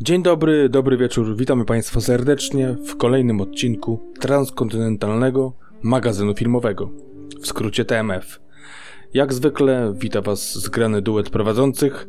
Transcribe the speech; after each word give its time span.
Dzień 0.00 0.22
dobry, 0.22 0.68
dobry 0.68 0.96
wieczór. 0.96 1.36
Witamy 1.36 1.64
Państwa 1.64 2.00
serdecznie 2.00 2.76
w 2.86 2.96
kolejnym 2.96 3.40
odcinku 3.40 4.00
transkontynentalnego 4.20 5.52
magazynu 5.82 6.34
filmowego, 6.34 6.90
w 7.40 7.46
skrócie 7.46 7.84
TMF. 7.84 8.40
Jak 9.14 9.32
zwykle 9.32 9.94
wita 9.96 10.22
Was 10.22 10.58
zgrany 10.58 11.02
duet 11.02 11.30
prowadzących. 11.30 12.08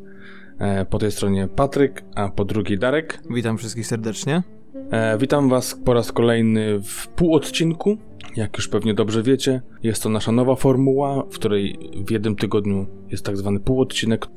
E, 0.60 0.86
po 0.86 1.00
tej 1.00 1.12
stronie 1.12 1.48
Patryk, 1.56 2.04
a 2.16 2.30
po 2.30 2.46
drugiej 2.46 2.80
Darek. 2.80 3.20
Witam 3.30 3.58
wszystkich 3.58 3.88
serdecznie. 3.88 4.44
E, 4.92 5.18
witam 5.18 5.50
Was 5.50 5.76
po 5.86 5.94
raz 5.94 6.12
kolejny 6.12 6.80
w 6.80 7.08
półodcinku. 7.08 7.98
Jak 8.36 8.58
już 8.58 8.68
pewnie 8.68 8.94
dobrze 8.94 9.24
wiecie, 9.24 9.62
jest 9.84 10.04
to 10.04 10.10
nasza 10.10 10.32
nowa 10.32 10.56
formuła, 10.56 11.24
w 11.24 11.36
której 11.36 11.80
w 12.08 12.12
jednym 12.12 12.36
tygodniu 12.36 12.88
jest 13.12 13.26
tak 13.26 13.38
zwany 13.38 13.60
półodcinek. 13.60 14.28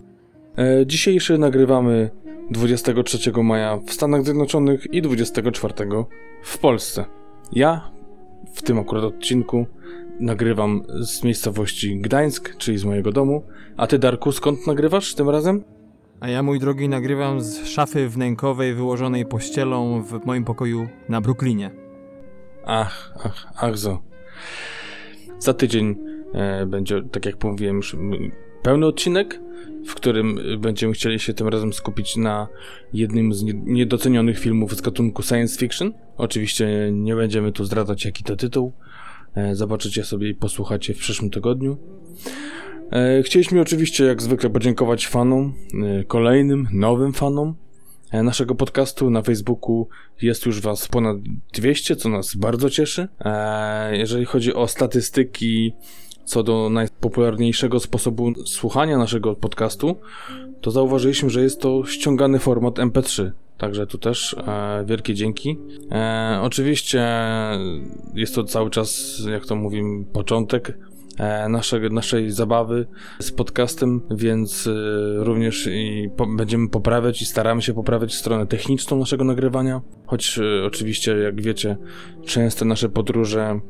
E, 0.59 0.87
dzisiejszy 0.87 1.39
nagrywamy 1.39 2.11
23 2.51 3.43
maja 3.43 3.77
w 3.77 3.93
Stanach 3.93 4.25
Zjednoczonych 4.25 4.87
i 4.93 5.03
24 5.03 5.75
w 6.43 6.59
Polsce. 6.59 7.05
Ja 7.53 7.91
w 8.55 8.63
tym 8.63 8.79
akurat 8.79 9.05
odcinku 9.05 9.67
nagrywam 10.21 10.83
z 11.01 11.25
miejscowości 11.25 12.01
Gdańsk, 12.01 12.57
czyli 12.57 12.79
z 12.79 12.85
mojego 12.85 13.13
domu. 13.13 13.43
A 13.77 13.87
ty, 13.87 13.99
Darku, 13.99 14.33
skąd 14.33 14.67
nagrywasz 14.67 15.15
tym 15.15 15.31
razem? 15.31 15.65
A 16.21 16.29
ja, 16.29 16.43
mój 16.43 16.59
drogi, 16.59 16.89
nagrywam 16.89 17.41
z 17.41 17.67
szafy 17.67 18.09
wnękowej 18.09 18.75
wyłożonej 18.75 19.27
pościelą 19.27 20.03
w 20.03 20.25
moim 20.27 20.45
pokoju 20.45 20.89
na 21.09 21.21
Brooklynie. 21.21 21.71
Ach, 22.65 23.15
ach, 23.25 23.47
ach 23.57 23.79
zo. 23.79 23.99
Za 25.39 25.55
tydzień 25.55 25.97
e, 26.35 26.67
będzie, 26.67 27.03
tak 27.13 27.27
jak 27.27 27.45
mówiłem 27.45 27.77
już, 27.77 27.97
pełny 28.63 28.87
odcinek, 28.87 29.41
w 29.87 29.95
którym 29.95 30.39
będziemy 30.59 30.93
chcieli 30.93 31.19
się 31.19 31.35
tym 31.35 31.49
razem 31.49 31.73
skupić 31.73 32.17
na 32.17 32.49
jednym 32.93 33.35
z 33.35 33.43
niedocenionych 33.65 34.39
filmów 34.39 34.77
z 34.77 34.81
gatunku 34.81 35.23
science 35.23 35.59
fiction. 35.59 35.93
Oczywiście 36.17 36.91
nie 36.93 37.15
będziemy 37.15 37.53
tu 37.53 37.65
zdradzać 37.65 38.05
jaki 38.05 38.25
to 38.25 38.37
tytuł. 38.37 38.73
E, 39.35 39.55
zobaczycie 39.55 40.05
sobie 40.05 40.29
i 40.29 40.35
posłuchacie 40.35 40.95
w 40.95 40.99
przyszłym 40.99 41.31
tygodniu. 41.31 41.77
E, 42.93 43.23
chcieliśmy 43.23 43.61
oczywiście 43.61 44.05
jak 44.05 44.23
zwykle 44.23 44.51
podziękować 44.51 45.07
fanom, 45.07 45.55
e, 46.01 46.05
kolejnym, 46.05 46.69
nowym 46.73 47.13
fanom 47.13 47.55
naszego 48.13 48.55
podcastu. 48.55 49.11
Na 49.11 49.23
Facebooku 49.23 49.89
jest 50.23 50.47
już 50.47 50.61
Was 50.61 50.89
ponad 50.89 51.17
200, 51.53 51.97
co 51.97 52.09
nas 52.09 52.35
bardzo 52.35 52.71
cieszy. 52.71 53.09
Jeżeli 53.93 54.25
chodzi 54.25 54.55
o 54.55 54.69
statystyki 54.69 55.73
co 56.25 56.43
do 56.43 56.71
najpopularniejszego 56.71 57.81
sposobu 57.81 58.33
słuchania 58.47 58.99
naszego 58.99 59.35
podcastu, 59.35 59.97
to 60.61 60.71
zauważyliśmy, 60.71 61.31
że 61.31 61.43
jest 61.43 61.61
to 61.61 61.85
ściągany 61.87 62.39
format 62.39 62.75
MP3. 62.75 63.31
Także 63.59 63.87
tu 63.87 63.99
też 63.99 64.37
e, 64.47 64.85
wielkie 64.87 65.15
dzięki. 65.15 65.59
E, 65.93 66.41
oczywiście 66.43 67.09
jest 68.15 68.35
to 68.35 68.45
cały 68.45 68.71
czas, 68.71 69.19
jak 69.31 69.47
to 69.47 69.57
mówimy, 69.57 70.05
początek 70.05 70.79
e, 71.19 71.49
naszej, 71.49 71.91
naszej 71.91 72.31
zabawy 72.31 72.87
z 73.19 73.33
podcastem, 73.33 74.01
więc 74.11 74.67
e, 74.67 74.71
również 75.25 75.67
i 75.67 76.11
po, 76.17 76.27
będziemy 76.27 76.69
poprawiać 76.69 77.23
i 77.23 77.27
staramy 77.27 77.63
się 77.63 77.75
poprawiać 77.75 78.15
stronę 78.15 78.47
techniczną 78.47 78.99
naszego 78.99 79.25
nagrywania, 79.25 79.81
choć 80.07 80.39
e, 80.39 80.65
oczywiście, 80.67 81.17
jak 81.17 81.43
wiecie, 81.43 81.77
często 82.27 82.65
nasze 82.65 82.89
podróże 82.89 83.61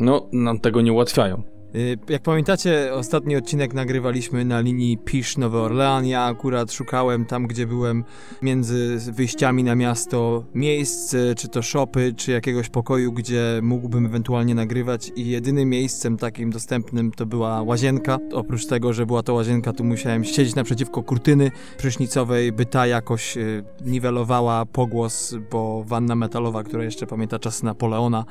no, 0.00 0.28
nam 0.32 0.60
tego 0.60 0.80
nie 0.80 0.92
ułatwiają. 0.92 1.57
Y, 1.74 1.98
jak 2.08 2.22
pamiętacie, 2.22 2.94
ostatni 2.94 3.36
odcinek 3.36 3.74
nagrywaliśmy 3.74 4.44
na 4.44 4.60
linii 4.60 4.98
Pisz-Nowy 4.98 5.58
Orlean. 5.58 6.06
Ja 6.06 6.24
akurat 6.24 6.72
szukałem 6.72 7.24
tam, 7.24 7.46
gdzie 7.46 7.66
byłem 7.66 8.04
między 8.42 8.98
wyjściami 9.12 9.64
na 9.64 9.74
miasto 9.74 10.44
miejsc, 10.54 11.16
czy 11.36 11.48
to 11.48 11.62
shopy, 11.62 12.14
czy 12.16 12.32
jakiegoś 12.32 12.68
pokoju, 12.68 13.12
gdzie 13.12 13.60
mógłbym 13.62 14.06
ewentualnie 14.06 14.54
nagrywać 14.54 15.12
i 15.16 15.28
jedynym 15.28 15.68
miejscem 15.68 16.16
takim 16.16 16.50
dostępnym 16.50 17.12
to 17.12 17.26
była 17.26 17.62
łazienka. 17.62 18.18
Oprócz 18.32 18.66
tego, 18.66 18.92
że 18.92 19.06
była 19.06 19.22
to 19.22 19.34
łazienka, 19.34 19.72
tu 19.72 19.84
musiałem 19.84 20.24
siedzieć 20.24 20.54
naprzeciwko 20.54 21.02
kurtyny 21.02 21.50
prysznicowej, 21.78 22.52
by 22.52 22.66
ta 22.66 22.86
jakoś 22.86 23.36
y, 23.36 23.64
niwelowała 23.84 24.66
pogłos, 24.66 25.36
bo 25.50 25.84
wanna 25.86 26.14
metalowa, 26.14 26.62
która 26.62 26.84
jeszcze 26.84 27.06
pamięta 27.06 27.38
czas 27.38 27.62
Napoleona, 27.62 28.24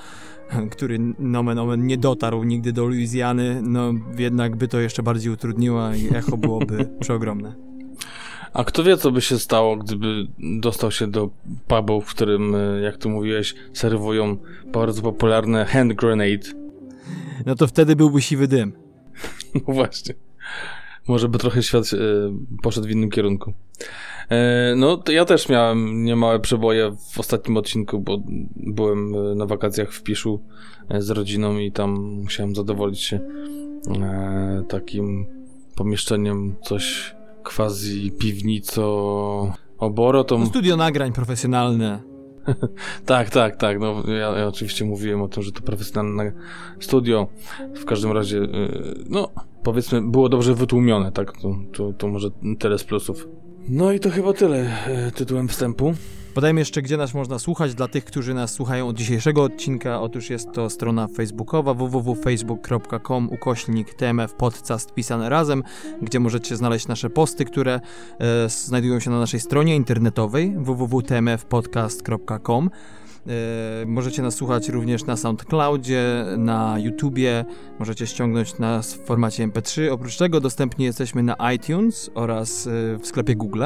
który 0.74 1.00
nomen 1.20 1.60
omen 1.60 1.88
nie 1.88 1.98
dotarł 1.98 2.44
nigdy 2.44 2.74
do 2.74 2.86
Luizjany, 2.86 3.28
no 3.62 3.94
jednak 4.18 4.56
by 4.56 4.68
to 4.68 4.80
jeszcze 4.80 5.04
bardziej 5.04 5.34
utrudniło 5.34 5.94
i 5.94 6.16
echo 6.16 6.38
byłoby 6.38 6.90
przeogromne. 7.00 7.56
A 8.54 8.64
kto 8.64 8.84
wie, 8.84 8.98
co 8.98 9.12
by 9.12 9.22
się 9.22 9.40
stało, 9.40 9.78
gdyby 9.78 10.28
dostał 10.40 10.92
się 10.92 11.08
do 11.08 11.30
pubu, 11.68 12.02
w 12.02 12.06
którym, 12.06 12.56
e, 12.56 12.82
jak 12.82 12.98
tu 12.98 13.10
mówiłeś, 13.10 13.56
serwują 13.74 14.38
bardzo 14.74 15.02
popularne 15.02 15.66
hand 15.66 15.94
grenade. 15.94 16.48
No 17.46 17.56
to 17.56 17.68
wtedy 17.68 17.96
byłby 17.96 18.22
siwy 18.22 18.48
dym. 18.48 18.74
No 19.56 19.74
właśnie. 19.74 20.14
Może 21.08 21.30
by 21.30 21.38
trochę 21.38 21.64
świat 21.64 21.86
e, 21.94 21.98
poszedł 22.62 22.88
w 22.88 22.92
innym 22.92 23.10
kierunku. 23.10 23.54
E, 24.30 24.74
no, 24.76 24.98
to 24.98 25.12
ja 25.12 25.26
też 25.26 25.50
miałem 25.50 26.04
niemałe 26.04 26.40
przeboje 26.40 26.96
w 27.12 27.20
ostatnim 27.20 27.58
odcinku, 27.58 28.00
bo 28.00 28.18
byłem 28.56 29.16
e, 29.16 29.36
na 29.36 29.46
wakacjach 29.46 29.92
w 29.92 30.04
Piszu 30.04 30.44
e, 30.90 31.02
z 31.02 31.10
rodziną 31.10 31.58
i 31.58 31.72
tam 31.72 31.92
musiałem 32.00 32.56
zadowolić 32.56 33.02
się 33.02 33.20
takim 34.68 35.26
pomieszczeniem, 35.76 36.56
coś 36.62 37.16
quasi 37.44 38.12
piwnico 38.12 39.54
oboro. 39.78 40.24
To... 40.24 40.38
No, 40.38 40.46
studio 40.46 40.78
nagrań 40.78 41.14
profesjonalne. 41.14 42.17
tak, 43.06 43.30
tak, 43.30 43.56
tak. 43.56 43.80
No, 43.80 44.04
ja, 44.08 44.38
ja, 44.38 44.48
oczywiście 44.48 44.86
mówiłem 44.86 45.22
o 45.22 45.28
tym, 45.28 45.44
że 45.44 45.52
to 45.52 45.62
profesjonalne 45.62 46.32
studio. 46.80 47.28
W 47.76 47.86
każdym 47.86 48.12
razie, 48.12 48.42
no, 49.10 49.30
powiedzmy, 49.64 50.02
było 50.02 50.30
dobrze 50.30 50.54
wytłumione, 50.54 51.12
tak? 51.12 51.32
To, 51.32 51.56
to, 51.74 51.94
to 51.94 52.08
może 52.08 52.30
tyle 52.60 52.78
z 52.78 52.84
plusów. 52.84 53.28
No 53.70 53.92
i 53.92 54.00
to 54.00 54.10
chyba 54.10 54.34
tyle 54.34 54.86
e, 54.88 55.12
tytułem 55.12 55.48
wstępu. 55.48 55.94
Podajmy 56.38 56.62
jeszcze, 56.62 56.82
gdzie 56.82 56.98
nas 56.98 57.14
można 57.14 57.40
słuchać 57.40 57.76
dla 57.76 57.88
tych, 57.88 58.06
którzy 58.06 58.34
nas 58.34 58.52
słuchają 58.52 58.88
od 58.88 58.96
dzisiejszego 58.96 59.44
odcinka. 59.44 60.02
Otóż 60.02 60.30
jest 60.30 60.52
to 60.52 60.70
strona 60.70 61.08
facebookowa 61.08 61.74
www.facebook.com 61.74 63.30
ukośnik 63.32 63.94
tmf 63.94 64.34
podcast 64.34 64.94
pisane 64.94 65.30
razem, 65.30 65.64
gdzie 66.02 66.20
możecie 66.20 66.56
znaleźć 66.56 66.88
nasze 66.88 67.10
posty, 67.10 67.46
które 67.46 67.80
e, 68.20 68.50
znajdują 68.50 69.00
się 69.00 69.10
na 69.10 69.20
naszej 69.20 69.40
stronie 69.40 69.76
internetowej 69.76 70.54
www.tmfpodcast.com. 70.58 72.70
E, 73.28 73.32
możecie 73.86 74.22
nas 74.22 74.36
słuchać 74.36 74.70
również 74.70 75.06
na 75.06 75.18
SoundCloudzie, 75.18 76.26
na 76.38 76.80
YouTubie, 76.80 77.46
możecie 77.80 78.08
ściągnąć 78.08 78.60
nas 78.60 78.94
w 78.94 79.06
formacie 79.06 79.48
MP3. 79.48 79.92
Oprócz 79.92 80.18
tego 80.18 80.42
dostępni 80.42 80.86
jesteśmy 80.86 81.24
na 81.24 81.36
iTunes 81.56 82.12
oraz 82.16 82.68
e, 82.68 82.72
w 82.98 83.08
sklepie 83.08 83.36
Google. 83.36 83.64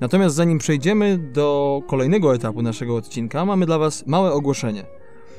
Natomiast 0.00 0.36
zanim 0.36 0.58
przejdziemy 0.58 1.18
do 1.18 1.80
kolejnego 1.86 2.34
etapu 2.34 2.62
naszego 2.62 2.96
odcinka, 2.96 3.44
mamy 3.44 3.66
dla 3.66 3.78
Was 3.78 4.06
małe 4.06 4.32
ogłoszenie. 4.32 4.84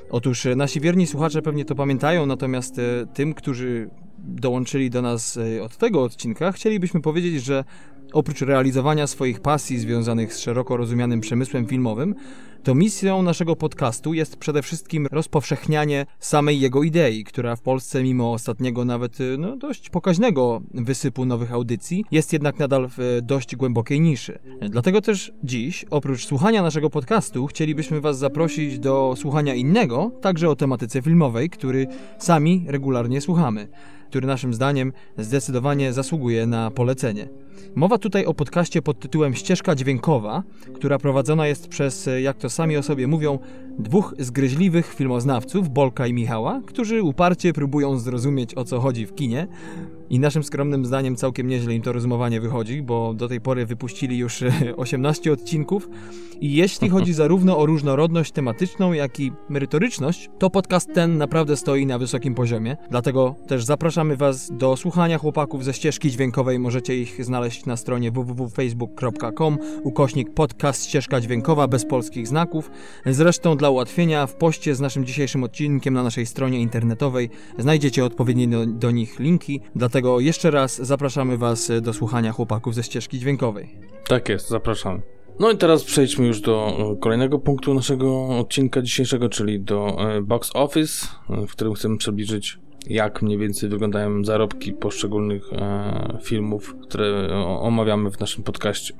Otóż 0.09 0.45
e, 0.45 0.55
nasi 0.55 0.79
wierni 0.79 1.07
słuchacze 1.07 1.41
pewnie 1.41 1.65
to 1.65 1.75
pamiętają, 1.75 2.25
natomiast 2.25 2.81
tym, 3.13 3.33
którzy 3.33 3.89
dołączyli 4.17 4.89
do 4.89 5.01
nas 5.01 5.39
od 5.61 5.77
tego 5.77 6.03
odcinka, 6.03 6.51
chcielibyśmy 6.51 7.01
powiedzieć, 7.01 7.43
że 7.43 7.63
oprócz 8.13 8.41
realizowania 8.41 9.07
swoich 9.07 9.39
pasji 9.39 9.79
związanych 9.79 10.33
z 10.33 10.39
szeroko 10.39 10.77
rozumianym 10.77 11.21
przemysłem 11.21 11.65
filmowym, 11.65 12.15
to 12.63 12.75
misją 12.75 13.21
naszego 13.21 13.55
podcastu 13.55 14.13
jest 14.13 14.37
przede 14.37 14.61
wszystkim 14.61 15.07
rozpowszechnianie 15.11 16.05
samej 16.19 16.59
jego 16.59 16.83
idei, 16.83 17.23
która 17.23 17.55
w 17.55 17.61
Polsce, 17.61 18.03
mimo 18.03 18.33
ostatniego 18.33 18.85
nawet 18.85 19.19
y, 19.19 19.37
no, 19.37 19.57
dość 19.57 19.89
pokaźnego 19.89 20.61
wysypu 20.73 21.25
nowych 21.25 21.53
audycji, 21.53 22.05
jest 22.11 22.33
jednak 22.33 22.59
nadal 22.59 22.89
w 22.97 23.19
dość 23.21 23.55
głębokiej 23.55 24.01
niszy. 24.01 24.39
Dlatego 24.69 25.01
też 25.01 25.31
dziś, 25.43 25.85
oprócz 25.89 26.25
słuchania 26.25 26.61
naszego 26.61 26.89
podcastu, 26.89 27.47
chcielibyśmy 27.47 28.01
Was 28.01 28.17
zaprosić 28.17 28.79
do 28.79 29.13
słuchania 29.17 29.53
innego, 29.53 30.11
także 30.21 30.49
o 30.49 30.55
tematyce 30.55 31.01
filmowej, 31.01 31.49
który 31.49 31.87
sami 32.17 32.65
regularnie 32.67 33.21
słuchamy 33.21 33.67
który 34.09 34.27
naszym 34.27 34.53
zdaniem 34.53 34.93
zdecydowanie 35.17 35.93
zasługuje 35.93 36.47
na 36.47 36.71
polecenie. 36.71 37.29
Mowa 37.75 37.97
tutaj 37.97 38.25
o 38.25 38.33
podcaście 38.33 38.81
pod 38.81 38.99
tytułem 38.99 39.33
Ścieżka 39.33 39.75
Dźwiękowa, 39.75 40.43
która 40.73 40.97
prowadzona 40.97 41.47
jest 41.47 41.67
przez, 41.67 42.09
jak 42.21 42.37
to 42.37 42.49
sami 42.49 42.77
o 42.77 42.83
sobie 42.83 43.07
mówią, 43.07 43.39
dwóch 43.79 44.15
zgryźliwych 44.19 44.93
filmoznawców, 44.93 45.69
Bolka 45.69 46.07
i 46.07 46.13
Michała, 46.13 46.61
którzy 46.65 47.03
uparcie 47.03 47.53
próbują 47.53 47.99
zrozumieć 47.99 48.55
o 48.55 48.63
co 48.63 48.79
chodzi 48.79 49.05
w 49.05 49.15
kinie. 49.15 49.47
I 50.09 50.19
naszym 50.19 50.43
skromnym 50.43 50.85
zdaniem 50.85 51.15
całkiem 51.15 51.47
nieźle 51.47 51.73
im 51.73 51.81
to 51.81 51.93
rozumowanie 51.93 52.41
wychodzi, 52.41 52.81
bo 52.81 53.13
do 53.13 53.27
tej 53.27 53.41
pory 53.41 53.65
wypuścili 53.65 54.17
już 54.17 54.43
18 54.77 55.31
odcinków. 55.31 55.89
I 56.41 56.53
jeśli 56.53 56.89
chodzi 56.89 57.13
zarówno 57.13 57.57
o 57.57 57.65
różnorodność 57.65 58.31
tematyczną, 58.31 58.93
jak 58.93 59.19
i 59.19 59.31
merytoryczność, 59.49 60.29
to 60.39 60.49
podcast 60.49 60.93
ten 60.93 61.17
naprawdę 61.17 61.57
stoi 61.57 61.85
na 61.85 61.97
wysokim 61.97 62.35
poziomie. 62.35 62.77
Dlatego 62.89 63.35
też 63.47 63.63
zapraszam 63.63 63.98
zapraszamy 63.99 64.17
Was 64.17 64.51
do 64.51 64.77
słuchania 64.77 65.17
chłopaków 65.17 65.63
ze 65.63 65.73
ścieżki 65.73 66.11
dźwiękowej. 66.11 66.59
Możecie 66.59 66.97
ich 66.97 67.25
znaleźć 67.25 67.65
na 67.65 67.77
stronie 67.77 68.11
www.facebook.com 68.11 69.57
ukośnik 69.83 70.33
podcast 70.33 70.85
ścieżka 70.85 71.21
dźwiękowa 71.21 71.67
bez 71.67 71.85
polskich 71.85 72.27
znaków. 72.27 72.71
Zresztą 73.05 73.57
dla 73.57 73.69
ułatwienia 73.69 74.27
w 74.27 74.35
poście 74.35 74.75
z 74.75 74.79
naszym 74.79 75.05
dzisiejszym 75.05 75.43
odcinkiem 75.43 75.93
na 75.93 76.03
naszej 76.03 76.25
stronie 76.25 76.61
internetowej 76.61 77.29
znajdziecie 77.57 78.05
odpowiednie 78.05 78.47
do, 78.47 78.65
do 78.65 78.91
nich 78.91 79.19
linki. 79.19 79.61
Dlatego 79.75 80.19
jeszcze 80.19 80.51
raz 80.51 80.77
zapraszamy 80.77 81.37
Was 81.37 81.71
do 81.81 81.93
słuchania 81.93 82.31
chłopaków 82.31 82.75
ze 82.75 82.83
ścieżki 82.83 83.19
dźwiękowej. 83.19 83.75
Tak 84.07 84.29
jest, 84.29 84.49
zapraszam. 84.49 85.01
No 85.39 85.51
i 85.51 85.57
teraz 85.57 85.83
przejdźmy 85.83 86.27
już 86.27 86.41
do 86.41 86.77
e, 86.93 86.99
kolejnego 86.99 87.39
punktu 87.39 87.73
naszego 87.73 88.27
odcinka 88.27 88.81
dzisiejszego, 88.81 89.29
czyli 89.29 89.59
do 89.59 89.97
e, 89.99 90.21
box 90.21 90.51
office, 90.53 91.07
e, 91.29 91.47
w 91.47 91.51
którym 91.51 91.73
chcemy 91.73 91.97
przybliżyć 91.97 92.59
jak 92.87 93.21
mniej 93.21 93.37
więcej 93.37 93.69
wyglądają 93.69 94.23
zarobki 94.23 94.73
poszczególnych 94.73 95.49
filmów, 96.23 96.75
które 96.81 97.29
omawiamy 97.45 98.11
w 98.11 98.19
naszym 98.19 98.43
podcaście. 98.43 98.93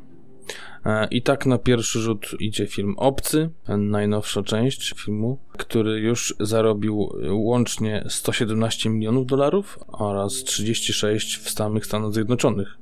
I 1.12 1.22
tak 1.22 1.46
na 1.46 1.58
pierwszy 1.58 2.00
rzut 2.00 2.36
idzie 2.40 2.68
film 2.68 2.96
Obcy, 2.98 3.50
najnowsza 3.78 4.44
część 4.44 4.94
filmu, 4.98 5.38
który 5.52 6.00
już 6.00 6.36
zarobił 6.40 7.10
łącznie 7.30 8.06
117 8.08 8.90
milionów 8.90 9.26
dolarów 9.26 9.80
oraz 9.88 10.34
36 10.34 11.38
w 11.38 11.50
samych 11.50 11.86
Stanach 11.86 12.14
Zjednoczonych. 12.14 12.78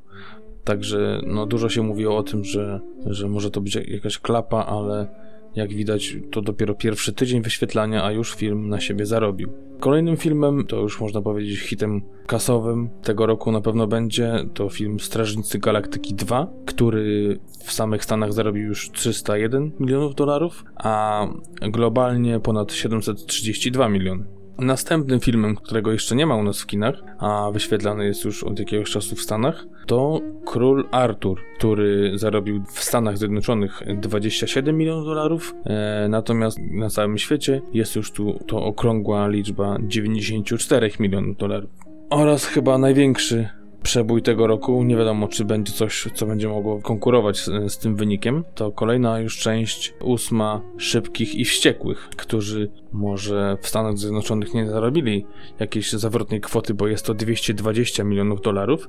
Także 0.63 1.21
no, 1.25 1.45
dużo 1.45 1.69
się 1.69 1.83
mówiło 1.83 2.17
o 2.17 2.23
tym, 2.23 2.45
że, 2.45 2.79
że 3.05 3.27
może 3.27 3.51
to 3.51 3.61
być 3.61 3.75
jakaś 3.75 4.17
klapa, 4.17 4.65
ale 4.65 5.07
jak 5.55 5.73
widać, 5.73 6.15
to 6.31 6.41
dopiero 6.41 6.75
pierwszy 6.75 7.13
tydzień 7.13 7.41
wyświetlania, 7.41 8.03
a 8.03 8.11
już 8.11 8.35
film 8.35 8.69
na 8.69 8.79
siebie 8.79 9.05
zarobił. 9.05 9.53
Kolejnym 9.79 10.17
filmem, 10.17 10.65
to 10.67 10.79
już 10.79 11.01
można 11.01 11.21
powiedzieć 11.21 11.59
hitem 11.59 12.01
kasowym 12.27 12.89
tego 13.03 13.25
roku 13.25 13.51
na 13.51 13.61
pewno 13.61 13.88
będzie, 13.88 14.45
to 14.53 14.69
film 14.69 14.99
Strażnicy 14.99 15.59
Galaktyki 15.59 16.13
2, 16.15 16.47
który 16.65 17.39
w 17.63 17.71
samych 17.71 18.03
Stanach 18.03 18.33
zarobił 18.33 18.63
już 18.63 18.91
301 18.91 19.71
milionów 19.79 20.15
dolarów, 20.15 20.63
a 20.75 21.27
globalnie 21.61 22.39
ponad 22.39 22.73
732 22.73 23.89
miliony. 23.89 24.36
Następnym 24.59 25.19
filmem, 25.19 25.56
którego 25.56 25.92
jeszcze 25.92 26.15
nie 26.15 26.25
ma 26.25 26.36
u 26.36 26.44
nas 26.44 26.62
w 26.62 26.65
kinach, 26.65 26.95
a 27.19 27.51
wyświetlany 27.54 28.06
jest 28.06 28.25
już 28.25 28.44
od 28.44 28.59
jakiegoś 28.59 28.92
czasu 28.92 29.15
w 29.15 29.21
Stanach, 29.21 29.65
to 29.86 30.21
Król 30.45 30.88
Artur, 30.92 31.39
który 31.57 32.12
zarobił 32.15 32.63
w 32.74 32.83
Stanach 32.83 33.18
Zjednoczonych 33.18 33.81
27 34.01 34.77
milionów 34.77 35.06
dolarów, 35.06 35.56
e, 35.65 36.07
natomiast 36.09 36.59
na 36.71 36.89
całym 36.89 37.18
świecie 37.18 37.62
jest 37.74 37.95
już 37.95 38.12
tu 38.12 38.39
to 38.48 38.63
okrągła 38.65 39.27
liczba 39.27 39.77
94 39.81 40.92
milionów 41.00 41.38
dolarów. 41.38 41.69
Oraz 42.09 42.45
chyba 42.45 42.77
największy 42.77 43.50
przebój 43.87 44.21
tego 44.21 44.47
roku. 44.47 44.83
Nie 44.83 44.97
wiadomo, 44.97 45.27
czy 45.27 45.45
będzie 45.45 45.73
coś, 45.73 46.07
co 46.13 46.25
będzie 46.25 46.47
mogło 46.47 46.81
konkurować 46.81 47.37
z, 47.37 47.73
z, 47.73 47.77
tym 47.77 47.95
wynikiem. 47.95 48.43
To 48.55 48.71
kolejna 48.71 49.19
już 49.19 49.37
część, 49.37 49.93
ósma 50.03 50.61
Szybkich 50.77 51.35
i 51.35 51.45
Wściekłych, 51.45 52.09
którzy 52.17 52.71
może 52.91 53.57
w 53.61 53.67
Stanach 53.67 53.97
Zjednoczonych 53.97 54.53
nie 54.53 54.69
zarobili 54.69 55.25
jakiejś 55.59 55.91
zawrotnej 55.91 56.41
kwoty, 56.41 56.73
bo 56.73 56.87
jest 56.87 57.05
to 57.05 57.13
220 57.13 58.03
milionów 58.03 58.41
dolarów. 58.41 58.87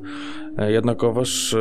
E, 0.58 0.72
jednakowoż 0.72 1.54
e, 1.54 1.58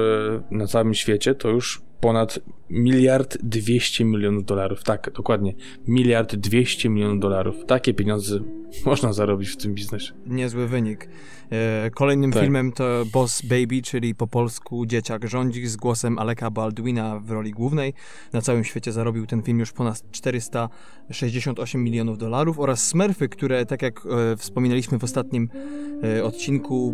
na 0.52 0.68
całym 0.68 0.94
świecie 0.94 1.36
to 1.36 1.50
już 1.50 1.82
ponad 2.02 2.40
miliard 2.70 3.38
200 3.44 4.06
milionów 4.06 4.46
dolarów. 4.46 4.84
Tak, 4.84 5.12
dokładnie. 5.16 5.54
Miliard 5.88 6.36
200 6.36 6.90
milionów 6.90 7.20
dolarów. 7.20 7.66
Takie 7.66 7.94
pieniądze 7.94 8.40
można 8.86 9.14
zarobić 9.14 9.50
w 9.50 9.58
tym 9.58 9.74
biznesie. 9.74 10.14
Niezły 10.26 10.68
wynik. 10.68 11.10
E, 11.52 11.90
kolejnym 11.90 12.32
tak. 12.32 12.44
filmem 12.44 12.72
to 12.72 13.04
Boss 13.14 13.42
Baby, 13.42 13.82
czyli 13.82 14.16
po 14.16 14.28
polsku 14.28 14.86
Dzieciak 14.86 15.28
rządzi 15.28 15.68
z 15.68 15.76
głosem 15.76 16.20
Aleka 16.20 16.52
Baldwina 16.52 17.20
w 17.20 17.32
roli 17.32 17.52
głównej. 17.52 17.94
Na 18.34 18.42
całym 18.42 18.64
świecie 18.64 18.92
zarobił 18.92 19.26
ten 19.26 19.42
film 19.42 19.60
już 19.60 19.72
ponad 19.72 20.12
468 20.12 21.84
milionów 21.84 22.18
dolarów 22.18 22.60
oraz 22.60 22.88
Smurfy, 22.88 23.30
które 23.30 23.66
tak 23.66 23.82
jak 23.82 24.06
e, 24.06 24.38
wspominaliśmy 24.38 25.00
w 25.00 25.04
ostatnim 25.04 25.50
e, 26.04 26.24
odcinku, 26.24 26.94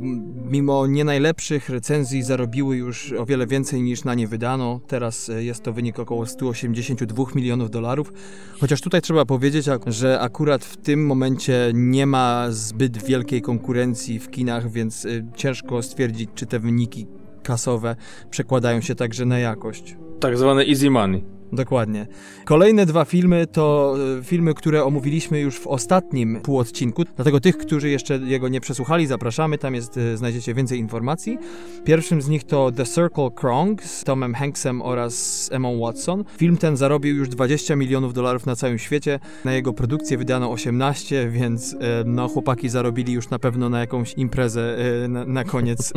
mimo 0.49 0.87
nie 0.87 1.03
najlepszych 1.03 1.69
recenzji 1.69 2.23
zarobiły 2.23 2.77
już 2.77 3.13
o 3.13 3.25
wiele 3.25 3.47
więcej 3.47 3.81
niż 3.81 4.03
na 4.03 4.13
nie 4.13 4.27
wydano. 4.27 4.79
Teraz 4.87 5.31
jest 5.39 5.63
to 5.63 5.73
wynik 5.73 5.99
około 5.99 6.25
182 6.25 7.23
milionów 7.35 7.71
dolarów. 7.71 8.13
Chociaż 8.59 8.81
tutaj 8.81 9.01
trzeba 9.01 9.25
powiedzieć, 9.25 9.65
że 9.87 10.19
akurat 10.19 10.65
w 10.65 10.77
tym 10.77 11.05
momencie 11.05 11.71
nie 11.73 12.05
ma 12.05 12.45
zbyt 12.49 13.03
wielkiej 13.03 13.41
konkurencji 13.41 14.19
w 14.19 14.29
kinach, 14.43 14.71
więc 14.71 15.05
y, 15.05 15.25
ciężko 15.35 15.83
stwierdzić, 15.83 16.29
czy 16.35 16.45
te 16.45 16.59
wyniki 16.59 17.07
kasowe 17.43 17.95
przekładają 18.29 18.81
się 18.81 18.95
także 18.95 19.25
na 19.25 19.39
jakość. 19.39 19.97
Tak 20.19 20.37
zwane 20.37 20.65
easy 20.65 20.89
money. 20.89 21.32
Dokładnie. 21.53 22.07
Kolejne 22.45 22.85
dwa 22.85 23.05
filmy 23.05 23.47
to 23.47 23.95
e, 24.19 24.23
filmy, 24.23 24.53
które 24.53 24.83
omówiliśmy 24.83 25.39
już 25.39 25.59
w 25.59 25.67
ostatnim 25.67 26.41
półodcinku, 26.41 27.03
dlatego 27.15 27.39
tych, 27.39 27.57
którzy 27.57 27.89
jeszcze 27.89 28.17
jego 28.17 28.47
nie 28.47 28.61
przesłuchali, 28.61 29.07
zapraszamy, 29.07 29.57
tam 29.57 29.75
jest, 29.75 29.97
e, 29.97 30.17
znajdziecie 30.17 30.53
więcej 30.53 30.79
informacji. 30.79 31.37
Pierwszym 31.83 32.21
z 32.21 32.27
nich 32.29 32.43
to 32.43 32.71
The 32.71 32.85
Circle 32.85 33.29
Krong 33.35 33.83
z 33.83 34.03
Tomem 34.03 34.33
Hanksem 34.33 34.81
oraz 34.81 35.49
Emma 35.51 35.69
Watson. 35.81 36.23
Film 36.37 36.57
ten 36.57 36.77
zarobił 36.77 37.15
już 37.15 37.29
20 37.29 37.75
milionów 37.75 38.13
dolarów 38.13 38.45
na 38.45 38.55
całym 38.55 38.79
świecie, 38.79 39.19
na 39.45 39.53
jego 39.53 39.73
produkcję 39.73 40.17
wydano 40.17 40.51
18, 40.51 41.29
więc 41.29 41.73
e, 41.73 41.77
no 42.05 42.27
chłopaki 42.27 42.69
zarobili 42.69 43.13
już 43.13 43.29
na 43.29 43.39
pewno 43.39 43.69
na 43.69 43.79
jakąś 43.79 44.13
imprezę 44.13 44.77
na, 45.09 45.25
na 45.25 45.43
koniec 45.43 45.93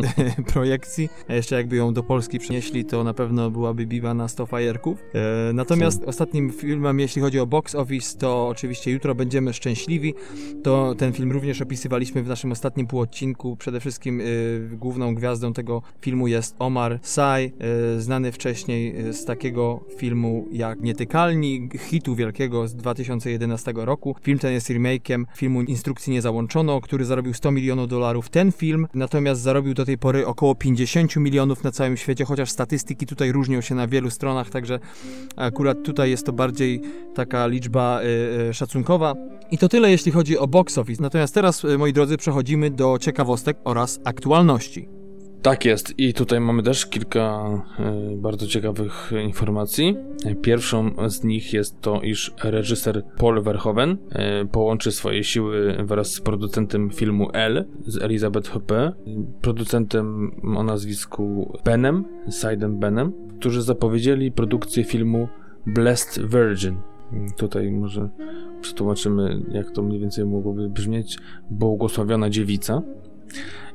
projekcji. 0.53 1.09
A 1.29 1.35
jeszcze 1.35 1.57
jakby 1.57 1.77
ją 1.77 1.95
do 1.95 2.03
Polski 2.03 2.39
przynieśli, 2.39 2.85
to 2.85 3.05
na 3.05 3.15
pewno 3.15 3.51
byłaby 3.51 3.87
biwa 3.87 4.15
na 4.15 4.29
100 4.29 4.47
fajerków. 4.47 5.05
Natomiast 5.55 6.05
ostatnim 6.05 6.53
filmem, 6.53 7.01
jeśli 7.01 7.23
chodzi 7.23 7.41
o 7.41 7.47
box 7.47 7.75
office, 7.75 8.19
to 8.19 8.49
oczywiście 8.49 8.91
jutro 8.91 9.15
będziemy 9.15 9.53
szczęśliwi. 9.53 10.15
To 10.63 10.95
ten 10.95 11.13
film 11.13 11.33
również 11.33 11.61
opisywaliśmy 11.61 12.23
w 12.23 12.29
naszym 12.29 12.53
ostatnim 12.53 12.87
półodcinku. 12.87 13.57
Przede 13.57 13.81
wszystkim 13.81 14.21
y, 14.21 14.69
główną 14.73 15.15
gwiazdą 15.15 15.53
tego 15.53 15.83
filmu 16.01 16.29
jest 16.29 16.57
Omar 16.59 16.99
Sy, 17.03 17.21
y, 17.97 18.01
znany 18.01 18.33
wcześniej 18.33 19.07
y, 19.09 19.13
z 19.13 19.25
takiego 19.25 19.85
filmu 19.97 20.49
jak 20.53 20.81
Nietykalni, 20.81 21.69
hitu 21.79 22.15
wielkiego 22.15 22.69
z 22.69 22.75
2011 22.75 23.73
roku. 23.77 24.17
Film 24.23 24.39
ten 24.39 24.53
jest 24.53 24.71
remake'iem 24.71 25.25
filmu 25.37 25.63
Instrukcji 25.63 26.13
nie 26.13 26.23
załączono, 26.23 26.81
który 26.81 27.05
zarobił 27.05 27.35
100 27.35 27.51
milionów 27.51 27.89
dolarów. 27.89 28.29
Ten 28.29 28.53
film 28.53 28.87
natomiast 28.95 29.41
zarobił 29.41 29.75
do 29.75 29.85
tej 29.85 29.99
pory 29.99 30.27
około 30.27 30.55
50 30.55 31.17
milionów 31.17 31.65
na 31.65 31.71
całym 31.71 31.97
świecie, 31.97 32.25
chociaż 32.25 32.51
statystyki 32.51 33.07
tutaj 33.07 33.33
różnią 33.33 33.61
się 33.61 33.75
na 33.75 33.87
wielu 33.87 34.11
stronach, 34.11 34.51
także 34.51 34.79
Akurat 35.37 35.83
tutaj 35.83 36.11
jest 36.11 36.27
to 36.27 36.33
bardziej 36.33 36.81
taka 37.15 37.47
liczba 37.47 38.01
y, 38.03 38.49
y, 38.51 38.55
szacunkowa. 38.55 39.15
I 39.51 39.59
to 39.59 39.69
tyle, 39.69 39.91
jeśli 39.91 40.13
chodzi 40.13 40.39
o 40.39 40.47
box 40.47 40.79
office. 40.79 41.03
Natomiast 41.03 41.35
teraz, 41.35 41.65
y, 41.65 41.79
moi 41.79 41.93
drodzy, 41.93 42.17
przechodzimy 42.17 42.71
do 42.71 42.99
ciekawostek 42.99 43.57
oraz 43.65 44.01
aktualności. 44.05 44.96
Tak 45.47 45.65
jest 45.65 45.99
i 45.99 46.15
tutaj 46.15 46.41
mamy 46.41 46.63
też 46.63 46.87
kilka 46.87 47.49
y, 48.15 48.17
bardzo 48.17 48.47
ciekawych 48.47 49.13
informacji. 49.25 49.97
Pierwszą 50.43 50.91
z 51.09 51.25
nich 51.25 51.53
jest 51.53 51.81
to, 51.81 52.01
iż 52.01 52.35
reżyser 52.45 53.05
Paul 53.19 53.43
Verhoeven 53.43 53.91
y, 53.91 54.47
połączy 54.47 54.93
swoje 54.93 55.25
siły 55.25 55.77
wraz 55.85 56.13
z 56.13 56.21
producentem 56.21 56.91
filmu 56.91 57.29
L 57.33 57.65
z 57.87 58.03
Elizabeth 58.03 58.51
Hoppe, 58.51 58.93
producentem 59.41 60.33
o 60.57 60.63
nazwisku 60.63 61.53
Benem, 61.65 62.05
Sidem 62.31 62.79
Benem, 62.79 63.13
którzy 63.39 63.63
zapowiedzieli 63.63 64.33
produkcję 64.33 64.85
filmu 64.85 65.29
Blessed 65.67 66.27
Virgin. 66.31 66.77
Tutaj 67.37 67.71
może 67.71 68.09
przetłumaczymy, 68.61 69.43
jak 69.51 69.71
to 69.71 69.83
mniej 69.83 70.01
więcej 70.01 70.25
mogłoby 70.25 70.69
brzmieć. 70.69 71.19
Błogosławiona 71.51 72.31
dziewica. 72.31 72.83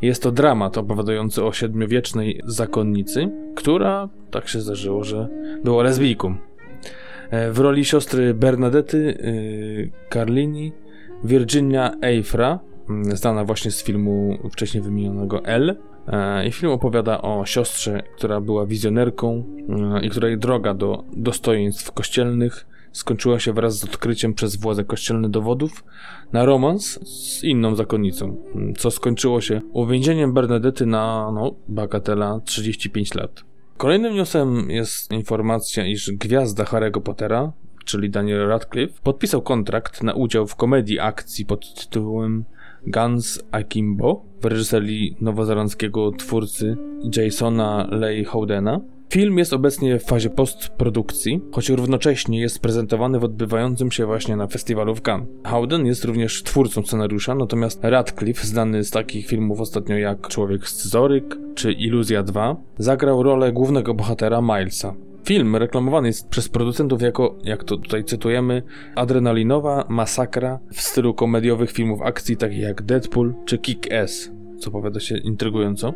Jest 0.02 0.24
to 0.24 0.32
dramat 0.32 0.78
opowiadający 0.78 1.44
o 1.44 1.54
siedmiowiecznej 1.54 2.42
zakonnicy, 2.46 3.30
która, 3.56 4.10
tak 4.32 4.48
się 4.48 4.62
zdarzyło, 4.62 5.04
że 5.04 5.28
była 5.64 5.84
lesbijką. 5.84 6.36
E, 7.30 7.52
w 7.52 7.60
roli 7.60 7.86
siostry 7.86 8.34
Bernadety 8.34 8.98
y, 8.98 9.92
Carlini 10.14 10.72
Virginia 11.24 11.96
Eifra, 12.02 12.60
mm, 12.90 13.18
znana 13.18 13.46
właśnie 13.46 13.72
z 13.72 13.84
filmu 13.84 14.38
wcześniej 14.52 14.84
wymienionego 14.84 15.46
L, 15.46 15.76
E, 16.08 16.48
I 16.48 16.52
film 16.52 16.72
opowiada 16.72 17.22
o 17.22 17.46
siostrze, 17.46 18.04
która 18.16 18.42
była 18.42 18.66
wizjonerką 18.66 19.44
e, 19.96 20.06
i 20.06 20.10
której 20.10 20.38
droga 20.38 20.74
do 20.74 21.04
dostojeństw 21.14 21.92
kościelnych 21.92 22.66
skończyła 22.92 23.40
się 23.40 23.54
wraz 23.54 23.80
z 23.80 23.84
odkryciem 23.84 24.34
przez 24.34 24.56
władze 24.56 24.84
kościelne 24.84 25.30
dowodów 25.30 25.84
na 26.34 26.46
romans 26.46 27.00
z 27.04 27.44
inną 27.44 27.76
zakonnicą, 27.76 28.38
co 28.78 28.92
skończyło 28.92 29.42
się 29.42 29.62
uwięzieniem 29.74 30.34
Bernadety 30.34 30.86
na, 30.86 31.32
no, 31.34 31.56
bagatela 31.68 32.40
35 32.46 33.14
lat. 33.14 33.44
Kolejnym 33.78 34.16
newsem 34.16 34.70
jest 34.70 35.12
informacja, 35.12 35.88
iż 35.88 36.12
gwiazda 36.12 36.64
Harry'ego 36.64 37.02
Pottera 37.02 37.52
czyli 37.86 38.10
Daniel 38.10 38.48
Radcliffe, 38.48 39.00
podpisał 39.04 39.42
kontrakt 39.42 40.04
na 40.04 40.14
udział 40.14 40.48
w 40.48 40.56
komedii 40.56 41.00
akcji 41.00 41.46
pod 41.46 41.74
tytułem 41.74 42.46
Guns 42.88 43.44
Akimbo 43.52 44.26
w 44.42 44.46
reżyserii 44.46 45.16
nowozelandzkiego 45.22 46.12
twórcy 46.12 46.78
Jasona 47.18 47.88
Leigh 47.92 48.30
Howdena. 48.30 48.82
Film 49.12 49.38
jest 49.38 49.54
obecnie 49.54 50.00
w 50.00 50.04
fazie 50.04 50.30
postprodukcji, 50.30 51.42
choć 51.52 51.70
równocześnie 51.70 52.40
jest 52.40 52.60
prezentowany 52.60 53.20
w 53.20 53.24
odbywającym 53.24 53.92
się 53.92 54.06
właśnie 54.06 54.36
na 54.36 54.48
festiwalu 54.48 54.96
w 54.96 55.02
Cannes. 55.02 55.28
Howden 55.44 55.86
jest 55.86 56.06
również 56.06 56.44
twórcą 56.44 56.84
scenariusza, 56.84 57.36
natomiast 57.36 57.80
Radcliffe, 57.84 58.48
znany 58.48 58.84
z 58.84 58.92
takich 58.92 59.28
filmów 59.28 59.60
ostatnio 59.60 59.98
jak 59.98 60.28
Człowiek 60.28 60.68
Scyzoryk 60.68 61.38
czy 61.56 61.72
Iluzja 61.72 62.24
2, 62.24 62.56
zagrał 62.78 63.24
rolę 63.24 63.52
głównego 63.52 63.94
bohatera 63.94 64.42
Milesa. 64.42 64.96
Film 65.26 65.56
reklamowany 65.56 66.08
jest 66.08 66.30
przez 66.30 66.50
producentów 66.50 67.02
jako, 67.02 67.36
jak 67.44 67.64
to 67.64 67.78
tutaj 67.78 68.04
cytujemy, 68.04 68.64
adrenalinowa 68.96 69.86
masakra 69.90 70.60
w 70.74 70.82
stylu 70.82 71.14
komediowych 71.14 71.72
filmów 71.72 72.02
akcji 72.02 72.38
takich 72.38 72.60
jak 72.60 72.82
Deadpool 72.82 73.34
czy 73.46 73.58
Kick-Ass, 73.58 74.32
co 74.60 74.72
powiada 74.72 75.00
się 75.00 75.18
intrygująco. 75.18 75.94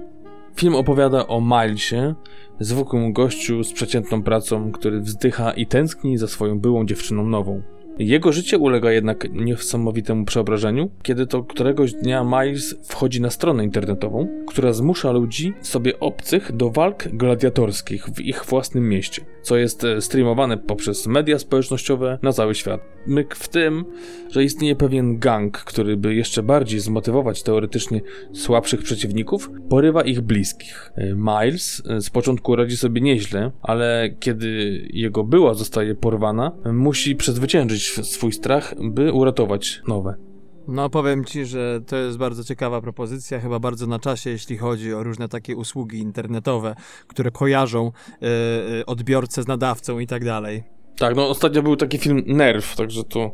Film 0.56 0.76
opowiada 0.76 1.28
o 1.28 1.42
Milesie, 1.42 2.16
zwykłym 2.60 3.14
gościu 3.14 3.64
z 3.64 3.74
przeciętną 3.74 4.24
pracą, 4.24 4.72
który 4.72 5.00
wzdycha 5.00 5.52
i 5.52 5.68
tęskni 5.68 6.18
za 6.18 6.28
swoją 6.28 6.60
byłą 6.60 6.86
dziewczyną 6.86 7.26
nową. 7.26 7.62
Jego 8.00 8.32
życie 8.32 8.58
ulega 8.58 8.92
jednak 8.92 9.28
niesamowitemu 9.32 10.26
przeobrażeniu, 10.26 10.90
kiedy 11.04 11.28
to 11.28 11.44
któregoś 11.44 11.94
dnia 11.94 12.24
Miles 12.24 12.76
wchodzi 12.84 13.22
na 13.22 13.30
stronę 13.30 13.64
internetową, 13.64 14.28
która 14.48 14.74
zmusza 14.74 15.12
ludzi 15.12 15.54
sobie 15.62 16.00
obcych 16.00 16.52
do 16.56 16.70
walk 16.70 17.08
gladiatorskich 17.08 18.06
w 18.06 18.22
ich 18.22 18.46
własnym 18.46 18.90
mieście, 18.90 19.22
co 19.42 19.58
jest 19.58 19.84
e, 19.84 20.02
streamowane 20.02 20.58
poprzez 20.58 21.08
media 21.08 21.40
społecznościowe 21.40 22.20
na 22.22 22.34
cały 22.34 22.56
świat. 22.56 22.82
Myk 23.08 23.36
w 23.36 23.48
tym, 23.48 23.86
że 24.32 24.44
istnieje 24.44 24.76
pewien 24.76 25.20
gang, 25.20 25.58
który 25.58 25.98
by 25.98 26.16
jeszcze 26.16 26.44
bardziej 26.44 26.80
zmotywować 26.80 27.44
teoretycznie 27.44 28.02
słabszych 28.34 28.84
przeciwników, 28.84 29.52
porywa 29.70 30.02
ich 30.02 30.22
bliskich. 30.22 30.92
E, 30.96 31.14
Miles 31.16 31.84
e, 31.90 32.02
z 32.02 32.10
początku 32.10 32.56
radzi 32.56 32.78
sobie 32.78 33.02
nieźle, 33.02 33.52
ale 33.62 34.10
kiedy 34.20 34.82
jego 34.94 35.24
była 35.24 35.54
zostaje 35.54 35.96
porwana, 35.96 36.52
musi 36.74 37.16
przezwyciężyć 37.16 37.85
swój 37.92 38.32
strach, 38.32 38.76
by 38.82 39.14
uratować 39.14 39.82
nowe. 39.88 40.16
No, 40.68 40.90
powiem 40.90 41.26
ci, 41.26 41.46
że 41.46 41.82
to 41.88 41.96
jest 41.96 42.18
bardzo 42.18 42.44
ciekawa 42.44 42.82
propozycja, 42.82 43.40
chyba 43.40 43.60
bardzo 43.60 43.88
na 43.88 44.00
czasie, 44.00 44.30
jeśli 44.30 44.58
chodzi 44.58 44.94
o 44.94 45.04
różne 45.04 45.30
takie 45.30 45.56
usługi 45.56 46.00
internetowe, 46.00 46.76
które 47.08 47.32
kojarzą 47.32 47.92
yy, 48.22 48.28
odbiorcę 48.86 49.44
z 49.44 49.48
nadawcą 49.48 50.00
i 50.00 50.08
tak 50.08 50.26
dalej. 50.26 50.64
Tak, 50.98 51.16
no 51.16 51.30
ostatnio 51.30 51.62
był 51.62 51.76
taki 51.76 51.98
film 51.98 52.24
Nerw, 52.28 52.76
także 52.76 53.04
to 53.04 53.32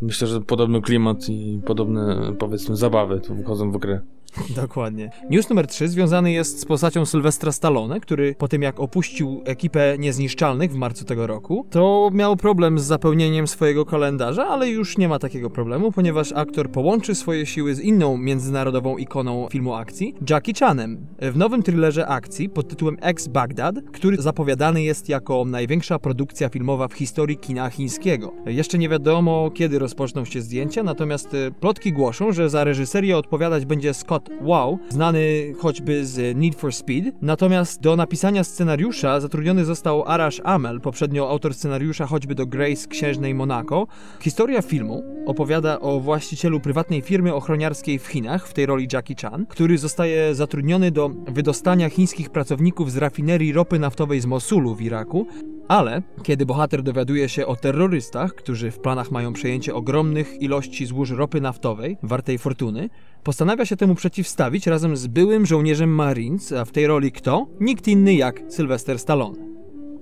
myślę, 0.00 0.28
że 0.28 0.40
podobny 0.40 0.80
klimat 0.80 1.28
i 1.28 1.60
podobne, 1.66 2.32
powiedzmy, 2.38 2.76
zabawy 2.76 3.20
tu 3.20 3.34
wychodzą 3.34 3.72
w 3.72 3.78
grę. 3.78 4.00
Dokładnie. 4.62 5.10
News 5.30 5.48
numer 5.48 5.66
3 5.66 5.88
związany 5.88 6.32
jest 6.32 6.60
z 6.60 6.64
postacią 6.64 7.06
Sylwestra 7.06 7.52
Stallone, 7.52 8.00
który 8.00 8.34
po 8.34 8.48
tym 8.48 8.62
jak 8.62 8.80
opuścił 8.80 9.42
ekipę 9.44 9.96
Niezniszczalnych 9.98 10.72
w 10.72 10.74
marcu 10.74 11.04
tego 11.04 11.26
roku, 11.26 11.66
to 11.70 12.10
miał 12.12 12.36
problem 12.36 12.78
z 12.78 12.84
zapełnieniem 12.84 13.46
swojego 13.46 13.84
kalendarza, 13.84 14.46
ale 14.46 14.68
już 14.68 14.98
nie 14.98 15.08
ma 15.08 15.18
takiego 15.18 15.50
problemu, 15.50 15.92
ponieważ 15.92 16.32
aktor 16.32 16.70
połączy 16.70 17.14
swoje 17.14 17.46
siły 17.46 17.74
z 17.74 17.80
inną 17.80 18.16
międzynarodową 18.16 18.96
ikoną 18.96 19.48
filmu 19.50 19.74
akcji, 19.74 20.14
Jackie 20.30 20.54
Chanem, 20.54 21.06
w 21.22 21.36
nowym 21.36 21.62
thrillerze 21.62 22.06
akcji 22.06 22.48
pod 22.48 22.68
tytułem 22.68 22.96
Ex 23.00 23.28
Baghdad, 23.28 23.74
który 23.92 24.16
zapowiadany 24.16 24.82
jest 24.82 25.08
jako 25.08 25.44
największa 25.44 25.98
produkcja 25.98 26.48
filmowa 26.48 26.88
w 26.88 26.92
historii 26.92 27.36
kina 27.36 27.70
chińskiego. 27.70 28.32
Jeszcze 28.46 28.78
nie 28.78 28.88
wiadomo, 28.88 29.50
kiedy 29.54 29.78
rozpoczną 29.78 30.24
się 30.24 30.40
zdjęcia, 30.40 30.82
natomiast 30.82 31.28
plotki 31.60 31.92
głoszą, 31.92 32.32
że 32.32 32.50
za 32.50 32.64
reżyserię 32.64 33.16
odpowiadać 33.16 33.64
będzie 33.64 33.94
Scott 33.94 34.21
Wow, 34.40 34.78
znany 34.88 35.54
choćby 35.58 36.06
z 36.06 36.36
Need 36.36 36.54
for 36.54 36.74
Speed. 36.74 37.12
Natomiast 37.22 37.80
do 37.80 37.96
napisania 37.96 38.44
scenariusza 38.44 39.20
zatrudniony 39.20 39.64
został 39.64 40.04
Arash 40.06 40.40
Amel, 40.44 40.80
poprzednio 40.80 41.30
autor 41.30 41.54
scenariusza 41.54 42.06
choćby 42.06 42.34
do 42.34 42.46
Grace 42.46 42.88
Księżnej 42.88 43.34
Monaco. 43.34 43.86
Historia 44.20 44.62
filmu 44.62 45.02
opowiada 45.26 45.80
o 45.80 46.00
właścicielu 46.00 46.60
prywatnej 46.60 47.02
firmy 47.02 47.34
ochroniarskiej 47.34 47.98
w 47.98 48.06
Chinach, 48.06 48.48
w 48.48 48.52
tej 48.52 48.66
roli 48.66 48.88
Jackie 48.92 49.14
Chan, 49.22 49.46
który 49.46 49.78
zostaje 49.78 50.34
zatrudniony 50.34 50.90
do 50.90 51.08
wydostania 51.08 51.90
chińskich 51.90 52.30
pracowników 52.30 52.92
z 52.92 52.96
rafinerii 52.96 53.52
ropy 53.52 53.78
naftowej 53.78 54.20
z 54.20 54.26
Mosulu 54.26 54.74
w 54.74 54.82
Iraku. 54.82 55.26
Ale 55.68 56.02
kiedy 56.22 56.46
bohater 56.46 56.82
dowiaduje 56.82 57.28
się 57.28 57.46
o 57.46 57.56
terrorystach, 57.56 58.34
którzy 58.34 58.70
w 58.70 58.78
planach 58.78 59.10
mają 59.10 59.32
przejęcie 59.32 59.74
ogromnych 59.74 60.42
ilości 60.42 60.86
złóż 60.86 61.10
ropy 61.10 61.40
naftowej, 61.40 61.96
wartej 62.02 62.38
fortuny, 62.38 62.90
postanawia 63.24 63.66
się 63.66 63.76
temu 63.76 63.94
przeciwstawić 63.94 64.66
razem 64.66 64.96
z 64.96 65.06
byłym 65.06 65.46
żołnierzem 65.46 65.94
Marines, 65.94 66.52
a 66.52 66.64
w 66.64 66.70
tej 66.70 66.86
roli 66.86 67.12
kto? 67.12 67.46
Nikt 67.60 67.88
inny 67.88 68.14
jak 68.14 68.42
Sylvester 68.48 68.98
Stallone. 68.98 69.51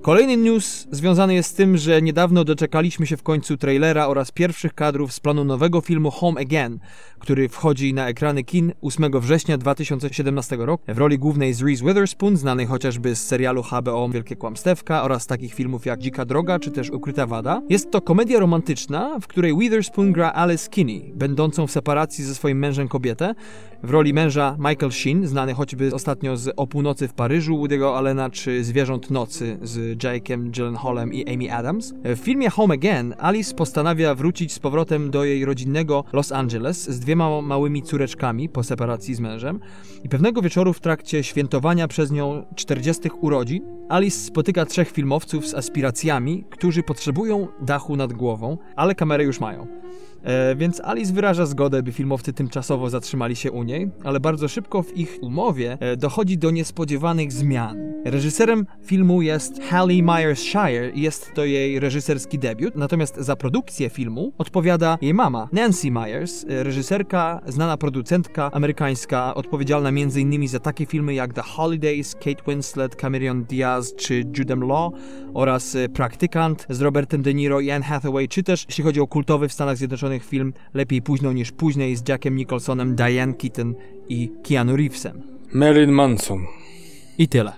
Kolejny 0.03 0.37
news 0.37 0.87
związany 0.91 1.35
jest 1.35 1.51
z 1.51 1.55
tym, 1.55 1.77
że 1.77 2.03
niedawno 2.03 2.45
doczekaliśmy 2.45 3.07
się 3.07 3.17
w 3.17 3.23
końcu 3.23 3.57
trailera 3.57 4.07
oraz 4.07 4.33
pierwszych 4.33 4.75
kadrów 4.75 5.13
z 5.13 5.21
planu 5.21 5.45
nowego 5.45 5.81
filmu 5.81 6.11
Home 6.11 6.41
Again, 6.41 6.79
który 7.19 7.49
wchodzi 7.49 7.95
na 7.95 8.09
ekrany 8.09 8.45
kin 8.45 8.73
8 8.83 9.21
września 9.21 9.59
2017 9.59 10.57
roku. 10.57 10.85
W 10.89 10.99
roli 10.99 11.19
głównej 11.19 11.55
z 11.55 11.63
Reese 11.63 11.81
Witherspoon, 11.81 12.37
znanej 12.37 12.67
chociażby 12.67 13.17
z 13.17 13.27
serialu 13.27 13.63
HBO 13.63 14.09
Wielkie 14.09 14.37
Kłamstewka 14.37 15.03
oraz 15.03 15.27
takich 15.27 15.55
filmów 15.55 15.87
jak 15.87 16.01
Dzika 16.01 16.25
Droga 16.25 16.59
czy 16.59 16.71
też 16.71 16.91
Ukryta 16.91 17.27
Wada. 17.27 17.63
Jest 17.69 17.91
to 17.91 18.01
komedia 18.01 18.41
romantyczna, 18.41 19.19
w 19.21 19.27
której 19.27 19.59
Witherspoon 19.59 20.13
gra 20.13 20.33
Alice 20.35 20.71
Kinney, 20.71 21.13
będącą 21.15 21.67
w 21.67 21.71
separacji 21.71 22.25
ze 22.25 22.35
swoim 22.35 22.59
mężem 22.59 22.89
kobietę. 22.89 23.35
W 23.83 23.91
roli 23.91 24.15
męża 24.15 24.57
Michael 24.59 24.93
Sheen, 24.93 25.27
znany 25.27 25.55
choćby 25.55 25.95
ostatnio 25.95 26.37
z 26.37 26.53
O 26.57 26.67
północy 26.67 27.09
w 27.09 27.13
Paryżu 27.13 27.57
Woody'ego 27.57 27.97
Allena 27.97 28.31
czy 28.31 28.65
Zwierząt 28.65 29.11
Nocy 29.11 29.59
z 29.63 29.90
Jake'em 29.97 30.51
Gyllenhaalem 30.51 31.13
i 31.13 31.35
Amy 31.35 31.53
Adams. 31.53 31.95
W 32.05 32.19
filmie 32.19 32.51
Home 32.51 32.75
Again 32.75 33.15
Alice 33.19 33.55
postanawia 33.55 34.15
wrócić 34.15 34.53
z 34.53 34.59
powrotem 34.59 35.11
do 35.11 35.25
jej 35.25 35.45
rodzinnego 35.45 36.05
Los 36.13 36.33
Angeles 36.33 36.91
z 36.91 37.01
dwiema 37.01 37.41
małymi 37.41 37.83
córeczkami 37.83 38.49
po 38.49 38.63
separacji 38.63 39.15
z 39.15 39.21
mężem 39.21 39.61
i 40.05 40.09
pewnego 40.09 40.43
wieczoru 40.43 40.73
w 40.73 40.81
trakcie 40.81 41.23
świętowania 41.25 41.89
przez 41.89 42.11
nią 42.11 42.47
40 42.55 43.09
urodzin 43.21 43.63
Alice 43.89 44.19
spotyka 44.19 44.67
trzech 44.67 44.91
filmowców 44.91 45.47
z 45.47 45.55
aspiracjami, 45.55 46.45
którzy 46.51 46.83
potrzebują 46.83 47.49
dachu 47.61 47.97
nad 47.97 48.13
głową, 48.13 48.59
ale 48.77 48.95
kamerę 48.95 49.25
już 49.25 49.41
mają. 49.41 49.67
E, 50.25 50.57
więc 50.57 50.81
Alice 50.81 51.13
wyraża 51.13 51.47
zgodę, 51.47 51.83
by 51.83 51.93
filmowcy 51.93 52.33
tymczasowo 52.33 52.91
zatrzymali 52.91 53.37
się 53.37 53.53
u 53.53 53.63
niej, 53.63 53.91
ale 54.05 54.21
bardzo 54.21 54.49
szybko 54.49 54.83
w 54.83 54.97
ich 54.97 55.19
umowie 55.23 55.79
e, 55.81 55.97
dochodzi 55.97 56.39
do 56.39 56.51
niespodziewanych 56.51 57.33
zmian. 57.33 57.79
Reżyserem 58.05 58.67
filmu 58.85 59.23
jest 59.23 59.63
Hallie 59.63 60.03
Myers 60.03 60.41
Shire 60.41 60.91
i 60.95 61.01
jest 61.01 61.35
to 61.35 61.45
jej 61.45 61.81
reżyserski 61.81 62.39
debiut, 62.39 62.77
natomiast 62.77 63.17
za 63.17 63.37
produkcję 63.37 63.91
filmu 63.91 64.33
odpowiada 64.39 64.99
jej 65.03 65.15
mama, 65.15 65.49
Nancy 65.53 65.91
Myers, 65.91 66.45
e, 66.49 66.63
reżyserka, 66.63 67.41
znana 67.47 67.77
producentka 67.77 68.51
amerykańska, 68.53 69.35
odpowiedzialna 69.35 69.89
m.in. 69.89 70.49
za 70.49 70.59
takie 70.59 70.87
filmy 70.87 71.15
jak 71.15 71.33
The 71.33 71.43
Holidays, 71.43 72.15
Kate 72.15 72.43
Winslet, 72.47 72.97
Cameron 72.97 73.45
Diaz 73.45 73.95
czy 73.95 74.25
Judem 74.39 74.65
Law 74.65 74.93
oraz 75.35 75.77
Praktykant 75.95 76.67
z 76.71 76.81
Robertem 76.81 77.23
De 77.23 77.35
Niro 77.35 77.61
i 77.61 77.71
Anne 77.71 77.85
Hathaway, 77.85 78.29
czy 78.29 78.43
też 78.43 78.65
jeśli 78.69 78.85
chodzi 78.85 79.01
o 79.01 79.07
kultowy 79.07 79.49
w 79.49 79.53
Stanach 79.53 79.77
Zjednoczonych 79.77 80.10
film 80.19 80.53
Lepiej 80.75 81.03
późno 81.03 81.33
niż 81.33 81.53
później 81.53 81.97
z 81.97 82.09
Jackiem 82.09 82.37
Nicholsonem, 82.37 82.97
Diane 82.97 83.35
Keaton 83.35 83.75
i 84.09 84.33
Keanu 84.49 84.77
Reevesem. 84.77 85.23
Marilyn 85.53 85.91
Manson. 85.91 86.47
I 87.19 87.29
tyle. 87.29 87.53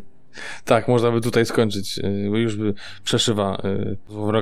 tak, 0.64 0.88
można 0.88 1.10
by 1.10 1.20
tutaj 1.20 1.46
skończyć, 1.46 1.98
e, 1.98 2.30
bo 2.30 2.36
już 2.36 2.56
by 2.56 2.74
przeszywa 3.04 3.62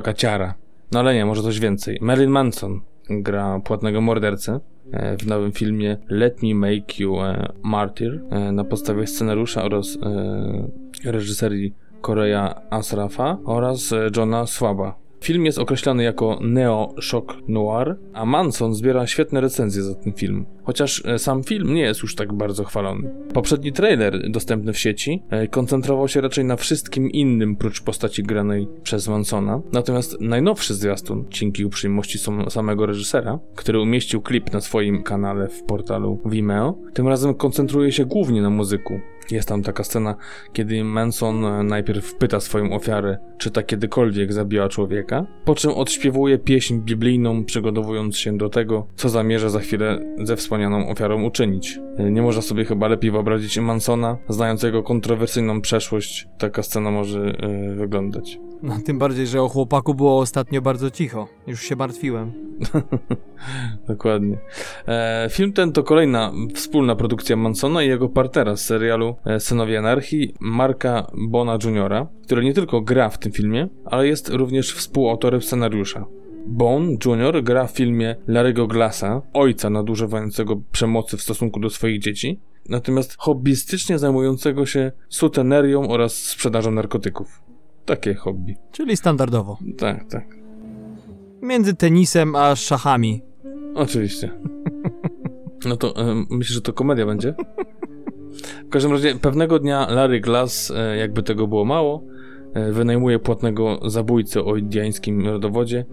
y, 0.09 0.13
ciara. 0.13 0.53
No 0.91 0.99
ale 0.99 1.13
nie, 1.13 1.25
może 1.25 1.41
coś 1.43 1.59
więcej. 1.59 1.97
Marilyn 2.01 2.31
Manson 2.31 2.81
gra 3.09 3.59
płatnego 3.59 4.01
mordercę 4.01 4.59
w 5.19 5.27
nowym 5.27 5.51
filmie 5.51 5.97
Let 6.09 6.43
Me 6.43 6.55
Make 6.55 6.99
You 6.99 7.19
a 7.19 7.53
Martyr 7.63 8.21
na 8.51 8.63
podstawie 8.63 9.07
scenariusza 9.07 9.63
oraz 9.63 9.97
reżyserii 11.05 11.73
Korea 12.01 12.61
Asrafa 12.69 13.37
oraz 13.45 13.93
e, 13.93 14.09
Johna 14.17 14.47
Swaba. 14.47 14.95
Film 15.21 15.45
jest 15.45 15.59
określany 15.59 16.03
jako 16.03 16.39
neo-shock 16.41 17.35
noir, 17.47 17.97
a 18.13 18.25
Manson 18.25 18.75
zbiera 18.75 19.07
świetne 19.07 19.41
recenzje 19.41 19.83
za 19.83 19.95
ten 19.95 20.13
film, 20.13 20.45
chociaż 20.63 21.03
e, 21.05 21.19
sam 21.19 21.43
film 21.43 21.73
nie 21.73 21.81
jest 21.81 22.01
już 22.01 22.15
tak 22.15 22.33
bardzo 22.33 22.63
chwalony. 22.63 23.13
Poprzedni 23.33 23.71
trailer 23.71 24.31
dostępny 24.31 24.73
w 24.73 24.79
sieci 24.79 25.23
e, 25.29 25.47
koncentrował 25.47 26.07
się 26.07 26.21
raczej 26.21 26.45
na 26.45 26.55
wszystkim 26.55 27.11
innym 27.11 27.55
prócz 27.55 27.81
postaci 27.81 28.23
granej 28.23 28.67
przez 28.83 29.07
Mansona, 29.07 29.61
natomiast 29.73 30.21
najnowszy 30.21 30.73
zwiastun, 30.73 31.25
dzięki 31.29 31.65
uprzejmości 31.65 32.19
samego 32.49 32.85
reżysera, 32.85 33.39
który 33.55 33.79
umieścił 33.79 34.21
klip 34.21 34.53
na 34.53 34.61
swoim 34.61 35.03
kanale 35.03 35.47
w 35.47 35.63
portalu 35.63 36.21
Vimeo, 36.25 36.77
tym 36.93 37.07
razem 37.07 37.33
koncentruje 37.33 37.91
się 37.91 38.05
głównie 38.05 38.41
na 38.41 38.49
muzyku, 38.49 38.99
Jest 39.31 39.49
tam 39.49 39.63
taka 39.63 39.83
scena, 39.83 40.15
kiedy 40.53 40.83
Manson 40.83 41.45
e, 41.45 41.63
najpierw 41.63 42.15
pyta 42.15 42.39
swoją 42.39 42.73
ofiarę, 42.73 43.17
czy 43.37 43.51
ta 43.51 43.63
kiedykolwiek 43.63 44.33
zabiła 44.33 44.69
człowieka, 44.69 45.25
po 45.45 45.55
czym 45.55 45.71
odśpiewuje 45.71 46.37
pieśń 46.37 46.79
biblijną, 46.79 47.45
przygotowując 47.45 48.17
się 48.17 48.37
do 48.37 48.49
tego, 48.49 48.87
co 48.95 49.09
zamierza 49.09 49.49
za 49.49 49.59
chwilę 49.59 49.99
ze 50.23 50.35
wspomnianą 50.35 50.89
ofiarą 50.89 51.23
uczynić. 51.23 51.79
E, 51.97 52.11
nie 52.11 52.21
można 52.21 52.41
sobie 52.41 52.65
chyba 52.65 52.87
lepiej 52.87 53.11
wyobrazić 53.11 53.59
Mansona, 53.59 54.17
znającego 54.29 54.83
kontrowersyjną 54.83 55.61
przeszłość. 55.61 56.27
Taka 56.37 56.63
scena 56.63 56.91
może 56.91 57.19
yy, 57.19 57.75
wyglądać. 57.75 58.39
No, 58.63 58.77
tym 58.85 58.99
bardziej, 58.99 59.27
że 59.27 59.41
o 59.41 59.49
chłopaku 59.49 59.93
było 59.93 60.19
ostatnio 60.19 60.61
bardzo 60.61 60.91
cicho. 60.91 61.27
Już 61.47 61.61
się 61.61 61.75
martwiłem. 61.75 62.31
Dokładnie. 63.87 64.37
E, 64.87 65.27
film 65.31 65.53
ten 65.53 65.71
to 65.71 65.83
kolejna 65.83 66.31
wspólna 66.55 66.95
produkcja 66.95 67.35
Mansona 67.35 67.83
i 67.83 67.87
jego 67.87 68.09
partnera 68.09 68.55
z 68.55 68.65
serialu 68.65 69.15
Synowie 69.39 69.79
Anarchii, 69.79 70.33
Marka 70.39 71.11
Bona 71.13 71.57
Jr., 71.63 72.07
który 72.25 72.43
nie 72.43 72.53
tylko 72.53 72.81
gra 72.81 73.09
w 73.09 73.17
tym 73.17 73.31
filmie, 73.31 73.67
ale 73.85 74.07
jest 74.07 74.29
również 74.29 74.73
współautorem 74.73 75.41
scenariusza. 75.41 76.05
Bone 76.47 76.91
Jr. 77.05 77.43
gra 77.43 77.67
w 77.67 77.71
filmie 77.71 78.15
Larry'ego 78.27 78.67
Glassa, 78.67 79.21
ojca 79.33 79.69
nadużywającego 79.69 80.61
przemocy 80.71 81.17
w 81.17 81.21
stosunku 81.21 81.59
do 81.59 81.69
swoich 81.69 81.99
dzieci, 81.99 82.39
natomiast 82.69 83.15
hobbystycznie 83.17 83.99
zajmującego 83.99 84.65
się 84.65 84.91
sutenerią 85.09 85.87
oraz 85.87 86.15
sprzedażą 86.15 86.71
narkotyków. 86.71 87.41
Takie 87.85 88.13
hobby. 88.13 88.55
Czyli 88.71 88.97
standardowo. 88.97 89.57
Tak, 89.77 90.09
tak. 90.09 90.37
Między 91.41 91.75
tenisem 91.75 92.35
a 92.35 92.55
szachami. 92.55 93.21
Oczywiście. 93.75 94.31
No 95.65 95.77
to 95.77 96.11
y, 96.11 96.15
myślę, 96.29 96.53
że 96.53 96.61
to 96.61 96.73
komedia 96.73 97.05
będzie. 97.05 97.33
W 98.67 98.69
każdym 98.69 98.91
razie 98.91 99.15
pewnego 99.15 99.59
dnia 99.59 99.87
Larry 99.89 100.19
Glass, 100.19 100.69
y, 100.69 100.97
jakby 100.97 101.23
tego 101.23 101.47
było 101.47 101.65
mało, 101.65 102.03
y, 102.69 102.73
wynajmuje 102.73 103.19
płatnego 103.19 103.79
zabójcę 103.89 104.43
o 104.43 104.55
indiańskim 104.55 105.27
rodowodzie, 105.27 105.85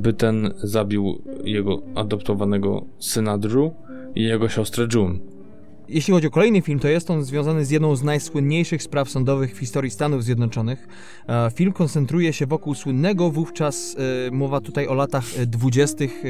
by 0.00 0.12
ten 0.12 0.54
zabił 0.56 1.22
jego 1.44 1.82
adoptowanego 1.94 2.84
syna 2.98 3.38
Drew 3.38 3.72
i 4.14 4.22
jego 4.22 4.48
siostrę 4.48 4.86
June. 4.94 5.18
Jeśli 5.88 6.14
chodzi 6.14 6.26
o 6.26 6.30
kolejny 6.30 6.62
film, 6.62 6.78
to 6.78 6.88
jest 6.88 7.10
on 7.10 7.24
związany 7.24 7.64
z 7.64 7.70
jedną 7.70 7.96
z 7.96 8.02
najsłynniejszych 8.02 8.82
spraw 8.82 9.10
sądowych 9.10 9.54
w 9.54 9.58
historii 9.58 9.90
Stanów 9.90 10.24
Zjednoczonych. 10.24 10.88
E, 11.28 11.50
film 11.50 11.72
koncentruje 11.72 12.32
się 12.32 12.46
wokół 12.46 12.74
słynnego 12.74 13.30
wówczas, 13.30 13.96
e, 14.26 14.30
mowa 14.30 14.60
tutaj 14.60 14.86
o 14.86 14.94
latach 14.94 15.24
dwudziestych 15.46 16.22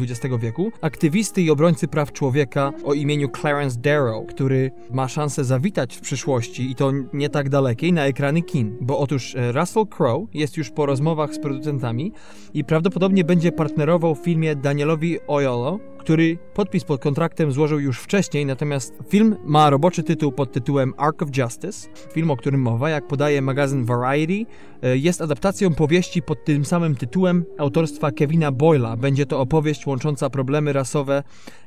XX 0.00 0.34
wieku, 0.40 0.72
aktywisty 0.80 1.42
i 1.42 1.50
obrońcy 1.50 1.88
praw 1.88 2.12
człowieka 2.12 2.72
o 2.84 2.94
imieniu 2.94 3.28
Clarence 3.40 3.80
Darrow, 3.80 4.26
który 4.26 4.70
ma 4.90 5.08
szansę 5.08 5.44
zawitać 5.44 5.96
w 5.96 6.00
przyszłości 6.00 6.70
i 6.70 6.74
to 6.74 6.92
nie 7.12 7.28
tak 7.28 7.48
dalekiej 7.48 7.92
na 7.92 8.06
ekrany 8.06 8.42
kin, 8.42 8.76
bo 8.80 8.98
otóż 8.98 9.34
e, 9.34 9.52
Russell 9.52 9.86
Crowe 9.86 10.26
jest 10.34 10.56
już 10.56 10.70
po 10.70 10.86
rozmowach 10.86 11.34
z 11.34 11.38
producentami 11.38 12.12
i 12.54 12.64
prawdopodobnie 12.64 13.24
będzie 13.24 13.52
partnerował 13.52 14.14
w 14.14 14.18
filmie 14.18 14.56
Danielowi 14.56 15.18
Oiolo, 15.26 15.78
który 16.00 16.38
podpis 16.54 16.84
pod 16.84 17.00
kontraktem 17.00 17.52
złożył 17.52 17.80
już 17.80 17.98
wcześniej, 18.00 18.46
natomiast 18.46 18.94
film 19.08 19.36
ma 19.44 19.70
roboczy 19.70 20.02
tytuł 20.02 20.32
pod 20.32 20.52
tytułem 20.52 20.94
Ark 20.96 21.22
of 21.22 21.36
Justice. 21.36 21.88
Film, 22.12 22.30
o 22.30 22.36
którym 22.36 22.60
mowa, 22.60 22.90
jak 22.90 23.06
podaje 23.06 23.42
magazyn 23.42 23.84
Variety, 23.84 24.46
e, 24.82 24.96
jest 24.96 25.20
adaptacją 25.20 25.74
powieści 25.74 26.22
pod 26.22 26.44
tym 26.44 26.64
samym 26.64 26.96
tytułem 26.96 27.44
autorstwa 27.58 28.10
Kevina 28.10 28.52
Boyla. 28.52 28.96
Będzie 28.96 29.26
to 29.26 29.40
opowieść 29.40 29.86
łącząca 29.86 30.30
problemy 30.30 30.72
rasowe, 30.72 31.22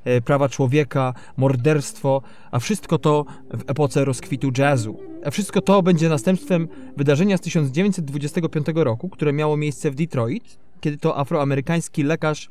e, 0.06 0.22
prawa 0.22 0.50
człowieka, 0.50 1.14
morderstwo, 1.38 2.22
a 2.52 2.60
wszystko 2.60 2.98
to 2.98 3.26
w 3.54 3.70
epoce 3.70 4.06
rozkwitu 4.06 4.52
jazzu. 4.58 4.98
A 5.26 5.32
wszystko 5.32 5.62
to 5.62 5.82
będzie 5.84 6.10
następstwem 6.10 6.68
wydarzenia 6.98 7.38
z 7.38 7.42
1925 7.42 8.84
roku, 8.84 9.10
które 9.10 9.34
miało 9.34 9.58
miejsce 9.58 9.92
w 9.92 9.96
Detroit, 9.96 10.58
kiedy 10.82 10.98
to 10.98 11.18
afroamerykański 11.20 12.04
lekarz 12.04 12.50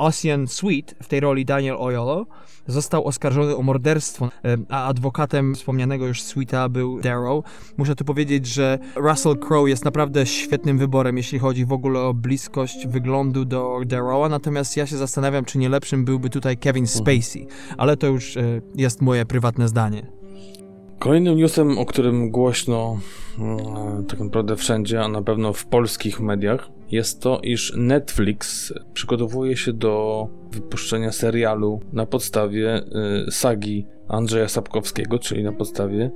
Ocean 0.00 0.46
Sweet, 0.46 0.94
w 1.02 1.08
tej 1.08 1.20
roli 1.20 1.44
Daniel 1.44 1.76
Oiolo, 1.78 2.26
został 2.66 3.04
oskarżony 3.04 3.56
o 3.56 3.62
morderstwo, 3.62 4.28
a 4.68 4.84
adwokatem 4.84 5.54
wspomnianego 5.54 6.06
już 6.06 6.22
Sweeta 6.22 6.68
był 6.68 7.00
Darrow. 7.00 7.44
Muszę 7.76 7.94
tu 7.94 8.04
powiedzieć, 8.04 8.46
że 8.46 8.78
Russell 8.96 9.36
Crowe 9.36 9.70
jest 9.70 9.84
naprawdę 9.84 10.26
świetnym 10.26 10.78
wyborem, 10.78 11.16
jeśli 11.16 11.38
chodzi 11.38 11.64
w 11.64 11.72
ogóle 11.72 12.00
o 12.00 12.14
bliskość 12.14 12.86
wyglądu 12.86 13.44
do 13.44 13.80
Darrowa, 13.86 14.28
natomiast 14.28 14.76
ja 14.76 14.86
się 14.86 14.96
zastanawiam, 14.96 15.44
czy 15.44 15.58
nie 15.58 15.68
lepszym 15.68 16.04
byłby 16.04 16.30
tutaj 16.30 16.56
Kevin 16.56 16.84
mhm. 16.84 16.98
Spacey, 16.98 17.46
ale 17.78 17.96
to 17.96 18.06
już 18.06 18.36
e, 18.36 18.60
jest 18.74 19.02
moje 19.02 19.26
prywatne 19.26 19.68
zdanie. 19.68 20.06
Kolejnym 20.98 21.36
newsem, 21.36 21.78
o 21.78 21.86
którym 21.86 22.30
głośno 22.30 22.98
e, 23.38 24.04
tak 24.08 24.20
naprawdę 24.20 24.56
wszędzie, 24.56 25.02
a 25.02 25.08
na 25.08 25.22
pewno 25.22 25.52
w 25.52 25.66
polskich 25.66 26.20
mediach, 26.20 26.68
jest 26.90 27.20
to, 27.20 27.40
iż 27.42 27.72
Netflix 27.76 28.72
przygotowuje 28.94 29.56
się 29.56 29.72
do 29.72 30.28
wypuszczenia 30.52 31.12
serialu 31.12 31.80
na 31.92 32.06
podstawie 32.06 32.82
y, 33.26 33.30
sagi 33.30 33.86
Andrzeja 34.08 34.48
Sapkowskiego, 34.48 35.18
czyli 35.18 35.42
na 35.42 35.52
podstawie 35.52 36.10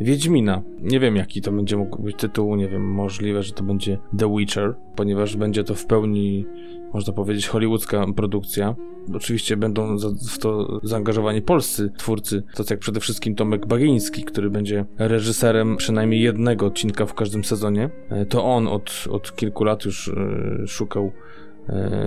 Wiedźmina. 0.00 0.62
Nie 0.80 1.00
wiem, 1.00 1.16
jaki 1.16 1.40
to 1.40 1.52
będzie 1.52 1.76
mógł 1.76 2.02
być 2.02 2.16
tytuł, 2.16 2.56
nie 2.56 2.68
wiem, 2.68 2.90
możliwe, 2.90 3.42
że 3.42 3.52
to 3.52 3.62
będzie 3.64 3.98
The 4.18 4.36
Witcher, 4.36 4.74
ponieważ 4.96 5.36
będzie 5.36 5.64
to 5.64 5.74
w 5.74 5.86
pełni, 5.86 6.46
można 6.96 7.12
powiedzieć, 7.12 7.48
hollywoodzka 7.48 8.06
produkcja. 8.16 8.74
Oczywiście 9.14 9.56
będą 9.56 9.96
w 10.30 10.38
to 10.38 10.80
zaangażowani 10.82 11.42
polscy 11.42 11.92
twórcy, 11.98 12.42
tacy 12.54 12.74
jak 12.74 12.80
przede 12.80 13.00
wszystkim 13.00 13.34
Tomek 13.34 13.66
Bagiński, 13.66 14.24
który 14.24 14.50
będzie 14.50 14.84
reżyserem 14.98 15.76
przynajmniej 15.76 16.20
jednego 16.20 16.66
odcinka 16.66 17.06
w 17.06 17.14
każdym 17.14 17.44
sezonie. 17.44 17.90
E, 18.10 18.26
to 18.26 18.44
on 18.44 18.68
od, 18.68 19.04
od 19.10 19.36
kilku 19.36 19.64
lat 19.64 19.84
już 19.84 20.08
e, 20.08 20.66
szukał 20.66 21.12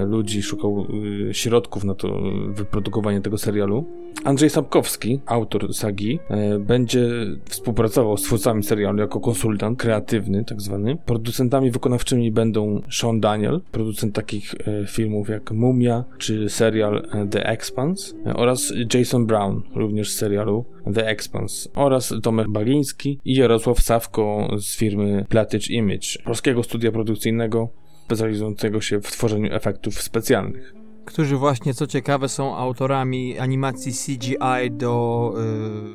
ludzi, 0.08 0.42
szukał 0.42 0.88
e, 1.30 1.34
środków 1.34 1.84
na 1.84 1.96
to 1.96 2.22
wyprodukowanie 2.48 3.22
tego 3.22 3.38
serialu. 3.38 3.86
Andrzej 4.24 4.50
Sapkowski, 4.50 5.20
autor 5.26 5.74
sagi, 5.74 6.20
e, 6.30 6.60
będzie 6.60 7.10
współpracował 7.46 8.18
z 8.18 8.24
twórcami 8.24 8.64
serialu 8.64 9.00
jako 9.00 9.20
konsultant 9.20 9.80
kreatywny, 9.80 10.46
tak 10.46 10.62
zwany. 10.62 10.98
Producentami 11.06 11.72
wykonawczymi 11.72 12.32
będą 12.32 12.82
Sean 12.92 13.20
Daniel, 13.20 13.62
producent 13.72 14.16
takich 14.16 14.56
filmów 14.88 15.30
jak 15.30 15.52
Mumia 15.52 16.04
czy 16.18 16.50
serial 16.50 17.08
The 17.32 17.46
Expanse 17.46 18.14
oraz 18.36 18.74
Jason 18.94 19.26
Brown, 19.26 19.62
również 19.76 20.10
z 20.12 20.16
serialu 20.16 20.66
The 20.94 21.08
Expanse 21.08 21.70
oraz 21.76 22.14
Tomek 22.24 22.50
Bagiński 22.50 23.20
i 23.26 23.36
Jarosław 23.36 23.80
Sawko 23.80 24.48
z 24.58 24.78
firmy 24.78 25.26
Platage 25.30 25.74
Image, 25.74 26.08
polskiego 26.26 26.64
studia 26.64 26.92
produkcyjnego 26.92 27.70
specjalizującego 28.10 28.82
się 28.82 29.02
w 29.02 29.12
tworzeniu 29.12 29.54
efektów 29.54 30.02
specjalnych. 30.02 30.74
Którzy 31.06 31.36
właśnie, 31.38 31.74
co 31.74 31.88
ciekawe, 31.88 32.30
są 32.30 32.56
autorami 32.56 33.40
animacji 33.40 33.92
CGI 33.92 34.72
do 34.72 35.34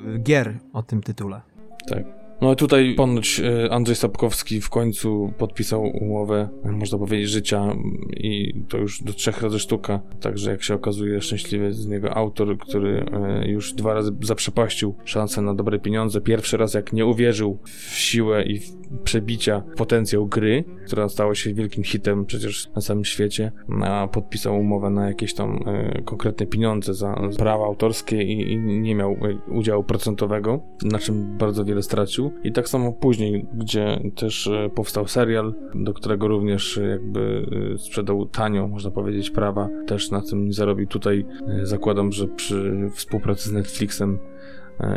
yy, 0.07 0.19
gier 0.19 0.59
o 0.73 0.83
tym 0.83 1.03
tytule. 1.03 1.41
Tak. 1.89 2.24
No 2.41 2.53
i 2.53 2.57
tutaj 2.57 2.95
ponoć 2.95 3.41
e, 3.41 3.73
Andrzej 3.73 3.97
Sapkowski 3.97 4.61
w 4.61 4.71
końcu 4.71 5.33
podpisał 5.39 5.83
umowę, 5.83 6.49
można 6.65 6.99
powiedzieć, 6.99 7.31
życia 7.31 7.77
i 8.17 8.55
to 8.69 8.79
już 8.79 9.03
do 9.03 9.13
trzech 9.13 9.43
razy 9.43 9.59
sztuka. 9.59 10.01
Także 10.21 10.51
jak 10.51 10.63
się 10.63 10.75
okazuje, 10.75 11.21
szczęśliwy 11.21 11.73
z 11.73 11.87
niego 11.87 12.15
autor, 12.17 12.59
który 12.59 13.07
e, 13.13 13.49
już 13.49 13.73
dwa 13.73 13.95
razy 13.95 14.13
zaprzepaścił 14.23 14.95
szansę 15.05 15.43
na 15.43 15.55
dobre 15.55 15.79
pieniądze. 15.79 16.21
Pierwszy 16.21 16.57
raz 16.57 16.75
jak 16.75 16.93
nie 16.93 17.07
uwierzył 17.07 17.59
w 17.65 17.95
siłę 17.95 18.43
i 18.43 18.59
w 18.59 18.85
przebicia 19.05 19.63
potencjał 19.77 20.27
gry, 20.27 20.65
która 20.87 21.09
stała 21.09 21.35
się 21.35 21.55
wielkim 21.55 21.85
hitem 21.85 22.27
przecież 22.27 22.71
na 22.77 22.83
całym 22.83 23.05
świecie, 23.05 23.53
a 23.83 24.09
podpisał 24.13 24.61
umowę 24.61 24.91
na 24.91 25.09
jakieś 25.09 25.35
tam 25.35 25.61
e, 25.67 26.03
konkretne 26.03 26.47
pieniądze 26.47 26.95
za 26.95 27.15
prawa 27.39 27.65
autorskie 27.65 28.23
i 28.23 28.59
nie 28.59 28.95
miał 28.95 29.17
udziału 29.49 29.85
procentowego, 29.85 30.61
na 30.83 30.99
czym 30.99 31.39
bardzo 31.39 31.65
wiele 31.65 31.83
stracił. 31.83 32.24
I 32.45 32.53
tak 32.53 32.69
samo 32.69 32.93
później, 32.93 33.47
gdzie 33.55 34.01
też 34.17 34.47
e, 34.47 34.71
powstał 34.75 35.09
serial, 35.09 35.55
do 35.75 35.95
którego 35.95 36.29
również 36.29 36.79
e, 36.79 36.87
jakby 36.87 37.47
e, 37.75 37.79
sprzedał 37.79 38.27
tanio, 38.27 38.69
można 38.69 38.91
powiedzieć, 38.91 39.31
prawa, 39.31 39.69
też 39.87 40.11
na 40.11 40.23
tym 40.23 40.47
nie 40.47 40.53
zarobił. 40.53 40.87
Tutaj 40.87 41.27
zakładam, 41.63 42.13
że 42.13 42.29
przy 42.29 42.91
współpracy 42.95 43.49
z 43.49 43.53
Netflixem 43.53 44.19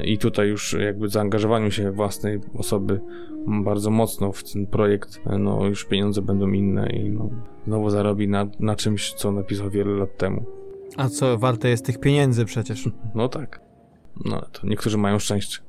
i 0.03 0.17
tutaj 0.17 0.47
już 0.47 0.73
jakby 0.73 1.09
zaangażowaniu 1.09 1.71
się 1.71 1.91
własnej 1.91 2.39
osoby 2.57 2.99
bardzo 3.47 3.91
mocno 3.91 4.31
w 4.31 4.43
ten 4.53 4.67
projekt, 4.67 5.21
no 5.39 5.65
już 5.65 5.85
pieniądze 5.85 6.21
będą 6.21 6.51
inne 6.51 6.89
i 6.89 7.09
no, 7.09 7.29
znowu 7.65 7.89
zarobi 7.89 8.27
na, 8.27 8.47
na 8.59 8.75
czymś, 8.75 9.13
co 9.13 9.31
napisał 9.31 9.69
wiele 9.69 9.91
lat 9.91 10.17
temu. 10.17 10.45
A 10.97 11.09
co 11.09 11.37
warte 11.37 11.69
jest 11.69 11.85
tych 11.85 11.99
pieniędzy 11.99 12.45
przecież? 12.45 12.89
No 13.15 13.29
tak. 13.29 13.61
No 14.25 14.41
to 14.51 14.67
niektórzy 14.67 14.97
mają 14.97 15.19
szczęście. 15.19 15.66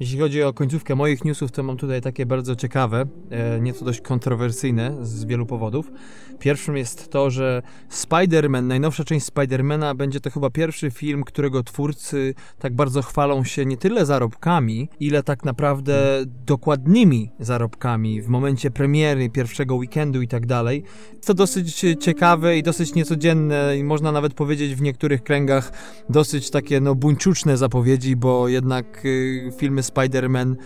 Jeśli 0.00 0.18
chodzi 0.18 0.42
o 0.42 0.52
końcówkę 0.52 0.94
moich 0.94 1.24
newsów, 1.24 1.50
to 1.50 1.62
mam 1.62 1.76
tutaj 1.76 2.00
takie 2.00 2.26
bardzo 2.26 2.56
ciekawe, 2.56 3.06
e, 3.30 3.60
nieco 3.60 3.84
dość 3.84 4.00
kontrowersyjne 4.00 4.96
z 5.02 5.24
wielu 5.24 5.46
powodów. 5.46 5.92
Pierwszym 6.38 6.76
jest 6.76 7.10
to, 7.10 7.30
że 7.30 7.62
Spider-Man, 7.90 8.62
najnowsza 8.62 9.04
część 9.04 9.26
Spidermana, 9.26 9.94
będzie 9.94 10.20
to 10.20 10.30
chyba 10.30 10.50
pierwszy 10.50 10.90
film, 10.90 11.24
którego 11.24 11.62
twórcy 11.62 12.34
tak 12.58 12.74
bardzo 12.74 13.02
chwalą 13.02 13.44
się 13.44 13.66
nie 13.66 13.76
tyle 13.76 14.06
zarobkami, 14.06 14.88
ile 15.00 15.22
tak 15.22 15.44
naprawdę 15.44 16.24
dokładnymi 16.46 17.30
zarobkami 17.40 18.22
w 18.22 18.28
momencie 18.28 18.70
premiery, 18.70 19.30
pierwszego 19.30 19.74
weekendu 19.74 20.22
i 20.22 20.28
tak 20.28 20.46
dalej. 20.46 20.84
To 21.26 21.34
dosyć 21.34 21.84
ciekawe 22.00 22.58
i 22.58 22.62
dosyć 22.62 22.94
niecodzienne 22.94 23.78
i 23.78 23.84
można 23.84 24.12
nawet 24.12 24.34
powiedzieć 24.34 24.74
w 24.74 24.82
niektórych 24.82 25.22
kręgach 25.22 25.72
dosyć 26.08 26.50
takie 26.50 26.80
no 26.80 26.94
buńczuczne 26.94 27.56
zapowiedzi, 27.56 28.16
bo 28.16 28.48
jednak 28.48 29.04
y, 29.04 29.52
filmy 29.58 29.82
Spider-Man 29.90 30.56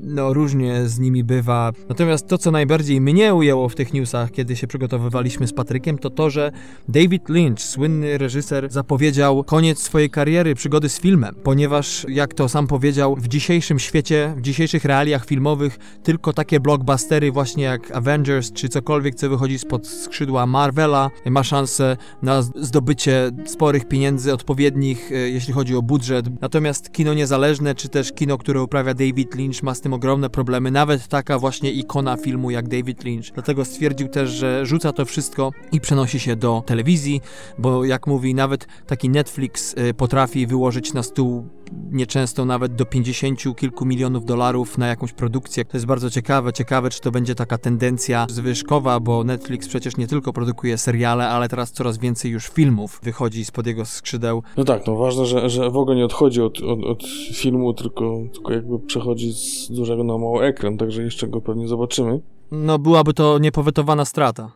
no 0.00 0.34
różnie 0.34 0.88
z 0.88 0.98
nimi 0.98 1.24
bywa. 1.24 1.72
Natomiast 1.88 2.26
to, 2.28 2.38
co 2.38 2.50
najbardziej 2.50 3.00
mnie 3.00 3.34
ujęło 3.34 3.68
w 3.68 3.74
tych 3.74 3.92
newsach, 3.92 4.30
kiedy 4.30 4.56
się 4.56 4.66
przygotowywaliśmy 4.66 5.46
z 5.46 5.52
Patrykiem, 5.52 5.98
to 5.98 6.10
to, 6.10 6.30
że 6.30 6.52
David 6.88 7.28
Lynch, 7.28 7.62
słynny 7.62 8.18
reżyser, 8.18 8.70
zapowiedział 8.70 9.44
koniec 9.44 9.78
swojej 9.78 10.10
kariery, 10.10 10.54
przygody 10.54 10.88
z 10.88 11.00
filmem, 11.00 11.34
ponieważ, 11.42 12.06
jak 12.08 12.34
to 12.34 12.48
sam 12.48 12.66
powiedział, 12.66 13.16
w 13.16 13.28
dzisiejszym 13.28 13.78
świecie, 13.78 14.34
w 14.36 14.40
dzisiejszych 14.40 14.84
realiach 14.84 15.26
filmowych, 15.26 15.78
tylko 16.02 16.32
takie 16.32 16.60
blockbustery 16.60 17.32
właśnie 17.32 17.64
jak 17.64 17.90
Avengers, 17.90 18.52
czy 18.52 18.68
cokolwiek, 18.68 19.14
co 19.14 19.28
wychodzi 19.28 19.58
spod 19.58 19.86
skrzydła 19.86 20.46
Marvela, 20.46 21.10
ma 21.26 21.44
szansę 21.44 21.96
na 22.22 22.42
zdobycie 22.42 23.30
sporych 23.46 23.88
pieniędzy 23.88 24.32
odpowiednich, 24.32 25.12
e, 25.12 25.14
jeśli 25.14 25.54
chodzi 25.54 25.76
o 25.76 25.82
budżet. 25.82 26.26
Natomiast 26.40 26.92
kino 26.92 27.14
niezależne, 27.14 27.74
czy 27.74 27.88
też 27.88 28.12
kino, 28.12 28.38
które 28.38 28.62
uprawia 28.62 28.94
David 28.94 29.34
Lynch, 29.34 29.62
ma 29.62 29.74
z 29.74 29.80
tym 29.86 29.92
ogromne 29.92 30.30
problemy, 30.30 30.70
nawet 30.70 31.08
taka 31.08 31.38
właśnie 31.38 31.72
ikona 31.72 32.16
filmu 32.16 32.50
jak 32.50 32.68
David 32.68 33.04
Lynch. 33.04 33.32
Dlatego 33.34 33.64
stwierdził 33.64 34.08
też, 34.08 34.30
że 34.30 34.66
rzuca 34.66 34.92
to 34.92 35.04
wszystko 35.04 35.50
i 35.72 35.80
przenosi 35.80 36.20
się 36.20 36.36
do 36.36 36.62
telewizji, 36.66 37.20
bo 37.58 37.84
jak 37.84 38.06
mówi, 38.06 38.34
nawet 38.34 38.66
taki 38.86 39.08
Netflix 39.08 39.74
y, 39.78 39.94
potrafi 39.94 40.46
wyłożyć 40.46 40.92
na 40.92 41.02
stół 41.02 41.48
nieczęsto 41.92 42.44
nawet 42.44 42.74
do 42.74 42.84
50 42.84 43.56
kilku 43.56 43.86
milionów 43.86 44.24
dolarów 44.24 44.78
na 44.78 44.86
jakąś 44.86 45.12
produkcję. 45.12 45.64
To 45.64 45.76
jest 45.76 45.86
bardzo 45.86 46.10
ciekawe. 46.10 46.52
Ciekawe, 46.52 46.90
czy 46.90 47.00
to 47.00 47.10
będzie 47.10 47.34
taka 47.34 47.58
tendencja 47.58 48.26
zwyżkowa, 48.30 49.00
bo 49.00 49.24
Netflix 49.24 49.68
przecież 49.68 49.96
nie 49.96 50.06
tylko 50.06 50.32
produkuje 50.32 50.78
seriale, 50.78 51.28
ale 51.28 51.48
teraz 51.48 51.72
coraz 51.72 51.98
więcej 51.98 52.30
już 52.30 52.48
filmów 52.48 53.00
wychodzi 53.02 53.44
spod 53.44 53.66
jego 53.66 53.84
skrzydeł. 53.84 54.42
No 54.56 54.64
tak, 54.64 54.86
no 54.86 54.96
ważne, 54.96 55.26
że, 55.26 55.50
że 55.50 55.70
w 55.70 55.76
ogóle 55.76 55.96
nie 55.96 56.04
odchodzi 56.04 56.42
od, 56.42 56.62
od, 56.62 56.84
od 56.84 57.02
filmu, 57.34 57.74
tylko, 57.74 58.18
tylko 58.32 58.52
jakby 58.52 58.78
przechodzi 58.78 59.32
z 59.32 59.70
dużego 59.76 60.04
na 60.04 60.18
mały 60.18 60.44
ekran, 60.44 60.76
także 60.76 61.02
jeszcze 61.02 61.28
go 61.28 61.40
pewnie 61.40 61.68
zobaczymy. 61.68 62.20
No 62.50 62.78
byłaby 62.78 63.14
to 63.14 63.38
niepowetowana 63.38 64.04
strata. 64.04 64.52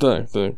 Tak, 0.00 0.30
tak. 0.30 0.52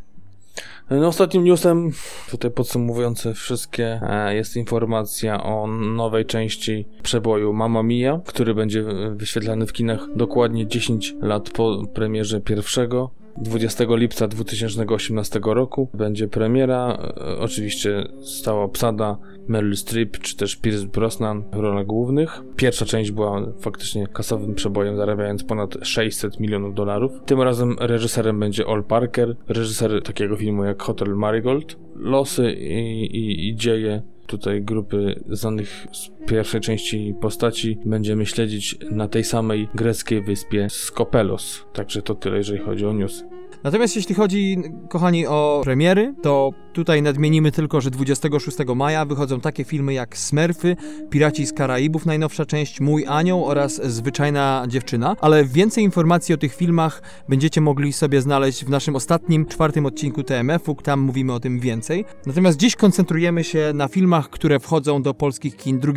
No, 0.91 1.07
ostatnim 1.07 1.45
newsem, 1.45 1.91
tutaj 2.31 2.51
podsumowujące 2.51 3.35
wszystkie, 3.35 4.01
e, 4.03 4.35
jest 4.35 4.57
informacja 4.57 5.45
o 5.45 5.67
nowej 5.67 6.27
części 6.27 6.85
przeboju 7.03 7.53
Mamma 7.53 7.83
Mia, 7.83 8.21
który 8.27 8.55
będzie 8.55 8.85
wyświetlany 9.11 9.67
w 9.67 9.73
kinach 9.73 10.07
dokładnie 10.17 10.67
10 10.67 11.15
lat 11.21 11.51
po 11.51 11.83
premierze 11.95 12.41
pierwszego. 12.41 13.11
20 13.37 13.85
lipca 13.89 14.29
2018 14.29 15.41
roku 15.45 15.89
będzie 15.95 16.29
premiera. 16.29 16.99
E, 17.17 17.39
oczywiście 17.39 18.09
stała 18.23 18.65
obsada 18.65 19.19
Meryl 19.49 19.77
Streep 19.77 20.19
czy 20.19 20.37
też 20.37 20.57
Pierce 20.57 20.87
Brosnan 20.87 21.45
w 21.53 21.57
rolach 21.57 21.87
głównych. 21.87 22.43
Pierwsza 22.57 22.85
część 22.85 23.11
była 23.11 23.53
faktycznie 23.61 24.07
kasowym 24.07 24.55
przebojem, 24.55 24.97
zarabiając 24.97 25.45
ponad 25.45 25.77
600 25.83 26.41
milionów 26.41 26.75
dolarów. 26.75 27.13
Tym 27.27 27.43
razem 27.43 27.77
reżyserem 27.81 28.41
będzie 28.41 28.67
Ol 28.67 28.85
Parker, 28.85 29.37
reżyser 29.49 30.03
takiego 30.03 30.37
filmu 30.37 30.65
jak 30.65 30.83
Hotel 30.83 31.17
Marigold. 31.17 31.77
Losy 31.97 32.53
i, 32.53 33.17
i, 33.17 33.49
i 33.49 33.57
dzieje 33.57 34.03
tutaj 34.27 34.63
grupy 34.63 35.21
znanych 35.31 35.87
z 35.93 36.11
pierwszej 36.27 36.61
części 36.61 37.15
postaci 37.21 37.79
będziemy 37.85 38.27
śledzić 38.27 38.79
na 38.91 39.09
tej 39.09 39.25
samej 39.25 39.69
greckiej 39.75 40.23
wyspie 40.23 40.71
Skopelos. 40.71 41.65
Także 41.73 42.03
to 42.03 42.15
tyle, 42.15 42.37
jeżeli 42.37 42.59
chodzi 42.59 42.87
o 42.87 42.93
news. 42.93 43.25
Natomiast 43.65 43.97
jeśli 43.97 44.15
chodzi, 44.15 44.57
kochani, 44.89 45.27
o 45.27 45.61
premiery, 45.65 46.15
to 46.23 46.51
tutaj 46.73 47.03
nadmienimy 47.03 47.53
tylko, 47.53 47.81
że 47.81 47.91
26 47.91 48.59
maja 48.77 49.05
wychodzą 49.05 49.41
takie 49.41 49.65
filmy 49.65 49.95
jak 49.95 50.19
Smurfy, 50.19 50.77
Piraci 51.11 51.47
z 51.47 51.53
Karaibów, 51.53 52.07
najnowsza 52.07 52.47
część 52.47 52.81
Mój 52.81 53.05
Anioł 53.07 53.45
oraz 53.45 53.83
Zwyczajna 53.85 54.65
Dziewczyna, 54.69 55.17
ale 55.21 55.45
więcej 55.45 55.85
informacji 55.85 56.35
o 56.35 56.39
tych 56.39 56.55
filmach 56.55 57.03
będziecie 57.29 57.61
mogli 57.61 57.93
sobie 57.93 58.21
znaleźć 58.21 58.65
w 58.65 58.71
naszym 58.71 58.97
ostatnim, 58.97 59.47
czwartym 59.47 59.87
odcinku 59.87 60.23
TMF-u, 60.23 60.75
tam 60.75 61.01
mówimy 61.01 61.33
o 61.33 61.41
tym 61.41 61.61
więcej. 61.61 62.05
Natomiast 62.27 62.59
dziś 62.59 62.77
koncentrujemy 62.77 63.45
się 63.45 63.73
na 63.75 63.89
filmach, 63.89 64.31
które 64.31 64.61
wchodzą 64.61 65.03
do 65.03 65.15
polskich 65.15 65.57
kin 65.57 65.79
2 65.79 65.93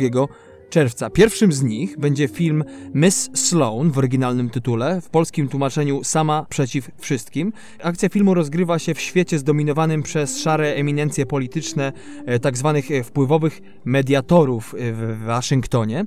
czerwca. 0.70 1.10
Pierwszym 1.10 1.52
z 1.52 1.62
nich 1.62 1.98
będzie 1.98 2.28
film 2.28 2.64
Miss 2.94 3.30
Sloan 3.34 3.90
w 3.90 3.98
oryginalnym 3.98 4.50
tytule, 4.50 5.00
w 5.00 5.08
polskim 5.08 5.48
tłumaczeniu 5.48 6.04
Sama 6.04 6.46
przeciw 6.48 6.90
wszystkim. 6.98 7.52
Akcja 7.82 8.08
filmu 8.08 8.34
rozgrywa 8.34 8.78
się 8.78 8.94
w 8.94 9.00
świecie 9.00 9.38
zdominowanym 9.38 10.02
przez 10.02 10.40
szare 10.40 10.74
eminencje 10.74 11.26
polityczne, 11.26 11.92
e, 12.26 12.38
tak 12.38 12.56
zwanych 12.56 12.90
e, 12.90 13.02
wpływowych 13.02 13.60
mediatorów 13.84 14.74
e, 14.74 14.92
w 14.92 15.18
Waszyngtonie. 15.26 16.04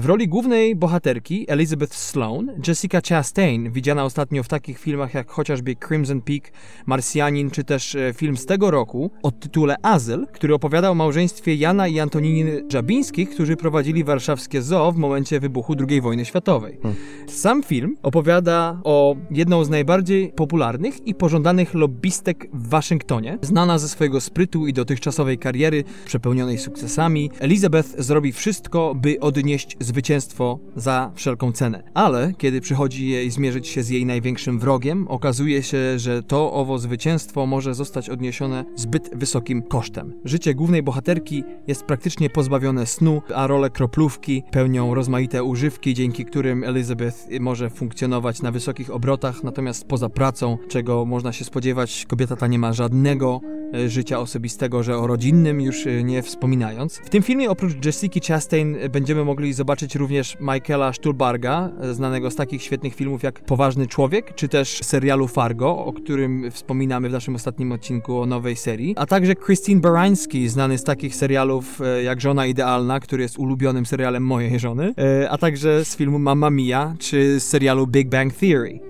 W 0.00 0.06
roli 0.06 0.28
głównej 0.28 0.76
bohaterki 0.76 1.44
Elizabeth 1.48 1.94
Sloan, 1.94 2.50
Jessica 2.68 3.00
Chastain, 3.08 3.72
widziana 3.72 4.04
ostatnio 4.04 4.42
w 4.42 4.48
takich 4.48 4.78
filmach 4.78 5.14
jak 5.14 5.30
chociażby 5.30 5.76
Crimson 5.88 6.20
Peak, 6.20 6.52
Marsjanin, 6.86 7.50
czy 7.50 7.64
też 7.64 7.94
e, 7.94 8.12
film 8.16 8.36
z 8.36 8.46
tego 8.46 8.70
roku 8.70 9.10
o 9.22 9.30
tytule 9.30 9.76
Azyl, 9.82 10.26
który 10.32 10.54
opowiada 10.54 10.90
o 10.90 10.94
małżeństwie 10.94 11.54
Jana 11.54 11.88
i 11.88 12.00
Antoniny 12.00 12.62
Dżabińskich, 12.68 13.30
którzy 13.30 13.56
prowadzili 13.56 14.04
warszawskie 14.04 14.62
zoo 14.62 14.92
w 14.92 14.96
momencie 14.96 15.40
wybuchu 15.40 15.74
II 15.88 16.00
wojny 16.00 16.24
światowej. 16.24 16.78
Hmm. 16.82 17.00
Sam 17.28 17.62
film 17.62 17.96
opowiada 18.02 18.80
o 18.84 19.16
jedną 19.30 19.64
z 19.64 19.70
najbardziej 19.70 20.28
popularnych 20.28 21.06
i 21.06 21.14
pożądanych 21.14 21.74
lobbystek 21.74 22.48
w 22.52 22.68
Waszyngtonie, 22.68 23.38
znana 23.42 23.78
ze 23.78 23.88
swojego 23.88 24.20
sprytu 24.20 24.66
i 24.66 24.72
dotychczasowej 24.72 25.38
kariery, 25.38 25.84
przepełnionej 26.06 26.58
sukcesami. 26.58 27.30
Elizabeth 27.38 27.88
zrobi 27.98 28.32
wszystko, 28.32 28.94
by 28.94 29.20
odnieść 29.20 29.76
zwycięstwo 29.84 30.58
za 30.76 31.10
wszelką 31.14 31.52
cenę. 31.52 31.82
Ale 31.94 32.32
kiedy 32.38 32.60
przychodzi 32.60 33.08
jej 33.08 33.30
zmierzyć 33.30 33.68
się 33.68 33.82
z 33.82 33.88
jej 33.88 34.06
największym 34.06 34.58
wrogiem, 34.58 35.08
okazuje 35.08 35.62
się, 35.62 35.98
że 35.98 36.22
to 36.22 36.52
owo 36.52 36.78
zwycięstwo 36.78 37.46
może 37.46 37.74
zostać 37.74 38.10
odniesione 38.10 38.64
zbyt 38.76 39.10
wysokim 39.14 39.62
kosztem. 39.62 40.12
Życie 40.24 40.54
głównej 40.54 40.82
bohaterki 40.82 41.44
jest 41.66 41.82
praktycznie 41.84 42.30
pozbawione 42.30 42.86
snu, 42.86 43.22
a 43.34 43.46
role 43.46 43.70
kroplówki 43.70 44.42
pełnią 44.50 44.94
rozmaite 44.94 45.44
używki, 45.44 45.94
dzięki 45.94 46.24
którym 46.24 46.64
Elizabeth 46.64 47.16
może 47.40 47.70
funkcjonować 47.70 48.42
na 48.42 48.50
wysokich 48.50 48.90
obrotach, 48.90 49.44
natomiast 49.44 49.84
poza 49.84 50.08
pracą, 50.08 50.58
czego 50.68 51.04
można 51.04 51.32
się 51.32 51.44
spodziewać, 51.44 52.06
kobieta 52.08 52.36
ta 52.36 52.46
nie 52.46 52.58
ma 52.58 52.72
żadnego 52.72 53.40
e, 53.74 53.88
życia 53.88 54.18
osobistego, 54.18 54.82
że 54.82 54.98
o 54.98 55.06
rodzinnym 55.06 55.60
już 55.60 55.86
e, 55.86 56.04
nie 56.04 56.22
wspominając. 56.22 56.96
W 56.96 57.10
tym 57.10 57.22
filmie 57.22 57.50
oprócz 57.50 57.86
Jessica 57.86 58.20
Chastain 58.28 58.76
będziemy 58.92 59.24
mogli 59.24 59.52
zobaczyć 59.52 59.73
zobaczyć 59.74 59.94
również 59.94 60.36
Michaela 60.40 60.92
Stuhlbarga, 60.92 61.70
znanego 61.92 62.30
z 62.30 62.36
takich 62.36 62.62
świetnych 62.62 62.94
filmów 62.94 63.22
jak 63.22 63.40
Poważny 63.40 63.86
Człowiek, 63.86 64.34
czy 64.34 64.48
też 64.48 64.80
serialu 64.82 65.28
Fargo, 65.28 65.84
o 65.84 65.92
którym 65.92 66.50
wspominamy 66.50 67.08
w 67.08 67.12
naszym 67.12 67.34
ostatnim 67.34 67.72
odcinku 67.72 68.20
o 68.20 68.26
nowej 68.26 68.56
serii, 68.56 68.94
a 68.98 69.06
także 69.06 69.34
Christine 69.34 69.80
Baranski, 69.80 70.48
znany 70.48 70.78
z 70.78 70.84
takich 70.84 71.16
serialów 71.16 71.80
e, 71.80 72.02
jak 72.02 72.20
Żona 72.20 72.46
Idealna, 72.46 73.00
który 73.00 73.22
jest 73.22 73.38
ulubionym 73.38 73.86
serialem 73.86 74.22
mojej 74.22 74.58
żony, 74.58 74.94
e, 75.22 75.30
a 75.30 75.38
także 75.38 75.84
z 75.84 75.96
filmu 75.96 76.18
Mamma 76.18 76.50
Mia, 76.50 76.94
czy 76.98 77.40
z 77.40 77.46
serialu 77.46 77.86
Big 77.86 78.08
Bang 78.08 78.34
Theory. 78.34 78.80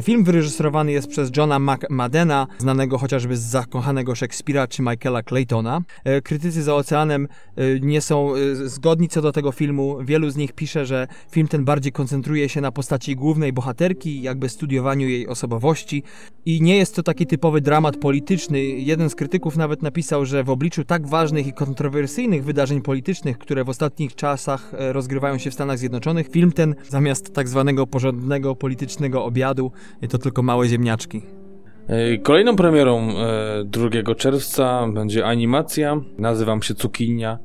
Film 0.00 0.24
wyreżyserowany 0.24 0.92
jest 0.92 1.08
przez 1.08 1.30
Johna 1.36 1.58
McMadena, 1.58 2.46
znanego 2.58 2.98
chociażby 2.98 3.36
z 3.36 3.40
zakochanego 3.40 4.14
Szekspira 4.14 4.66
czy 4.66 4.82
Michaela 4.82 5.22
Claytona. 5.22 5.80
E, 6.04 6.20
krytycy 6.20 6.62
za 6.62 6.74
oceanem 6.74 7.28
e, 7.56 7.80
nie 7.80 8.00
są 8.00 8.34
e, 8.34 8.54
zgodni 8.54 9.08
co 9.08 9.22
do 9.22 9.32
tego 9.32 9.52
filmu. 9.52 9.98
Wielu 10.04 10.30
z 10.30 10.36
nich 10.36 10.52
pisze, 10.52 10.86
że 10.86 11.08
film 11.30 11.48
ten 11.48 11.64
bardziej 11.64 11.92
koncentruje 11.92 12.48
się 12.48 12.60
na 12.60 12.72
postaci 12.72 13.16
głównej 13.16 13.52
bohaterki, 13.52 14.22
jakby 14.22 14.48
studiowaniu 14.48 15.08
jej 15.08 15.28
osobowości 15.28 16.02
i 16.46 16.62
nie 16.62 16.76
jest 16.76 16.96
to 16.96 17.02
taki 17.02 17.26
typowy 17.26 17.60
dramat 17.60 17.96
polityczny. 17.96 18.62
Jeden 18.64 19.10
z 19.10 19.14
krytyków 19.14 19.56
nawet 19.56 19.82
napisał, 19.82 20.26
że 20.26 20.44
w 20.44 20.50
obliczu 20.50 20.84
tak 20.84 21.06
ważnych 21.06 21.46
i 21.46 21.52
kontrowersyjnych 21.52 22.44
wydarzeń 22.44 22.82
politycznych, 22.82 23.38
które 23.38 23.64
w 23.64 23.68
ostatnich 23.68 24.14
czasach 24.14 24.72
rozgrywają 24.78 25.38
się 25.38 25.50
w 25.50 25.54
Stanach 25.54 25.78
Zjednoczonych, 25.78 26.28
film 26.28 26.52
ten 26.52 26.74
zamiast 26.88 27.34
tak 27.34 27.48
zwanego 27.48 27.86
porządnego 27.86 28.56
politycznego 28.56 29.24
obiadu 29.24 29.72
to 30.08 30.18
tylko 30.18 30.42
małe 30.42 30.68
ziemniaczki. 30.68 31.22
E, 31.88 32.18
kolejną 32.18 32.56
premierą 32.56 33.08
2 33.64 33.86
e, 33.86 34.14
czerwca 34.14 34.88
będzie 34.94 35.26
animacja, 35.26 36.00
nazywam 36.18 36.62
się 36.62 36.74
Cukinia 36.74 37.38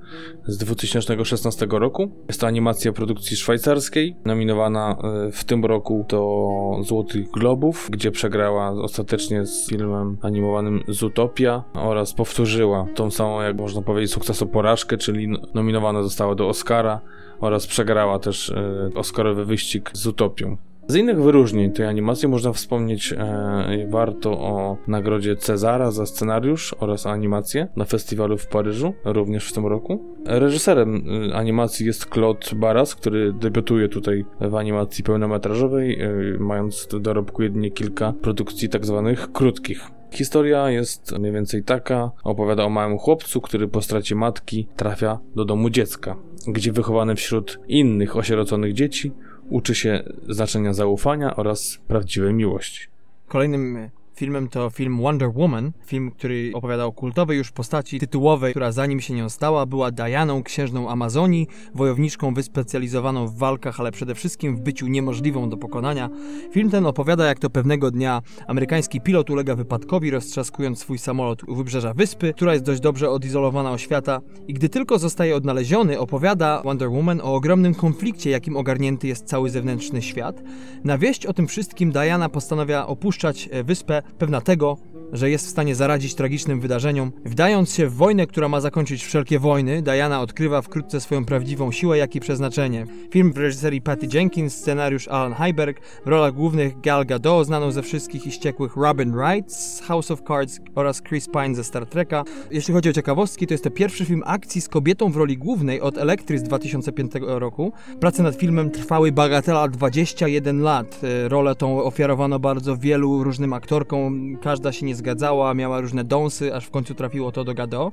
z 0.46 0.58
2016 0.58 1.68
roku. 1.70 2.12
Jest 2.28 2.42
to 2.42 2.48
animacja 2.48 2.94
produkcji 2.94 3.38
szwajcarskiej, 3.38 4.16
nominowana 4.26 4.98
e, 5.28 5.32
w 5.32 5.44
tym 5.44 5.66
roku 5.66 6.06
do 6.10 6.48
Złotych 6.84 7.32
Globów, 7.32 7.88
gdzie 7.92 8.12
przegrała 8.12 8.70
ostatecznie 8.70 9.46
z 9.46 9.70
filmem 9.70 10.18
animowanym 10.22 10.84
Zootopia 10.88 11.64
oraz 11.74 12.14
powtórzyła 12.14 12.88
tą 12.96 13.12
samą, 13.12 13.42
jak 13.42 13.58
można 13.58 13.82
powiedzieć, 13.82 14.12
sukcesu 14.12 14.48
porażkę, 14.48 14.98
czyli 14.98 15.28
nominowana 15.54 16.04
została 16.04 16.36
do 16.36 16.48
Oscara 16.48 17.02
oraz 17.40 17.68
przegrała 17.68 18.20
też 18.20 18.54
Oscarowy 18.96 19.46
wyścig 19.46 19.92
z 19.94 20.08
Utopią. 20.08 20.58
Z 20.90 20.96
innych 20.96 21.22
wyróżnień 21.22 21.72
tej 21.72 21.86
animacji 21.86 22.28
można 22.28 22.54
wspomnieć 22.54 23.14
e, 23.14 23.88
warto 23.90 24.32
o 24.32 24.78
nagrodzie 24.88 25.36
Cezara 25.36 25.92
za 25.92 26.06
scenariusz 26.06 26.76
oraz 26.80 27.06
animację 27.06 27.68
na 27.76 27.86
festiwalu 27.86 28.38
w 28.38 28.48
Paryżu, 28.48 28.94
również 29.06 29.50
w 29.50 29.54
tym 29.54 29.66
roku. 29.66 30.16
Reżyserem 30.26 31.04
e, 31.32 31.36
animacji 31.36 31.86
jest 31.86 32.06
Claude 32.14 32.56
Barras, 32.56 32.96
który 32.96 33.34
debiutuje 33.34 33.90
tutaj 33.90 34.26
w 34.42 34.56
animacji 34.56 35.04
pełnometrażowej, 35.04 36.02
e, 36.02 36.10
mając 36.40 36.88
do 36.88 37.00
dorobku 37.00 37.44
jedynie 37.44 37.72
kilka 37.72 38.14
produkcji 38.22 38.70
tak 38.70 38.86
zwanych 38.86 39.32
krótkich. 39.32 39.88
Historia 40.12 40.70
jest 40.70 41.20
mniej 41.20 41.32
więcej 41.32 41.64
taka: 41.64 42.12
opowiada 42.24 42.64
o 42.64 42.70
małym 42.70 42.98
chłopcu, 42.98 43.42
który 43.42 43.68
po 43.68 43.82
stracie 43.82 44.16
matki 44.16 44.68
trafia 44.76 45.20
do 45.36 45.46
domu 45.46 45.70
dziecka, 45.70 46.16
gdzie 46.48 46.72
wychowany 46.72 47.16
wśród 47.16 47.60
innych 47.68 48.18
osieroconych 48.18 48.74
dzieci 48.74 49.12
uczy 49.50 49.76
się 49.76 50.04
znaczenia 50.30 50.74
zaufania 50.74 51.36
oraz 51.36 51.78
prawdziwej 51.88 52.34
miłości. 52.34 52.88
Kolejnym 53.28 53.90
filmem 54.18 54.50
to 54.50 54.70
film 54.70 55.02
Wonder 55.02 55.30
Woman, 55.36 55.72
film, 55.86 56.12
który 56.12 56.52
opowiada 56.54 56.86
o 56.86 56.92
kultowej 56.92 57.38
już 57.38 57.52
postaci 57.52 58.00
tytułowej, 58.00 58.52
która 58.52 58.72
zanim 58.72 59.02
się 59.02 59.14
nią 59.14 59.30
stała, 59.30 59.66
była 59.66 59.92
Dianą, 59.92 60.44
księżną 60.44 60.90
Amazonii, 60.90 61.48
wojowniczką 61.76 62.34
wyspecjalizowaną 62.34 63.28
w 63.28 63.38
walkach, 63.38 63.80
ale 63.80 63.92
przede 63.92 64.16
wszystkim 64.16 64.56
w 64.56 64.62
byciu 64.62 64.88
niemożliwą 64.88 65.50
do 65.50 65.58
pokonania. 65.58 66.10
Film 66.52 66.70
ten 66.70 66.86
opowiada, 66.86 67.26
jak 67.26 67.40
to 67.40 67.50
pewnego 67.50 67.92
dnia 67.92 68.22
amerykański 68.48 69.02
pilot 69.02 69.30
ulega 69.30 69.56
wypadkowi, 69.56 70.12
roztrzaskując 70.12 70.80
swój 70.80 70.98
samolot 70.98 71.44
u 71.44 71.56
wybrzeża 71.56 71.94
wyspy, 71.94 72.34
która 72.34 72.54
jest 72.54 72.66
dość 72.66 72.82
dobrze 72.82 73.10
odizolowana 73.10 73.72
od 73.72 73.82
świata 73.82 74.22
i 74.48 74.54
gdy 74.54 74.70
tylko 74.70 75.00
zostaje 75.00 75.36
odnaleziony, 75.36 76.00
opowiada 76.00 76.62
Wonder 76.66 76.90
Woman 76.90 77.22
o 77.22 77.36
ogromnym 77.36 77.76
konflikcie, 77.76 78.30
jakim 78.30 78.58
ogarnięty 78.58 79.08
jest 79.08 79.26
cały 79.26 79.50
zewnętrzny 79.50 80.02
świat. 80.02 80.44
Na 80.84 80.98
wieść 80.98 81.26
o 81.26 81.34
tym 81.34 81.48
wszystkim 81.48 81.92
Diana 81.92 82.30
postanawia 82.30 82.88
opuszczać 82.88 83.50
e, 83.52 83.64
wyspę, 83.64 84.07
pewna 84.18 84.42
tego, 84.42 84.78
że 85.14 85.30
jest 85.30 85.46
w 85.46 85.50
stanie 85.50 85.76
zaradzić 85.76 86.16
tragicznym 86.16 86.60
wydarzeniom. 86.60 87.12
Wdając 87.26 87.74
się 87.74 87.88
w 87.88 87.94
wojnę, 87.94 88.28
która 88.28 88.50
ma 88.50 88.62
zakończyć 88.62 89.04
wszelkie 89.04 89.40
wojny, 89.40 89.82
Diana 89.82 90.22
odkrywa 90.22 90.62
wkrótce 90.62 91.02
swoją 91.02 91.26
prawdziwą 91.26 91.72
siłę, 91.72 91.98
jak 91.98 92.16
i 92.16 92.20
przeznaczenie. 92.20 92.86
Film 93.12 93.34
w 93.34 93.38
reżyserii 93.38 93.82
Patty 93.82 94.08
Jenkins, 94.14 94.56
scenariusz 94.56 95.08
Alan 95.08 95.34
Heiberg, 95.34 95.82
w 96.06 96.08
rolach 96.08 96.34
głównych 96.34 96.82
Gal 96.82 97.06
Gadot, 97.06 97.48
znaną 97.48 97.72
ze 97.72 97.82
wszystkich 97.82 98.28
i 98.28 98.32
ściekłych 98.32 98.76
Robin 98.76 99.12
Wright 99.12 99.54
z 99.54 99.82
House 99.82 100.12
of 100.12 100.22
Cards 100.28 100.60
oraz 100.76 101.02
Chris 101.02 101.28
Pine 101.28 101.56
ze 101.56 101.64
Star 101.64 101.86
Treka. 101.86 102.24
Jeśli 102.52 102.74
chodzi 102.74 102.90
o 102.90 102.94
ciekawostki, 102.94 103.48
to 103.48 103.54
jest 103.54 103.64
to 103.64 103.72
pierwszy 103.72 104.06
film 104.06 104.24
akcji 104.26 104.62
z 104.62 104.70
kobietą 104.70 105.12
w 105.12 105.18
roli 105.18 105.38
głównej 105.38 105.82
od 105.82 105.98
Elektry 105.98 106.40
z 106.40 106.44
2005 106.44 107.12
roku. 107.22 107.72
Prace 108.00 108.24
nad 108.24 108.36
filmem 108.36 108.72
trwały 108.72 109.12
bagatela 109.12 109.68
21 109.68 110.62
lat. 110.62 111.00
E, 111.04 111.30
rolę 111.30 111.56
tą 111.56 111.84
ofiarowano 111.84 112.40
bardzo 112.40 112.78
wielu 112.78 113.24
różnym 113.24 113.54
aktorkom, 113.54 114.38
każda 114.42 114.72
się 114.72 114.86
nie 114.86 114.96
zgadzała, 114.98 115.54
miała 115.54 115.82
różne 115.82 116.04
dąsy, 116.04 116.56
aż 116.56 116.66
w 116.66 116.70
końcu 116.70 116.96
trafiło 116.96 117.32
to 117.32 117.44
do 117.44 117.54
Gado. 117.54 117.92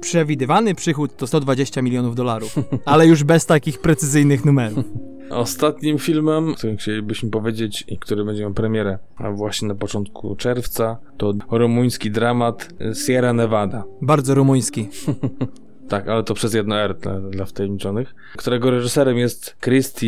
Przewidywany 0.00 0.74
przychód 0.74 1.16
to 1.16 1.26
120 1.26 1.82
milionów 1.82 2.14
dolarów, 2.14 2.54
ale 2.84 3.06
już 3.06 3.24
bez 3.24 3.46
takich 3.46 3.80
precyzyjnych 3.80 4.44
numerów. 4.44 4.84
Ostatnim 5.30 5.98
filmem, 5.98 6.48
o 6.48 6.54
którym 6.54 6.76
chcielibyśmy 6.76 7.30
powiedzieć 7.30 7.84
i 7.88 7.98
który 7.98 8.24
będzie 8.24 8.42
miał 8.42 8.54
premierę 8.54 8.98
a 9.16 9.30
właśnie 9.30 9.68
na 9.68 9.74
początku 9.74 10.36
czerwca, 10.36 10.98
to 11.16 11.34
rumuński 11.50 12.10
dramat 12.10 12.68
Sierra 13.06 13.32
Nevada. 13.32 13.84
Bardzo 14.02 14.34
rumuński. 14.34 14.88
Tak, 15.88 16.08
ale 16.08 16.22
to 16.22 16.34
przez 16.34 16.54
jedno 16.54 16.80
R 16.80 16.94
dla, 16.94 17.20
dla 17.20 17.44
wtajemniczonych, 17.44 18.14
którego 18.36 18.70
reżyserem 18.70 19.18
jest 19.18 19.56
Christy 19.60 20.06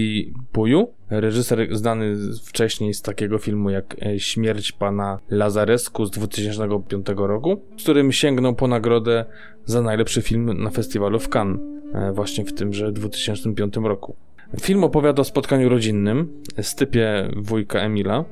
Puju. 0.53 0.89
Reżyser 1.11 1.77
znany 1.77 2.17
wcześniej 2.45 2.95
z 2.95 3.03
takiego 3.03 3.39
filmu 3.39 3.71
jak 3.71 3.97
e, 4.03 4.21
Śmierć 4.21 4.73
pana 4.73 5.19
Lazaresku 5.31 6.07
z 6.07 6.11
2005 6.11 7.07
roku, 7.17 7.61
z 7.77 7.83
którym 7.83 8.13
sięgnął 8.13 8.55
po 8.55 8.69
nagrodę 8.69 9.25
za 9.65 9.83
najlepszy 9.83 10.23
film 10.23 10.63
na 10.63 10.71
festiwalu 10.71 11.19
w 11.19 11.29
Cannes, 11.29 11.61
e, 11.95 12.13
właśnie 12.13 12.45
w 12.45 12.53
tymże 12.53 12.93
2005 12.93 13.77
roku. 13.77 14.17
Film 14.61 14.85
opowiada 14.85 15.21
o 15.21 15.25
spotkaniu 15.25 15.69
rodzinnym, 15.69 16.43
stypie 16.61 17.29
wujka 17.37 17.79
Emila, 17.79 18.25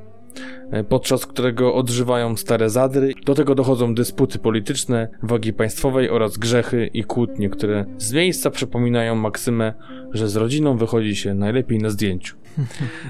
podczas 0.88 1.27
którego 1.27 1.75
odżywają 1.75 2.37
stare 2.37 2.71
zadry. 2.71 3.14
Do 3.27 3.35
tego 3.35 3.55
dochodzą 3.55 3.95
dysputy 3.95 4.38
polityczne, 4.38 5.09
wagi 5.23 5.53
państwowej 5.53 6.11
oraz 6.11 6.38
grzechy 6.38 6.90
i 6.95 7.05
kłótnie, 7.05 7.49
które 7.49 7.85
z 7.99 8.12
miejsca 8.12 8.51
przypominają 8.51 9.14
maksymę, 9.14 9.75
że 10.12 10.29
z 10.29 10.37
rodziną 10.37 10.77
wychodzi 10.77 11.16
się 11.16 11.35
najlepiej 11.35 11.79
na 11.79 11.90
zdjęciu. 11.90 12.37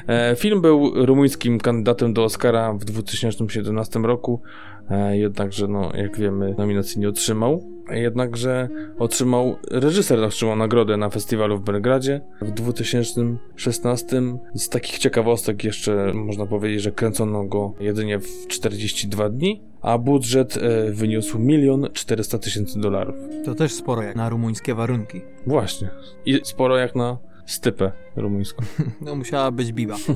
E, 0.08 0.36
film 0.36 0.60
był 0.60 1.06
rumuńskim 1.06 1.58
kandydatem 1.58 2.12
do 2.12 2.24
Oscara 2.24 2.72
w 2.72 2.84
2017 2.84 4.00
roku, 4.00 4.42
e, 4.90 5.18
jednakże, 5.18 5.68
no, 5.68 5.92
jak 5.94 6.18
wiemy, 6.18 6.54
nominacji 6.58 7.00
nie 7.00 7.08
otrzymał. 7.08 7.71
Jednakże 7.92 8.68
otrzymał, 8.98 9.56
reżyser 9.70 10.24
otrzymał 10.24 10.56
nagrodę 10.56 10.96
na 10.96 11.10
festiwalu 11.10 11.58
w 11.58 11.62
Belgradzie 11.62 12.20
w 12.42 12.50
2016. 12.50 14.22
Z 14.54 14.68
takich 14.68 14.98
ciekawostek 14.98 15.64
jeszcze 15.64 16.12
można 16.14 16.46
powiedzieć, 16.46 16.82
że 16.82 16.92
kręcono 16.92 17.44
go 17.44 17.74
jedynie 17.80 18.18
w 18.18 18.46
42 18.48 19.28
dni, 19.28 19.62
a 19.82 19.98
budżet 19.98 20.56
e, 20.56 20.92
wyniósł 20.92 21.38
milion 21.38 21.88
400 21.92 22.38
tysięcy 22.38 22.80
dolarów. 22.80 23.16
To 23.44 23.54
też 23.54 23.72
sporo 23.72 24.02
jak 24.02 24.16
na 24.16 24.28
rumuńskie 24.28 24.74
warunki. 24.74 25.20
Właśnie. 25.46 25.90
I 26.26 26.40
sporo 26.44 26.76
jak 26.76 26.94
na 26.94 27.18
stypę 27.46 27.92
rumuńską. 28.16 28.64
No 29.00 29.16
musiała 29.16 29.50
być 29.50 29.72
biba. 29.72 29.96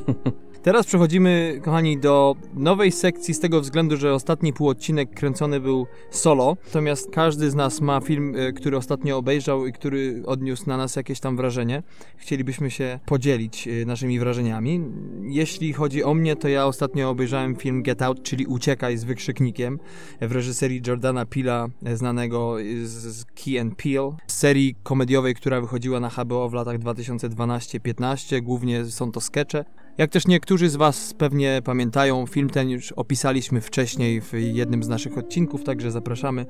Teraz 0.67 0.87
przechodzimy, 0.87 1.61
kochani, 1.65 1.99
do 1.99 2.37
nowej 2.55 2.93
sekcji 2.93 3.35
z 3.35 3.41
tego 3.41 3.61
względu, 3.61 3.97
że 3.97 4.15
ostatni 4.15 4.53
półodcinek 4.53 5.15
kręcony 5.15 5.61
był 5.61 5.87
solo, 6.11 6.57
natomiast 6.67 7.11
każdy 7.11 7.51
z 7.51 7.55
nas 7.55 7.81
ma 7.81 8.01
film, 8.01 8.35
e, 8.37 8.53
który 8.53 8.77
ostatnio 8.77 9.17
obejrzał 9.17 9.67
i 9.67 9.73
który 9.73 10.23
odniósł 10.27 10.67
na 10.67 10.77
nas 10.77 10.97
jakieś 10.97 11.21
tam 11.21 11.37
wrażenie. 11.37 11.83
Chcielibyśmy 12.17 12.71
się 12.71 12.99
podzielić 13.07 13.69
e, 13.69 13.85
naszymi 13.85 14.19
wrażeniami. 14.19 14.81
Jeśli 15.23 15.73
chodzi 15.73 16.05
o 16.05 16.15
mnie, 16.15 16.37
to 16.37 16.49
ja 16.49 16.67
ostatnio 16.67 17.11
obejrzałem 17.11 17.57
film 17.57 17.83
Get 17.83 18.03
Out, 18.03 18.23
czyli 18.23 18.47
Uciekaj 18.47 18.99
z 18.99 19.05
wykrzyknikiem 19.05 19.79
w 20.21 20.33
reżyserii 20.33 20.83
Jordana 20.87 21.27
Pila, 21.27 21.69
e, 21.85 21.97
znanego 21.97 22.57
z 22.85 23.25
Key 23.25 23.61
and 23.61 23.75
Peel, 23.83 24.13
serii 24.27 24.75
komediowej, 24.83 25.35
która 25.35 25.61
wychodziła 25.61 26.01
na 26.01 26.09
HBO 26.09 26.49
w 26.49 26.53
latach 26.53 26.79
2012-15. 26.79 28.43
Głównie 28.43 28.85
są 28.85 29.13
to 29.13 29.21
skecze. 29.21 29.65
Jak 29.99 30.11
też 30.11 30.27
niektórzy 30.27 30.69
z 30.69 30.77
Was 30.77 31.15
pewnie 31.15 31.61
pamiętają, 31.65 32.27
film 32.27 32.51
ten 32.51 32.71
już 32.71 32.93
opisaliśmy 32.93 33.61
wcześniej 33.61 34.21
w 34.21 34.33
jednym 34.33 34.83
z 34.83 34.89
naszych 34.89 35.19
odcinków, 35.19 35.65
także 35.65 35.91
zapraszamy 35.91 36.47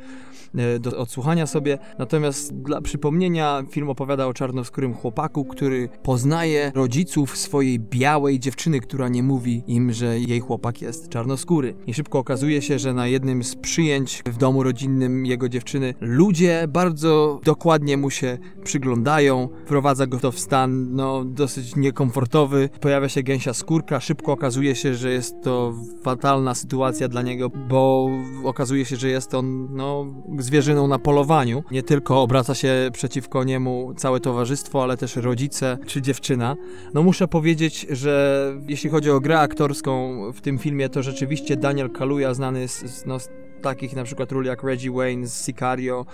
e, 0.55 0.79
do 0.79 0.99
odsłuchania 0.99 1.47
sobie. 1.47 1.79
Natomiast 1.99 2.55
dla 2.55 2.81
przypomnienia, 2.81 3.63
film 3.71 3.91
opowiada 3.91 4.27
o 4.27 4.35
czarnoskórym 4.35 4.95
chłopaku, 4.95 5.45
który 5.45 5.89
poznaje 6.03 6.73
rodziców 6.75 7.37
swojej 7.37 7.81
białej 7.81 8.41
dziewczyny, 8.41 8.81
która 8.81 9.09
nie 9.09 9.23
mówi 9.23 9.63
im, 9.67 9.93
że 9.93 10.19
jej 10.19 10.41
chłopak 10.41 10.83
jest 10.83 11.09
czarnoskóry. 11.09 11.75
I 11.87 11.95
szybko 11.95 12.19
okazuje 12.19 12.63
się, 12.63 12.79
że 12.79 12.95
na 12.95 13.07
jednym 13.07 13.45
z 13.45 13.57
przyjęć 13.57 14.23
w 14.27 14.37
domu 14.37 14.63
rodzinnym 14.63 15.27
jego 15.27 15.49
dziewczyny 15.49 15.95
ludzie 16.01 16.65
bardzo 16.69 17.41
dokładnie 17.45 17.97
mu 17.97 18.11
się 18.11 18.39
przyglądają. 18.65 19.49
Wprowadza 19.65 20.07
go 20.07 20.19
to 20.19 20.33
w 20.33 20.39
stan 20.39 20.95
no, 20.95 21.25
dosyć 21.25 21.77
niekomfortowy. 21.77 22.69
Pojawia 22.81 23.09
się 23.09 23.23
gęsia 23.37 23.55
skórka. 23.55 24.01
Szybko 24.01 24.33
okazuje 24.33 24.75
się, 24.75 24.95
że 24.95 25.11
jest 25.11 25.43
to 25.43 25.75
fatalna 26.03 26.55
sytuacja 26.55 27.09
dla 27.09 27.23
niego, 27.23 27.51
bo 27.69 28.11
okazuje 28.45 28.85
się, 28.85 28.97
że 28.97 29.09
jest 29.09 29.35
on 29.35 29.69
no, 29.77 30.07
zwierzyną 30.39 30.89
na 30.89 30.99
polowaniu. 30.99 31.63
Nie 31.71 31.83
tylko 31.83 32.23
obraca 32.23 32.55
się 32.55 32.91
przeciwko 32.93 33.45
niemu 33.45 33.95
całe 33.97 34.21
towarzystwo, 34.21 34.83
ale 34.83 34.97
też 34.97 35.17
rodzice 35.17 35.79
czy 35.87 36.03
dziewczyna. 36.03 36.57
No 36.95 37.03
muszę 37.03 37.29
powiedzieć, 37.29 37.87
że 37.91 38.55
jeśli 38.69 38.91
chodzi 38.91 39.11
o 39.11 39.21
grę 39.21 39.41
aktorską 39.41 40.21
w 40.33 40.41
tym 40.41 40.59
filmie, 40.59 40.89
to 40.89 41.03
rzeczywiście 41.03 41.57
Daniel 41.57 41.91
Kaluuya 41.91 42.35
znany 42.35 42.69
z, 42.69 43.07
no, 43.07 43.21
z 43.21 43.29
takich 43.63 43.97
na 43.97 44.05
przykład 44.05 44.33
ról 44.33 44.45
jak 44.45 44.63
Reggie 44.63 44.91
Wayne 44.91 45.27
z 45.27 45.47
Sicario. 45.47 46.07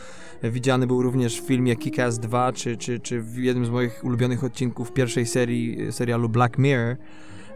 Widziany 0.43 0.87
był 0.87 1.03
również 1.03 1.41
w 1.41 1.47
filmie 1.47 1.77
Kick-Ass 1.77 2.19
2, 2.19 2.53
czy, 2.53 2.77
czy, 2.77 3.01
czy 3.01 3.21
w 3.21 3.39
jednym 3.39 3.67
z 3.67 3.71
moich 3.71 4.05
ulubionych 4.05 4.45
odcinków 4.45 4.93
pierwszej 4.93 5.27
serii 5.27 5.93
serialu 5.93 6.29
Black 6.29 6.59
Mirror. 6.59 6.97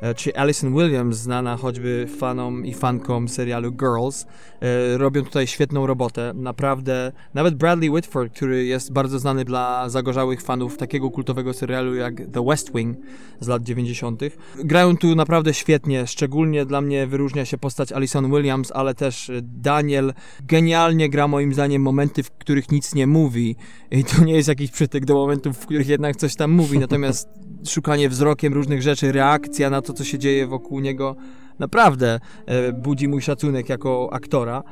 E, 0.00 0.14
czy 0.14 0.36
Alison 0.36 0.74
Williams, 0.74 1.16
znana 1.16 1.56
choćby 1.56 2.06
fanom 2.18 2.66
i 2.66 2.74
fankom 2.74 3.28
serialu 3.28 3.72
Girls, 3.72 4.26
e, 4.60 4.98
robią 4.98 5.24
tutaj 5.24 5.46
świetną 5.46 5.86
robotę. 5.86 6.32
Naprawdę, 6.34 7.12
nawet 7.34 7.54
Bradley 7.54 7.90
Whitford, 7.90 8.32
który 8.32 8.64
jest 8.64 8.92
bardzo 8.92 9.18
znany 9.18 9.44
dla 9.44 9.88
zagorzałych 9.88 10.42
fanów 10.42 10.76
takiego 10.76 11.10
kultowego 11.10 11.52
serialu 11.52 11.94
jak 11.94 12.16
The 12.32 12.44
West 12.44 12.72
Wing 12.74 12.96
z 13.40 13.48
lat 13.48 13.62
90., 13.62 14.20
grają 14.64 14.96
tu 14.96 15.14
naprawdę 15.14 15.54
świetnie. 15.54 16.06
Szczególnie 16.06 16.66
dla 16.66 16.80
mnie 16.80 17.06
wyróżnia 17.06 17.44
się 17.44 17.58
postać 17.58 17.92
Alison 17.92 18.30
Williams, 18.30 18.72
ale 18.72 18.94
też 18.94 19.30
Daniel 19.42 20.14
genialnie 20.40 21.08
gra 21.08 21.28
moim 21.28 21.54
zdaniem 21.54 21.82
momenty, 21.82 22.22
w 22.22 22.30
których 22.30 22.70
nic 22.70 22.94
nie 22.94 23.06
mówi. 23.06 23.56
I 23.90 24.04
to 24.04 24.24
nie 24.24 24.34
jest 24.34 24.48
jakiś 24.48 24.70
przytyk 24.70 25.04
do 25.04 25.14
momentów, 25.14 25.56
w 25.56 25.66
których 25.66 25.88
jednak 25.88 26.16
coś 26.16 26.36
tam 26.36 26.50
mówi, 26.50 26.78
natomiast 26.78 27.28
szukanie 27.68 28.08
wzrokiem 28.08 28.52
różnych 28.52 28.82
rzeczy, 28.82 29.12
reakcja 29.12 29.70
na 29.70 29.82
to, 29.86 29.92
co 29.92 30.04
się 30.04 30.18
dzieje 30.18 30.46
wokół 30.46 30.80
niego, 30.80 31.16
naprawdę 31.58 32.20
e, 32.46 32.72
budzi 32.72 33.08
mój 33.08 33.22
szacunek 33.22 33.68
jako 33.68 34.08
aktora. 34.12 34.62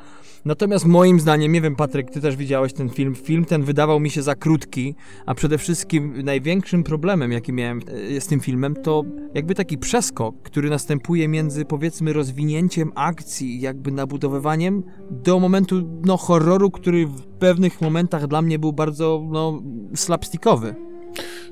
Natomiast 0.45 0.85
moim 0.85 1.19
zdaniem, 1.19 1.51
nie 1.51 1.61
wiem 1.61 1.75
Patryk, 1.75 2.11
ty 2.11 2.21
też 2.21 2.35
widziałeś 2.35 2.73
ten 2.73 2.89
film, 2.89 3.15
film 3.15 3.45
ten 3.45 3.63
wydawał 3.63 3.99
mi 3.99 4.09
się 4.09 4.21
za 4.21 4.35
krótki, 4.35 4.95
a 5.25 5.35
przede 5.35 5.57
wszystkim 5.57 6.21
największym 6.23 6.83
problemem, 6.83 7.31
jaki 7.31 7.53
miałem 7.53 7.81
e, 8.17 8.21
z 8.21 8.27
tym 8.27 8.39
filmem, 8.39 8.75
to 8.75 9.03
jakby 9.33 9.55
taki 9.55 9.77
przeskok, 9.77 10.41
który 10.41 10.69
następuje 10.69 11.27
między 11.27 11.65
powiedzmy 11.65 12.13
rozwinięciem 12.13 12.91
akcji, 12.95 13.61
jakby 13.61 13.91
nabudowywaniem 13.91 14.83
do 15.11 15.39
momentu 15.39 15.99
no 16.05 16.17
horroru, 16.17 16.71
który 16.71 17.07
w 17.07 17.21
pewnych 17.21 17.81
momentach 17.81 18.27
dla 18.27 18.41
mnie 18.41 18.59
był 18.59 18.73
bardzo 18.73 19.27
no 19.31 19.61
slapstickowy. 19.95 20.75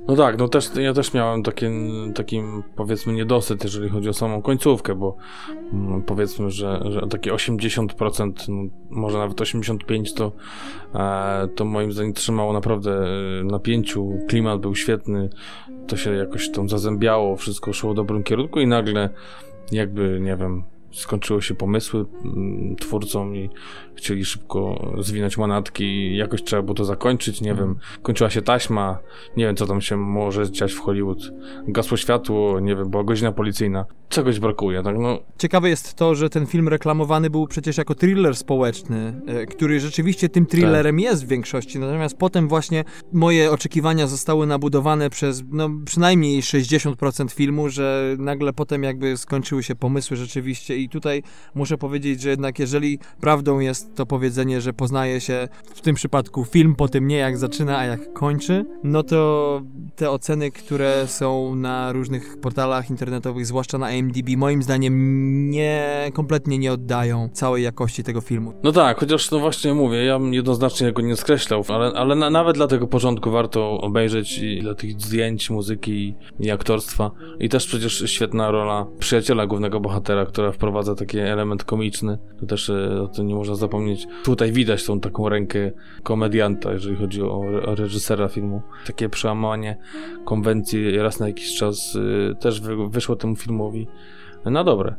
No 0.07 0.15
tak, 0.15 0.37
no 0.37 0.47
też, 0.47 0.69
ja 0.75 0.93
też 0.93 1.13
miałem 1.13 1.43
taki, 1.43 1.65
takim 2.15 2.63
powiedzmy 2.75 3.13
niedosyt, 3.13 3.63
jeżeli 3.63 3.89
chodzi 3.89 4.09
o 4.09 4.13
samą 4.13 4.41
końcówkę, 4.41 4.95
bo 4.95 5.15
no, 5.73 6.01
powiedzmy, 6.05 6.51
że, 6.51 6.83
że 6.89 7.07
takie 7.07 7.31
80%, 7.33 8.31
no, 8.49 8.69
może 8.89 9.17
nawet 9.17 9.37
85% 9.37 10.13
to, 10.15 10.31
e, 10.95 11.47
to 11.47 11.65
moim 11.65 11.91
zdaniem 11.91 12.13
trzymało 12.13 12.53
naprawdę 12.53 12.91
e, 12.91 13.43
napięciu, 13.43 14.19
klimat 14.27 14.61
był 14.61 14.75
świetny, 14.75 15.29
to 15.87 15.97
się 15.97 16.13
jakoś 16.13 16.51
tam 16.51 16.69
zazębiało, 16.69 17.35
wszystko 17.35 17.73
szło 17.73 17.91
w 17.91 17.95
dobrym 17.95 18.23
kierunku 18.23 18.59
i 18.59 18.67
nagle 18.67 19.09
jakby, 19.71 20.19
nie 20.19 20.35
wiem, 20.35 20.63
skończyły 20.91 21.41
się 21.41 21.55
pomysły 21.55 22.05
mm, 22.25 22.75
twórcom 22.75 23.35
i 23.35 23.49
chcieli 23.95 24.25
szybko 24.25 24.91
zwinąć 24.99 25.38
manatki 25.38 25.84
i 25.84 26.17
jakoś 26.17 26.43
trzeba 26.43 26.62
było 26.62 26.75
to 26.75 26.86
zakończyć, 26.86 27.41
nie 27.41 27.56
wiem, 27.56 27.75
kończyła 28.01 28.29
się 28.29 28.41
taśma, 28.41 28.99
nie 29.38 29.45
wiem 29.45 29.56
co 29.56 29.67
tam 29.67 29.82
się 29.82 29.97
może 29.97 30.51
dziać 30.51 30.73
w 30.73 30.79
Hollywood, 30.79 31.32
gasło 31.67 31.97
światło, 31.97 32.60
nie 32.60 32.75
wiem, 32.75 32.89
była 32.89 33.03
godzina 33.03 33.32
policyjna, 33.32 33.86
czegoś 34.10 34.39
brakuje, 34.39 34.84
tak 34.84 34.97
no. 34.97 35.19
Ciekawe 35.38 35.69
jest 35.69 35.93
to, 35.93 36.15
że 36.15 36.29
ten 36.29 36.45
film 36.45 36.67
reklamowany 36.67 37.29
był 37.29 37.47
przecież 37.47 37.77
jako 37.77 37.95
thriller 37.95 38.36
społeczny, 38.36 39.21
e, 39.27 39.45
który 39.45 39.79
rzeczywiście 39.79 40.29
tym 40.29 40.45
thrillerem 40.45 40.95
tak. 40.95 41.03
jest 41.03 41.25
w 41.25 41.27
większości, 41.27 41.79
natomiast 41.79 42.17
potem 42.17 42.47
właśnie 42.47 42.84
moje 43.13 43.51
oczekiwania 43.51 44.08
zostały 44.08 44.47
nabudowane 44.47 45.10
przez 45.10 45.43
no, 45.51 45.69
przynajmniej 45.86 46.41
60% 46.41 47.32
filmu, 47.32 47.69
że 47.69 48.15
nagle 48.19 48.53
potem 48.53 48.84
jakby 48.84 49.17
skończyły 49.17 49.63
się 49.63 49.75
pomysły 49.75 50.17
rzeczywiście 50.17 50.77
i 50.77 50.89
tutaj 50.89 51.23
muszę 51.56 51.77
powiedzieć, 51.77 52.21
że 52.21 52.29
jednak 52.29 52.60
jeżeli 52.60 52.99
prawdą 53.21 53.60
jest 53.60 53.83
to 53.96 54.06
powiedzenie, 54.06 54.62
że 54.62 54.74
poznaje 54.74 55.22
się 55.22 55.48
w 55.76 55.82
tym 55.82 55.96
przypadku 55.96 56.46
film 56.46 56.76
po 56.76 56.88
tym 56.88 57.08
nie 57.08 57.17
jak 57.17 57.38
zaczyna, 57.38 57.78
a 57.78 57.86
jak 57.86 58.13
kończy, 58.13 58.65
no 58.84 59.04
to 59.04 59.62
te 59.96 60.12
oceny, 60.12 60.52
które 60.52 61.08
są 61.08 61.56
na 61.56 61.91
różnych 61.91 62.38
portalach 62.41 62.89
internetowych, 62.89 63.46
zwłaszcza 63.46 63.78
na 63.78 63.91
IMDb, 63.91 64.30
moim 64.38 64.63
zdaniem 64.63 65.50
nie, 65.50 66.12
kompletnie 66.13 66.58
nie 66.58 66.74
oddają 66.74 67.30
całej 67.34 67.63
jakości 67.63 68.04
tego 68.04 68.22
filmu. 68.22 68.54
No 68.63 68.72
tak, 68.72 69.00
chociaż 69.00 69.32
no 69.32 69.39
właśnie 69.39 69.74
mówię, 69.74 70.04
ja 70.04 70.19
jednoznacznie 70.32 70.91
go 70.91 71.02
nie 71.02 71.15
skreślał, 71.15 71.63
ale, 71.67 71.91
ale 71.96 72.15
na, 72.15 72.30
nawet 72.30 72.56
dla 72.56 72.67
tego 72.67 72.88
porządku 72.88 73.32
warto 73.32 73.82
obejrzeć 73.82 74.38
i 74.38 74.62
dla 74.62 74.76
tych 74.76 75.02
zdjęć, 75.02 75.50
muzyki 75.50 76.15
i 76.39 76.52
aktorstwa. 76.52 77.12
I 77.39 77.50
też 77.50 77.67
przecież 77.67 78.04
świetna 78.06 78.52
rola 78.52 78.86
przyjaciela 79.00 79.48
głównego 79.48 79.80
bohatera, 79.80 80.26
która 80.26 80.52
wprowadza 80.52 80.96
taki 80.96 81.19
element 81.19 81.63
komiczny. 81.63 82.17
To 82.39 82.46
też 82.46 82.69
e, 82.69 83.02
o 83.02 83.08
tym 83.08 83.28
nie 83.28 83.36
można 83.36 83.56
zapomnieć. 83.56 83.72
Tutaj 84.23 84.51
widać 84.51 84.86
tą 84.86 84.99
taką 84.99 85.29
rękę 85.29 85.71
komedianta, 86.03 86.73
jeżeli 86.73 86.95
chodzi 86.95 87.21
o, 87.21 87.39
o 87.65 87.75
reżysera 87.75 88.27
filmu. 88.27 88.62
Takie 88.88 89.09
przełamanie 89.09 89.77
konwencji 90.25 90.97
raz 90.97 91.19
na 91.19 91.27
jakiś 91.27 91.55
czas 91.55 91.95
y, 91.95 92.36
też 92.39 92.62
wy, 92.62 92.89
wyszło 92.89 93.15
temu 93.15 93.36
filmowi 93.36 93.88
na 94.45 94.63
dobre. 94.63 94.95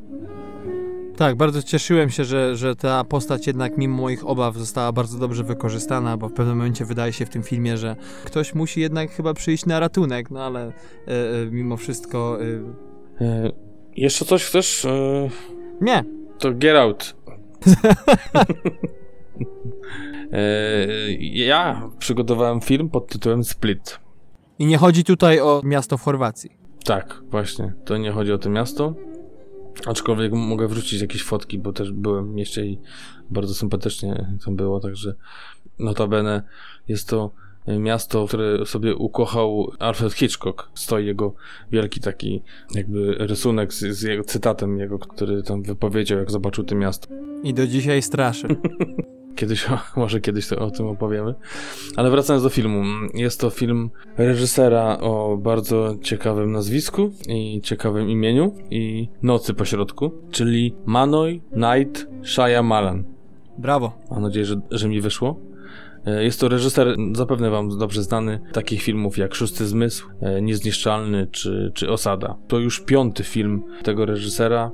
Tak, 1.16 1.36
bardzo 1.36 1.62
cieszyłem 1.62 2.10
się, 2.10 2.24
że, 2.24 2.56
że 2.56 2.76
ta 2.76 3.04
postać 3.04 3.46
jednak 3.46 3.78
mimo 3.78 3.96
moich 3.96 4.26
obaw 4.26 4.56
została 4.56 4.92
bardzo 4.92 5.18
dobrze 5.18 5.44
wykorzystana, 5.44 6.16
bo 6.16 6.28
w 6.28 6.32
pewnym 6.32 6.56
momencie 6.56 6.84
wydaje 6.84 7.12
się 7.12 7.26
w 7.26 7.30
tym 7.30 7.42
filmie, 7.42 7.76
że 7.76 7.96
ktoś 8.24 8.54
musi 8.54 8.80
jednak 8.80 9.10
chyba 9.10 9.34
przyjść 9.34 9.66
na 9.66 9.80
ratunek, 9.80 10.30
no 10.30 10.42
ale 10.42 10.66
e, 10.66 10.72
e, 11.08 11.46
mimo 11.50 11.76
wszystko... 11.76 12.38
E... 13.20 13.24
e 13.24 13.50
jeszcze 13.96 14.24
coś 14.24 14.44
chcesz? 14.44 14.84
E, 14.84 15.28
Nie. 15.80 16.04
To 16.38 16.52
Get 16.52 16.76
Out. 16.76 17.16
e, 20.32 20.86
ja 21.20 21.90
przygotowałem 21.98 22.60
film 22.60 22.88
pod 22.88 23.06
tytułem 23.06 23.44
Split. 23.44 23.98
I 24.58 24.66
nie 24.66 24.78
chodzi 24.78 25.04
tutaj 25.04 25.40
o 25.40 25.60
miasto 25.64 25.98
w 25.98 26.02
Chorwacji. 26.02 26.50
Tak, 26.84 27.22
właśnie. 27.30 27.72
To 27.84 27.96
nie 27.96 28.10
chodzi 28.10 28.32
o 28.32 28.38
to 28.38 28.50
miasto. 28.50 28.94
Aczkolwiek 29.86 30.32
mogę 30.32 30.68
wrzucić 30.68 31.00
jakieś 31.00 31.22
fotki, 31.22 31.58
bo 31.58 31.72
też 31.72 31.92
byłem 31.92 32.32
w 32.32 32.34
mieście 32.34 32.66
i 32.66 32.80
bardzo 33.30 33.54
sympatycznie 33.54 34.38
tam 34.44 34.56
było, 34.56 34.80
także 34.80 35.14
notabene 35.78 36.42
jest 36.88 37.08
to 37.08 37.30
miasto, 37.66 38.26
które 38.26 38.66
sobie 38.66 38.96
ukochał 38.96 39.72
Alfred 39.78 40.12
Hitchcock. 40.12 40.68
Stoi 40.74 41.06
jego 41.06 41.34
wielki 41.72 42.00
taki 42.00 42.42
jakby 42.74 43.14
rysunek 43.18 43.72
z, 43.72 43.78
z 43.78 44.02
jego 44.02 44.24
cytatem 44.24 44.78
jego, 44.78 44.98
który 44.98 45.42
tam 45.42 45.62
wypowiedział, 45.62 46.18
jak 46.18 46.30
zobaczył 46.30 46.64
to 46.64 46.74
miasto. 46.74 47.08
I 47.42 47.54
do 47.54 47.66
dzisiaj 47.66 48.02
straszy. 48.02 48.48
Kiedyś, 49.36 49.66
może 49.96 50.20
kiedyś 50.20 50.48
to, 50.48 50.58
o 50.58 50.70
tym 50.70 50.86
opowiemy. 50.86 51.34
Ale 51.96 52.10
wracając 52.10 52.42
do 52.42 52.48
filmu. 52.48 52.82
Jest 53.14 53.40
to 53.40 53.50
film 53.50 53.90
reżysera 54.16 54.98
o 55.00 55.36
bardzo 55.36 55.94
ciekawym 56.02 56.52
nazwisku 56.52 57.12
i 57.28 57.60
ciekawym 57.60 58.10
imieniu 58.10 58.54
i 58.70 59.08
nocy 59.22 59.54
pośrodku, 59.54 60.12
czyli 60.30 60.74
Manoj 60.86 61.42
Night 61.56 62.06
Shyamalan. 62.22 63.04
Brawo. 63.58 63.92
Mam 64.10 64.22
nadzieję, 64.22 64.46
że, 64.46 64.60
że 64.70 64.88
mi 64.88 65.00
wyszło. 65.00 65.53
E, 66.06 66.24
jest 66.24 66.40
to 66.40 66.48
reżyser 66.48 66.96
zapewne 67.12 67.50
wam 67.50 67.78
dobrze 67.78 68.02
znany 68.02 68.40
takich 68.52 68.82
filmów 68.82 69.18
jak 69.18 69.34
Szósty 69.34 69.66
Zmysł, 69.66 70.08
e, 70.20 70.42
Niezniszczalny 70.42 71.26
czy, 71.30 71.72
czy 71.74 71.90
Osada. 71.90 72.36
To 72.48 72.58
już 72.58 72.80
piąty 72.80 73.24
film 73.24 73.62
tego 73.82 74.06
reżysera. 74.06 74.70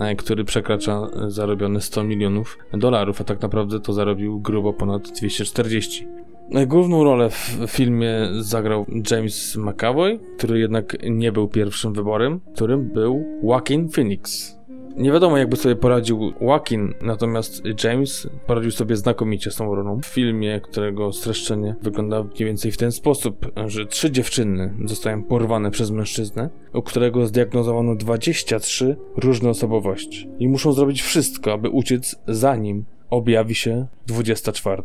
E, 0.00 0.16
który 0.16 0.44
przekracza 0.44 1.08
zarobione 1.28 1.80
100 1.80 2.04
milionów 2.04 2.58
dolarów, 2.72 3.20
a 3.20 3.24
tak 3.24 3.42
naprawdę 3.42 3.80
to 3.80 3.92
zarobił 3.92 4.40
grubo 4.40 4.72
ponad 4.72 5.10
240. 5.10 6.06
E, 6.52 6.66
główną 6.66 7.04
rolę 7.04 7.30
w 7.30 7.66
filmie 7.68 8.28
zagrał 8.40 8.86
James 9.10 9.56
McAvoy, 9.56 10.18
który 10.36 10.58
jednak 10.58 10.96
nie 11.10 11.32
był 11.32 11.48
pierwszym 11.48 11.92
wyborem, 11.92 12.40
którym 12.54 12.92
był 12.92 13.24
Joaquin 13.42 13.88
Phoenix. 13.88 14.55
Nie 14.96 15.12
wiadomo, 15.12 15.38
jakby 15.38 15.56
sobie 15.56 15.76
poradził 15.76 16.32
Joaquin, 16.40 16.94
natomiast 17.02 17.62
James 17.84 18.28
poradził 18.46 18.70
sobie 18.70 18.96
znakomicie 18.96 19.50
z 19.50 19.56
tą 19.56 19.74
rolą. 19.74 20.00
W 20.00 20.06
filmie, 20.06 20.60
którego 20.60 21.12
streszczenie 21.12 21.74
wygląda 21.82 22.22
mniej 22.22 22.44
więcej 22.44 22.72
w 22.72 22.76
ten 22.76 22.92
sposób, 22.92 23.52
że 23.66 23.86
trzy 23.86 24.10
dziewczyny 24.10 24.74
zostają 24.84 25.22
porwane 25.22 25.70
przez 25.70 25.90
mężczyznę, 25.90 26.50
u 26.72 26.82
którego 26.82 27.26
zdiagnozowano 27.26 27.94
23 27.94 28.96
różne 29.16 29.50
osobowości 29.50 30.28
i 30.38 30.48
muszą 30.48 30.72
zrobić 30.72 31.02
wszystko, 31.02 31.52
aby 31.52 31.70
uciec 31.70 32.16
zanim 32.28 32.84
objawi 33.10 33.54
się 33.54 33.86
24. 34.06 34.82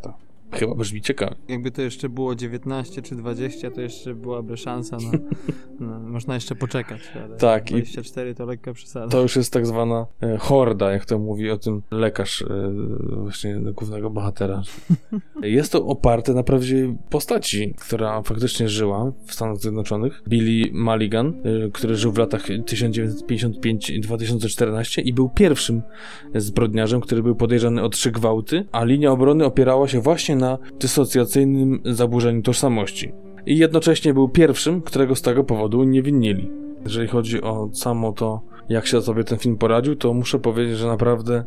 Chyba 0.52 0.76
brzmi 0.76 1.02
ciekawie. 1.02 1.36
Jakby 1.48 1.72
to 1.72 1.82
jeszcze 1.82 2.10
było 2.10 2.36
19 2.36 3.02
czy 3.02 3.16
20, 3.16 3.72
to 3.72 3.82
jeszcze 3.82 4.16
byłaby 4.16 4.58
szansa 4.58 4.98
na... 4.98 5.12
no, 5.88 6.00
można 6.00 6.34
jeszcze 6.34 6.56
poczekać, 6.56 7.02
ale 7.26 7.38
tak, 7.38 7.66
24 7.66 8.36
to 8.36 8.46
lekka 8.46 8.74
przesada. 8.74 9.08
To 9.08 9.22
już 9.22 9.36
jest 9.36 9.54
tak 9.54 9.68
zwana 9.68 10.06
e, 10.22 10.38
horda, 10.38 10.92
jak 10.92 11.06
to 11.06 11.20
mówi 11.20 11.50
o 11.50 11.58
tym 11.58 11.82
lekarz 11.92 12.42
e, 12.42 12.46
właśnie 13.16 13.60
głównego 13.60 14.10
bohatera. 14.10 14.62
jest 15.42 15.72
to 15.72 15.86
oparte 15.86 16.34
na 16.34 16.44
prawdziwej 16.44 16.98
postaci, 17.10 17.74
która 17.80 18.22
faktycznie 18.22 18.70
żyła 18.70 19.12
w 19.26 19.34
Stanach 19.34 19.58
Zjednoczonych. 19.58 20.24
Billy 20.28 20.70
Mulligan, 20.74 21.28
e, 21.28 21.34
który 21.72 21.96
żył 21.96 22.12
w 22.12 22.18
latach 22.18 22.48
1955-2014 22.48 25.02
i 25.02 25.14
był 25.14 25.30
pierwszym 25.30 25.82
zbrodniarzem, 26.36 27.02
który 27.02 27.24
był 27.24 27.36
podejrzany 27.36 27.84
o 27.84 27.90
trzy 27.90 28.12
gwałty, 28.12 28.66
a 28.72 28.84
linia 28.84 29.12
obrony 29.12 29.46
opierała 29.46 29.88
się 29.88 30.02
właśnie 30.02 30.36
na 30.42 30.58
dysocjacyjnym 30.80 31.82
zaburzeniu 31.86 32.42
tożsamości. 32.42 33.12
I 33.46 33.58
jednocześnie 33.58 34.14
był 34.14 34.30
pierwszym, 34.30 34.82
którego 34.82 35.16
z 35.16 35.22
tego 35.22 35.44
powodu 35.44 35.84
nie 35.84 36.02
winnili. 36.02 36.52
Jeżeli 36.84 37.08
chodzi 37.08 37.42
o 37.42 37.70
samo 37.74 38.12
to 38.14 38.42
jak 38.70 38.88
się 38.88 39.02
sobie 39.02 39.24
ten 39.24 39.38
film 39.38 39.58
poradził, 39.58 39.96
to 39.96 40.14
muszę 40.14 40.40
powiedzieć, 40.40 40.78
że 40.78 40.88
naprawdę 40.88 41.46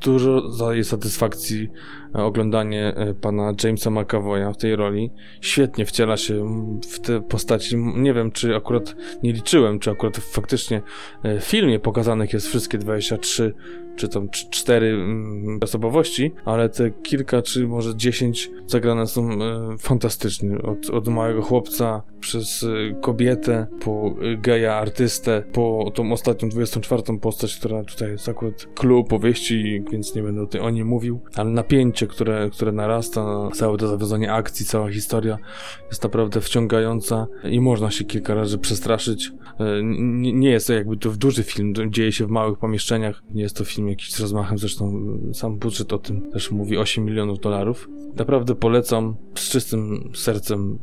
dużo 0.00 0.48
daje 0.58 0.84
satysfakcji 0.84 1.68
e, 2.14 2.22
oglądanie 2.22 2.94
e, 2.96 3.14
pana 3.14 3.52
Jamesa 3.64 3.90
McAvoya 3.90 4.52
w 4.52 4.56
tej 4.56 4.76
roli. 4.76 5.10
Świetnie 5.40 5.86
wciela 5.86 6.16
się 6.16 6.46
w 6.90 7.00
te 7.00 7.20
postaci. 7.20 7.76
Nie 7.76 8.14
wiem, 8.14 8.30
czy 8.30 8.56
akurat 8.56 8.96
nie 9.22 9.32
liczyłem, 9.32 9.78
czy 9.78 9.90
akurat 9.90 10.16
faktycznie 10.16 10.82
e, 11.22 11.40
w 11.40 11.44
filmie 11.44 11.78
pokazanych 11.78 12.32
jest 12.32 12.46
wszystkie 12.46 12.78
23 12.78 13.54
czy 13.96 14.08
tam 14.08 14.28
cztery 14.50 14.86
mm, 14.86 15.58
osobowości, 15.62 16.32
ale 16.44 16.68
te 16.68 16.90
kilka, 16.90 17.42
czy 17.42 17.68
może 17.68 17.96
dziesięć 17.96 18.50
zagrane 18.66 19.06
są 19.06 19.28
fantastycznie. 19.78 20.62
Od, 20.62 20.90
od 20.90 21.08
małego 21.08 21.42
chłopca 21.42 22.02
przez 22.20 22.66
kobietę, 23.00 23.66
po 23.80 24.14
geja 24.36 24.74
artystę, 24.74 25.42
po 25.52 25.92
tą 25.94 26.12
ostatnią 26.12 26.48
24 26.48 27.02
postać, 27.20 27.56
która 27.56 27.84
tutaj 27.84 28.10
jest 28.10 28.28
akurat 28.28 28.66
clue 28.74 29.04
powieści 29.04 29.84
więc 29.92 30.14
nie 30.14 30.22
będę 30.22 30.46
tym, 30.46 30.62
o 30.62 30.70
nim 30.70 30.86
mówił, 30.86 31.20
ale 31.34 31.50
napięcie, 31.50 32.06
które, 32.06 32.50
które 32.50 32.72
narasta, 32.72 33.48
całe 33.54 33.78
to 33.78 33.88
zawiązanie 33.88 34.32
akcji, 34.32 34.66
cała 34.66 34.90
historia 34.90 35.38
jest 35.90 36.02
naprawdę 36.02 36.40
wciągająca 36.40 37.26
i 37.44 37.60
można 37.60 37.90
się 37.90 38.04
kilka 38.04 38.34
razy 38.34 38.58
przestraszyć. 38.58 39.32
E, 39.58 39.82
nie, 40.32 40.50
jest 40.50 40.66
to 40.66 40.72
jakby 40.72 40.96
to 40.96 41.10
duży 41.10 41.42
film, 41.42 41.72
dzieje 41.88 42.12
się 42.12 42.26
w 42.26 42.30
małych 42.30 42.58
pomieszczeniach, 42.58 43.22
nie 43.30 43.42
jest 43.42 43.56
to 43.56 43.64
film 43.64 43.88
jakiś 43.88 44.12
z 44.12 44.20
rozmachem, 44.20 44.58
zresztą 44.58 44.92
sam 45.32 45.58
budżet 45.58 45.92
o 45.92 45.98
tym 45.98 46.30
też 46.30 46.50
mówi 46.50 46.78
8 46.78 47.04
milionów 47.04 47.40
dolarów. 47.40 47.88
Naprawdę 48.16 48.54
polecam 48.54 49.16
z 49.34 49.50
czystym 49.50 50.10
sercem 50.14 50.78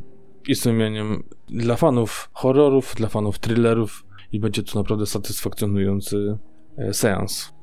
i 0.48 0.54
sumieniem 0.54 1.22
dla 1.48 1.76
fanów 1.76 2.30
horrorów, 2.32 2.94
dla 2.96 3.08
fanów 3.08 3.38
thrillerów 3.38 4.06
i 4.32 4.40
będzie 4.40 4.62
to 4.62 4.78
naprawdę 4.78 5.06
satysfakcjonujący 5.06 6.38
e, 6.76 6.94
seans. 6.94 7.55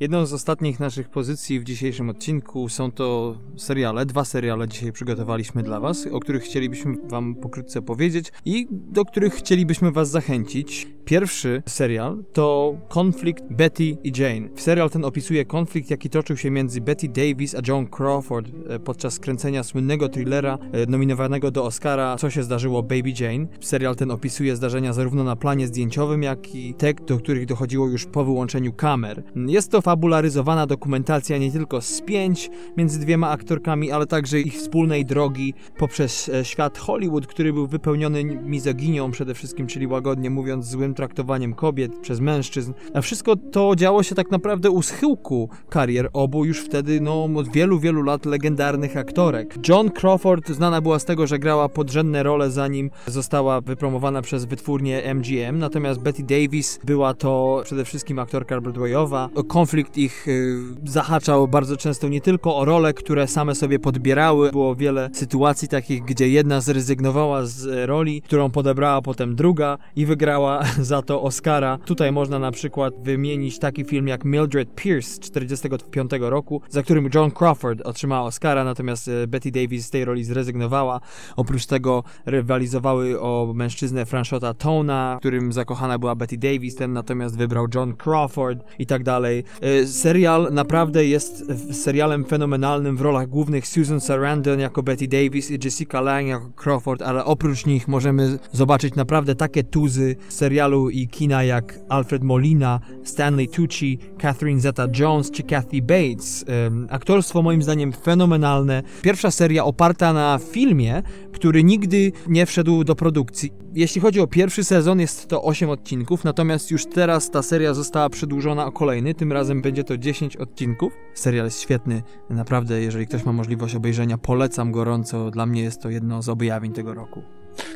Jedną 0.00 0.26
z 0.26 0.32
ostatnich 0.32 0.80
naszych 0.80 1.08
pozycji 1.08 1.60
w 1.60 1.64
dzisiejszym 1.64 2.08
odcinku 2.08 2.68
są 2.68 2.92
to 2.92 3.38
seriale. 3.56 4.06
Dwa 4.06 4.24
seriale 4.24 4.68
dzisiaj 4.68 4.92
przygotowaliśmy 4.92 5.62
dla 5.62 5.80
Was, 5.80 6.06
o 6.12 6.20
których 6.20 6.42
chcielibyśmy 6.42 6.96
Wam 7.08 7.34
pokrótce 7.34 7.82
powiedzieć 7.82 8.32
i 8.44 8.66
do 8.70 9.04
których 9.04 9.34
chcielibyśmy 9.34 9.92
Was 9.92 10.10
zachęcić. 10.10 10.88
Pierwszy 11.04 11.62
serial 11.66 12.24
to 12.32 12.76
konflikt 12.88 13.44
Betty 13.50 13.84
i 13.84 14.12
Jane. 14.16 14.48
Serial 14.56 14.90
ten 14.90 15.04
opisuje 15.04 15.44
konflikt, 15.44 15.90
jaki 15.90 16.10
toczył 16.10 16.36
się 16.36 16.50
między 16.50 16.80
Betty 16.80 17.08
Davis 17.08 17.54
a 17.54 17.58
Joan 17.68 17.86
Crawford 17.86 18.46
e, 18.68 18.78
podczas 18.78 19.18
kręcenia 19.18 19.62
słynnego 19.62 20.08
thrillera 20.08 20.58
e, 20.72 20.86
nominowanego 20.86 21.50
do 21.50 21.64
Oscara 21.64 22.16
Co 22.16 22.30
się 22.30 22.42
zdarzyło 22.42 22.82
Baby 22.82 23.12
Jane. 23.20 23.46
Serial 23.60 23.96
ten 23.96 24.10
opisuje 24.10 24.56
zdarzenia 24.56 24.92
zarówno 24.92 25.24
na 25.24 25.36
planie 25.36 25.66
zdjęciowym, 25.66 26.22
jak 26.22 26.54
i 26.54 26.74
te, 26.74 26.94
do 26.94 27.18
których 27.18 27.46
dochodziło 27.46 27.88
już 27.88 28.06
po 28.06 28.24
wyłączeniu 28.24 28.72
kamer. 28.72 29.22
Jest 29.36 29.70
to 29.70 29.82
fabularyzowana 29.90 30.66
dokumentacja 30.66 31.38
nie 31.38 31.52
tylko 31.52 31.80
spięć 31.80 32.50
między 32.76 33.00
dwiema 33.00 33.30
aktorkami, 33.30 33.92
ale 33.92 34.06
także 34.06 34.40
ich 34.40 34.54
wspólnej 34.54 35.04
drogi 35.04 35.54
poprzez 35.78 36.28
e, 36.28 36.44
świat 36.44 36.78
Hollywood, 36.78 37.26
który 37.26 37.52
był 37.52 37.66
wypełniony 37.66 38.24
mizoginią 38.24 39.10
przede 39.10 39.34
wszystkim, 39.34 39.66
czyli 39.66 39.86
łagodnie 39.86 40.30
mówiąc 40.30 40.66
złym 40.66 40.94
traktowaniem 40.94 41.54
kobiet 41.54 41.98
przez 41.98 42.20
mężczyzn. 42.20 42.72
A 42.94 43.00
wszystko 43.00 43.36
to 43.36 43.76
działo 43.76 44.02
się 44.02 44.14
tak 44.14 44.30
naprawdę 44.30 44.70
u 44.70 44.82
schyłku 44.82 45.48
karier 45.68 46.08
obu 46.12 46.44
już 46.44 46.60
wtedy, 46.60 47.00
no, 47.00 47.28
od 47.36 47.48
wielu, 47.48 47.78
wielu 47.78 48.02
lat 48.02 48.26
legendarnych 48.26 48.96
aktorek. 48.96 49.68
John 49.68 49.90
Crawford 49.90 50.48
znana 50.48 50.80
była 50.80 50.98
z 50.98 51.04
tego, 51.04 51.26
że 51.26 51.38
grała 51.38 51.68
podrzędne 51.68 52.22
role 52.22 52.50
zanim 52.50 52.90
została 53.06 53.60
wypromowana 53.60 54.22
przez 54.22 54.44
wytwórnię 54.44 55.14
MGM, 55.14 55.58
natomiast 55.58 56.00
Betty 56.00 56.22
Davis 56.22 56.80
była 56.84 57.14
to 57.14 57.60
przede 57.64 57.84
wszystkim 57.84 58.18
aktorka 58.18 58.60
Broadwayowa. 58.60 59.28
Konflikt 59.48 59.79
ich 59.96 60.28
y, 60.28 60.58
zahaczał 60.84 61.48
bardzo 61.48 61.76
często 61.76 62.08
nie 62.08 62.20
tylko 62.20 62.56
o 62.56 62.64
role, 62.64 62.94
które 62.94 63.26
same 63.26 63.54
sobie 63.54 63.78
podbierały. 63.78 64.50
Było 64.50 64.76
wiele 64.76 65.10
sytuacji 65.12 65.68
takich, 65.68 66.02
gdzie 66.02 66.28
jedna 66.28 66.60
zrezygnowała 66.60 67.46
z 67.46 67.88
roli, 67.88 68.22
którą 68.22 68.50
podebrała 68.50 69.02
potem 69.02 69.36
druga 69.36 69.78
i 69.96 70.06
wygrała 70.06 70.62
za 70.90 71.02
to 71.02 71.22
Oscara. 71.22 71.78
Tutaj 71.84 72.12
można 72.12 72.38
na 72.38 72.50
przykład 72.50 72.94
wymienić 73.02 73.58
taki 73.58 73.84
film 73.84 74.08
jak 74.08 74.24
Mildred 74.24 74.74
Pierce 74.74 75.10
z 75.10 75.20
1945 75.20 76.10
roku, 76.20 76.62
za 76.68 76.82
którym 76.82 77.10
John 77.14 77.30
Crawford 77.30 77.80
otrzymała 77.80 78.22
Oscara, 78.26 78.64
natomiast 78.64 79.08
e, 79.08 79.26
Betty 79.26 79.50
Davis 79.50 79.86
z 79.86 79.90
tej 79.90 80.04
roli 80.04 80.24
zrezygnowała. 80.24 81.00
Oprócz 81.36 81.66
tego 81.66 82.04
rywalizowały 82.26 83.20
o 83.20 83.52
mężczyznę 83.54 84.06
Franchota 84.06 84.54
Tona, 84.54 85.16
którym 85.20 85.52
zakochana 85.52 85.98
była 85.98 86.14
Betty 86.14 86.38
Davis, 86.38 86.74
ten 86.74 86.92
natomiast 86.92 87.36
wybrał 87.36 87.66
John 87.74 87.96
Crawford 87.96 88.64
i 88.78 88.86
tak 88.86 89.02
dalej. 89.02 89.44
E, 89.70 89.86
serial 89.86 90.48
naprawdę 90.52 91.06
jest 91.06 91.44
serialem 91.72 92.24
fenomenalnym 92.24 92.96
w 92.96 93.00
rolach 93.00 93.28
głównych 93.28 93.66
Susan 93.66 94.00
Sarandon 94.00 94.60
jako 94.60 94.82
Betty 94.82 95.08
Davis 95.08 95.50
i 95.50 95.58
Jessica 95.64 96.00
Lange 96.00 96.28
jako 96.28 96.50
Crawford, 96.56 97.02
ale 97.02 97.24
oprócz 97.24 97.66
nich 97.66 97.88
możemy 97.88 98.38
zobaczyć 98.52 98.94
naprawdę 98.94 99.34
takie 99.34 99.64
tuzy 99.64 100.16
serialu 100.28 100.90
i 100.90 101.08
kina 101.08 101.44
jak 101.44 101.78
Alfred 101.88 102.22
Molina, 102.22 102.80
Stanley 103.04 103.48
Tucci, 103.48 103.98
Catherine 104.18 104.60
Zeta-Jones 104.60 105.30
czy 105.30 105.42
Kathy 105.42 105.82
Bates. 105.82 106.44
Aktorstwo 106.90 107.42
moim 107.42 107.62
zdaniem 107.62 107.92
fenomenalne. 107.92 108.82
Pierwsza 109.02 109.30
seria 109.30 109.64
oparta 109.64 110.12
na 110.12 110.38
filmie, 110.52 111.02
który 111.32 111.64
nigdy 111.64 112.12
nie 112.28 112.46
wszedł 112.46 112.84
do 112.84 112.94
produkcji. 112.94 113.52
Jeśli 113.74 114.00
chodzi 114.00 114.20
o 114.20 114.26
pierwszy 114.26 114.64
sezon, 114.64 115.00
jest 115.00 115.28
to 115.28 115.42
8 115.42 115.70
odcinków, 115.70 116.24
natomiast 116.24 116.70
już 116.70 116.86
teraz 116.86 117.30
ta 117.30 117.42
seria 117.42 117.74
została 117.74 118.08
przedłużona 118.08 118.66
o 118.66 118.72
kolejny, 118.72 119.14
tym 119.14 119.32
razem 119.32 119.62
będzie 119.62 119.84
to 119.84 119.96
10 119.96 120.36
odcinków. 120.36 120.92
Serial 121.14 121.44
jest 121.44 121.60
świetny, 121.60 122.02
naprawdę, 122.30 122.82
jeżeli 122.82 123.06
ktoś 123.06 123.24
ma 123.24 123.32
możliwość 123.32 123.74
obejrzenia, 123.74 124.18
polecam 124.18 124.72
gorąco. 124.72 125.30
Dla 125.30 125.46
mnie 125.46 125.62
jest 125.62 125.82
to 125.82 125.90
jedno 125.90 126.22
z 126.22 126.28
objawień 126.28 126.72
tego 126.72 126.94
roku. 126.94 127.22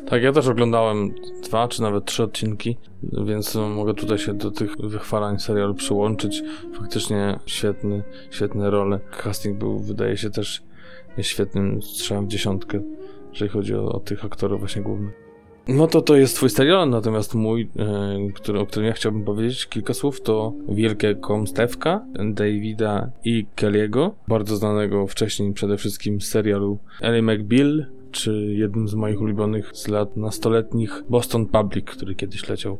Tak, 0.09 0.23
ja 0.23 0.31
też 0.31 0.47
oglądałem 0.47 1.13
dwa 1.43 1.67
czy 1.67 1.81
nawet 1.81 2.05
trzy 2.05 2.23
odcinki, 2.23 2.77
więc 3.25 3.55
mogę 3.55 3.93
tutaj 3.93 4.17
się 4.17 4.33
do 4.33 4.51
tych 4.51 4.77
wychwalań 4.77 5.39
serialu 5.39 5.75
przyłączyć. 5.75 6.43
Faktycznie 6.73 7.39
świetny, 7.45 8.03
świetne 8.31 8.69
role. 8.69 8.99
Casting 9.23 9.57
był, 9.57 9.79
wydaje 9.79 10.17
się, 10.17 10.29
też 10.29 10.63
świetnym 11.21 11.81
strzałem 11.81 12.25
w 12.25 12.27
dziesiątkę, 12.27 12.81
jeżeli 13.31 13.51
chodzi 13.51 13.75
o, 13.75 13.91
o 13.91 13.99
tych 13.99 14.25
aktorów 14.25 14.59
właśnie 14.59 14.81
głównych. 14.81 15.24
No 15.67 15.87
to 15.87 16.01
to 16.01 16.15
jest 16.15 16.35
twój 16.35 16.49
serial, 16.49 16.89
natomiast 16.89 17.35
mój, 17.35 17.69
e, 17.79 18.31
który, 18.33 18.59
o 18.59 18.65
którym 18.65 18.87
ja 18.87 18.93
chciałbym 18.93 19.23
powiedzieć 19.23 19.67
kilka 19.67 19.93
słów, 19.93 20.21
to 20.21 20.53
Wielkie 20.69 21.15
Komstewka 21.15 22.05
Davida 22.33 23.09
i 23.23 23.45
Kelly'ego, 23.55 24.11
bardzo 24.27 24.57
znanego 24.57 25.07
wcześniej 25.07 25.53
przede 25.53 25.77
wszystkim 25.77 26.21
z 26.21 26.27
serialu 26.27 26.77
Ellie 27.01 27.21
McBeal, 27.21 27.85
czy 28.11 28.53
jednym 28.57 28.87
z 28.87 28.93
moich 28.93 29.21
ulubionych 29.21 29.71
z 29.73 29.87
lat 29.87 30.17
nastoletnich 30.17 31.03
Boston 31.09 31.45
Public, 31.45 31.85
który 31.85 32.15
kiedyś 32.15 32.49
leciał. 32.49 32.77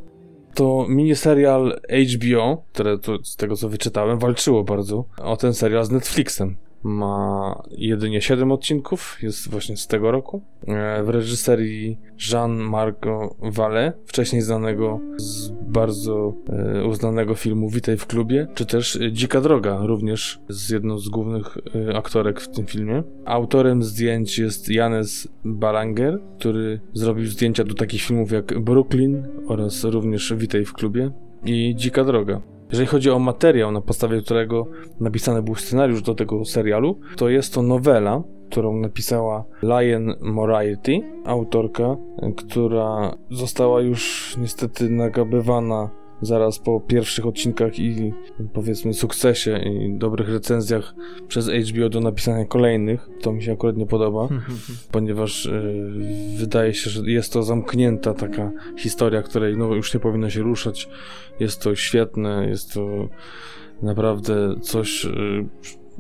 To 0.54 0.86
miniserial 0.90 1.80
HBO, 2.14 2.64
które 2.74 2.98
to, 2.98 3.18
z 3.24 3.36
tego 3.36 3.56
co 3.56 3.70
wyczytałem, 3.70 4.20
walczyło 4.20 4.64
bardzo 4.64 5.06
o 5.22 5.38
ten 5.38 5.54
serial 5.54 5.86
z 5.86 5.92
Netflixem 5.92 6.56
ma 6.86 7.64
jedynie 7.78 8.22
7 8.22 8.52
odcinków, 8.52 9.18
jest 9.22 9.50
właśnie 9.50 9.78
z 9.78 9.88
tego 9.88 10.12
roku. 10.12 10.42
E, 10.68 11.04
w 11.04 11.10
reżyserii 11.10 11.98
Jean-Marco 12.32 13.36
Vallée, 13.42 13.92
wcześniej 14.06 14.42
znanego 14.42 15.00
z 15.18 15.50
bardzo 15.50 16.34
e, 16.50 16.86
uznanego 16.86 17.36
filmu 17.36 17.70
Witaj 17.70 17.98
w 17.98 18.06
klubie, 18.06 18.48
czy 18.56 18.66
też 18.66 19.00
Dzika 19.12 19.42
Droga, 19.42 19.80
również 19.86 20.40
z 20.50 20.70
jedną 20.70 20.98
z 20.98 21.10
głównych 21.10 21.58
e, 21.90 21.98
aktorek 21.98 22.42
w 22.42 22.48
tym 22.48 22.66
filmie. 22.66 23.04
Autorem 23.26 23.84
zdjęć 23.84 24.40
jest 24.40 24.70
Janes 24.70 25.28
Balanger, 25.46 26.20
który 26.40 26.80
zrobił 26.94 27.26
zdjęcia 27.26 27.64
do 27.64 27.74
takich 27.74 28.02
filmów 28.02 28.32
jak 28.32 28.60
Brooklyn 28.60 29.28
oraz 29.48 29.84
również 29.84 30.34
Witaj 30.38 30.66
w 30.66 30.74
klubie 30.74 31.12
i 31.46 31.76
Dzika 31.76 32.04
Droga. 32.04 32.55
Jeżeli 32.70 32.88
chodzi 32.88 33.10
o 33.10 33.20
materiał, 33.20 33.72
na 33.72 33.82
podstawie 33.82 34.22
którego 34.22 34.68
napisany 35.00 35.42
był 35.42 35.56
scenariusz 35.56 36.02
do 36.02 36.16
tego 36.16 36.46
serialu, 36.46 37.00
to 37.18 37.30
jest 37.30 37.54
to 37.54 37.62
nowela, 37.62 38.24
którą 38.50 38.76
napisała 38.76 39.46
Lion 39.64 40.14
Moriarty, 40.22 41.02
autorka, 41.26 41.96
która 42.38 43.18
została 43.32 43.82
już 43.82 44.36
niestety 44.38 44.90
nagabywana 44.90 45.90
zaraz 46.22 46.60
po 46.60 46.80
pierwszych 46.80 47.26
odcinkach 47.26 47.80
i 47.80 48.14
powiedzmy 48.54 48.94
sukcesie 48.94 49.58
i 49.58 49.98
dobrych 49.98 50.30
recenzjach 50.30 50.96
przez 51.28 51.50
HBO 51.50 51.90
do 51.90 52.00
napisania 52.00 52.46
kolejnych. 52.46 53.10
To 53.22 53.34
mi 53.34 53.44
się 53.44 53.54
akurat 53.54 53.78
nie 53.78 53.86
podoba, 53.86 54.28
ponieważ 54.92 55.46
y, 55.46 55.92
wydaje 56.38 56.74
się, 56.74 56.90
że 56.90 57.12
jest 57.12 57.34
to 57.34 57.44
zamknięta 57.44 58.14
taka 58.14 58.52
historia, 58.78 59.22
której 59.22 59.58
no, 59.58 59.76
już 59.76 59.94
nie 59.94 60.00
powinno 60.00 60.30
się 60.30 60.42
ruszać. 60.42 60.90
Jest 61.40 61.62
to 61.62 61.76
świetne, 61.76 62.48
jest 62.50 62.74
to 62.74 63.10
naprawdę 63.82 64.56
coś 64.62 65.06
y, 65.06 65.46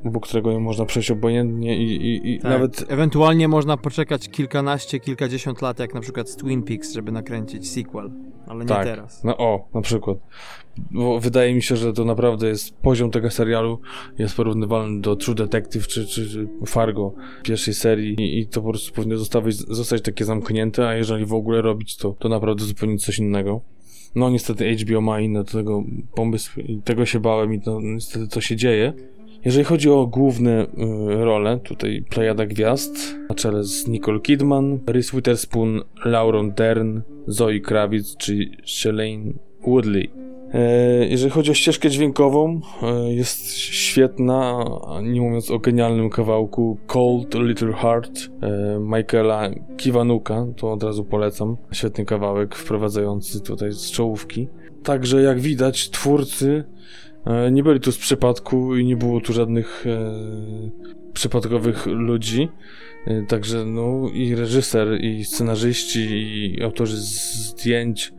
obok 0.06 0.28
którego 0.28 0.60
można 0.60 0.86
przejść 0.86 1.12
obojętnie 1.12 1.78
i, 1.78 1.96
i, 1.96 2.34
i 2.34 2.40
tak. 2.40 2.52
nawet... 2.52 2.86
Ewentualnie 2.88 3.48
można 3.48 3.78
poczekać 3.78 4.30
kilkanaście, 4.30 5.00
kilkadziesiąt 5.00 5.62
lat, 5.62 5.80
jak 5.80 5.94
na 5.94 6.02
przykład 6.02 6.30
z 6.30 6.36
Twin 6.36 6.64
Peaks, 6.64 6.94
żeby 6.94 7.12
nakręcić 7.12 7.70
sequel, 7.70 8.12
ale 8.48 8.60
nie 8.60 8.70
tak. 8.70 8.86
teraz. 8.86 9.24
No 9.24 9.38
o, 9.38 9.68
na 9.74 9.82
przykład. 9.82 10.18
Bo 10.92 11.20
wydaje 11.20 11.54
mi 11.54 11.62
się, 11.62 11.76
że 11.76 11.94
to 11.94 12.06
naprawdę 12.06 12.48
jest 12.48 12.78
poziom 12.78 13.12
tego 13.12 13.32
serialu 13.32 13.80
jest 14.18 14.36
porównywalny 14.36 15.02
do 15.02 15.16
True 15.16 15.36
Detective 15.36 15.88
czy, 15.88 16.08
czy, 16.08 16.30
czy 16.30 16.48
Fargo 16.66 17.14
pierwszej 17.44 17.74
serii 17.74 18.16
i, 18.20 18.40
i, 18.40 18.48
to 18.48 18.62
po 18.62 18.70
prostu 18.70 18.94
powinno 18.94 19.18
zostać, 19.18 19.56
zostać 19.56 20.02
takie 20.02 20.26
zamknięte, 20.26 20.88
a 20.88 20.96
jeżeli 20.96 21.26
w 21.26 21.34
ogóle 21.34 21.62
robić 21.62 21.98
to, 21.98 22.16
to 22.20 22.30
naprawdę 22.30 22.64
zupełnie 22.64 22.98
coś 22.98 23.20
innego. 23.20 23.62
No 24.16 24.30
niestety 24.30 24.76
HBO 24.76 25.02
ma 25.02 25.20
inne 25.20 25.44
do 25.44 25.52
tego 25.52 25.84
pomysły 26.16 26.64
i 26.64 26.82
tego 26.82 27.06
się 27.06 27.20
bałem 27.20 27.54
i 27.54 27.62
to 27.62 27.80
niestety 27.82 28.28
to 28.28 28.42
się 28.42 28.56
dzieje. 28.56 28.94
Jeżeli 29.46 29.66
chodzi 29.66 29.90
o 29.90 30.08
główne 30.08 30.64
y, 30.64 30.68
role, 31.26 31.60
tutaj 31.60 32.04
plejada 32.10 32.46
gwiazd, 32.46 33.16
na 33.30 33.36
czele 33.36 33.64
z 33.64 33.88
Nicole 33.88 34.20
Kidman, 34.20 34.80
Reese 34.88 35.12
Witherspoon, 35.12 35.82
Lauren 36.06 36.52
Dern, 36.52 37.02
Zoe 37.28 37.60
Kravitz 37.60 38.18
czy 38.18 38.50
Shailene 38.66 39.34
Woodley. 39.68 40.12
E, 40.54 41.08
jeżeli 41.08 41.32
chodzi 41.32 41.52
o 41.52 41.54
ścieżkę 41.54 41.90
dźwiękową, 41.90 42.62
e, 42.84 43.14
jest 43.14 43.54
świetna, 43.58 44.66
nie 45.04 45.22
mówiąc 45.22 45.52
o 45.52 45.60
genialnym 45.60 46.10
kawałku 46.10 46.78
Cold 46.88 47.36
Little 47.36 47.74
Heart 47.74 48.20
e, 48.42 48.80
Michaela 48.80 49.50
Kiwanuka, 49.78 50.46
to 50.58 50.72
od 50.72 50.84
razu 50.84 51.04
polecam. 51.04 51.58
Świetny 51.72 52.06
kawałek 52.06 52.56
wprowadzający 52.56 53.42
tutaj 53.42 53.72
z 53.72 53.92
czołówki. 53.92 54.48
Także 54.84 55.22
jak 55.22 55.40
widać, 55.40 55.90
twórcy 55.90 56.64
nie 57.52 57.64
byli 57.64 57.80
tu 57.80 57.92
z 57.92 57.98
przypadku 57.98 58.78
i 58.78 58.86
nie 58.86 58.98
było 58.98 59.22
tu 59.22 59.34
żadnych 59.34 59.86
przypadkowych 61.14 61.86
ludzi. 61.86 62.50
Także 63.28 63.66
no 63.66 64.10
i 64.14 64.36
reżyser, 64.36 65.02
i 65.02 65.26
scenarzyści, 65.26 66.00
i 66.00 66.64
autorzy 66.64 66.98
zdjęć 66.98 68.14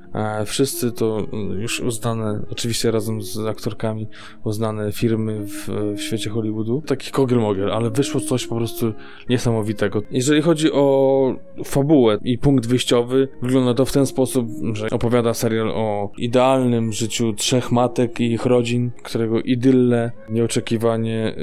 Wszyscy 0.46 0.92
to 0.92 1.26
już 1.58 1.80
uznane, 1.80 2.42
oczywiście 2.50 2.90
razem 2.90 3.22
z 3.22 3.38
aktorkami, 3.38 4.08
uznane 4.44 4.92
firmy 4.92 5.46
w, 5.46 5.68
w 5.96 6.00
świecie 6.00 6.30
Hollywoodu. 6.30 6.82
Taki 6.86 7.10
kogel-mogel, 7.10 7.70
ale 7.70 7.90
wyszło 7.90 8.20
coś 8.20 8.46
po 8.46 8.56
prostu 8.56 8.92
niesamowitego. 9.28 10.02
Jeżeli 10.10 10.42
chodzi 10.42 10.72
o 10.72 11.34
fabułę 11.64 12.18
i 12.24 12.38
punkt 12.38 12.66
wyjściowy, 12.66 13.28
wygląda 13.42 13.74
to 13.74 13.84
w 13.84 13.92
ten 13.92 14.06
sposób, 14.06 14.48
że 14.72 14.90
opowiada 14.90 15.34
serial 15.34 15.68
o 15.68 16.12
idealnym 16.18 16.92
życiu 16.92 17.32
trzech 17.32 17.72
matek 17.72 18.20
i 18.20 18.32
ich 18.32 18.46
rodzin, 18.46 18.90
którego 19.02 19.40
idylle 19.40 20.12
nieoczekiwanie 20.30 21.34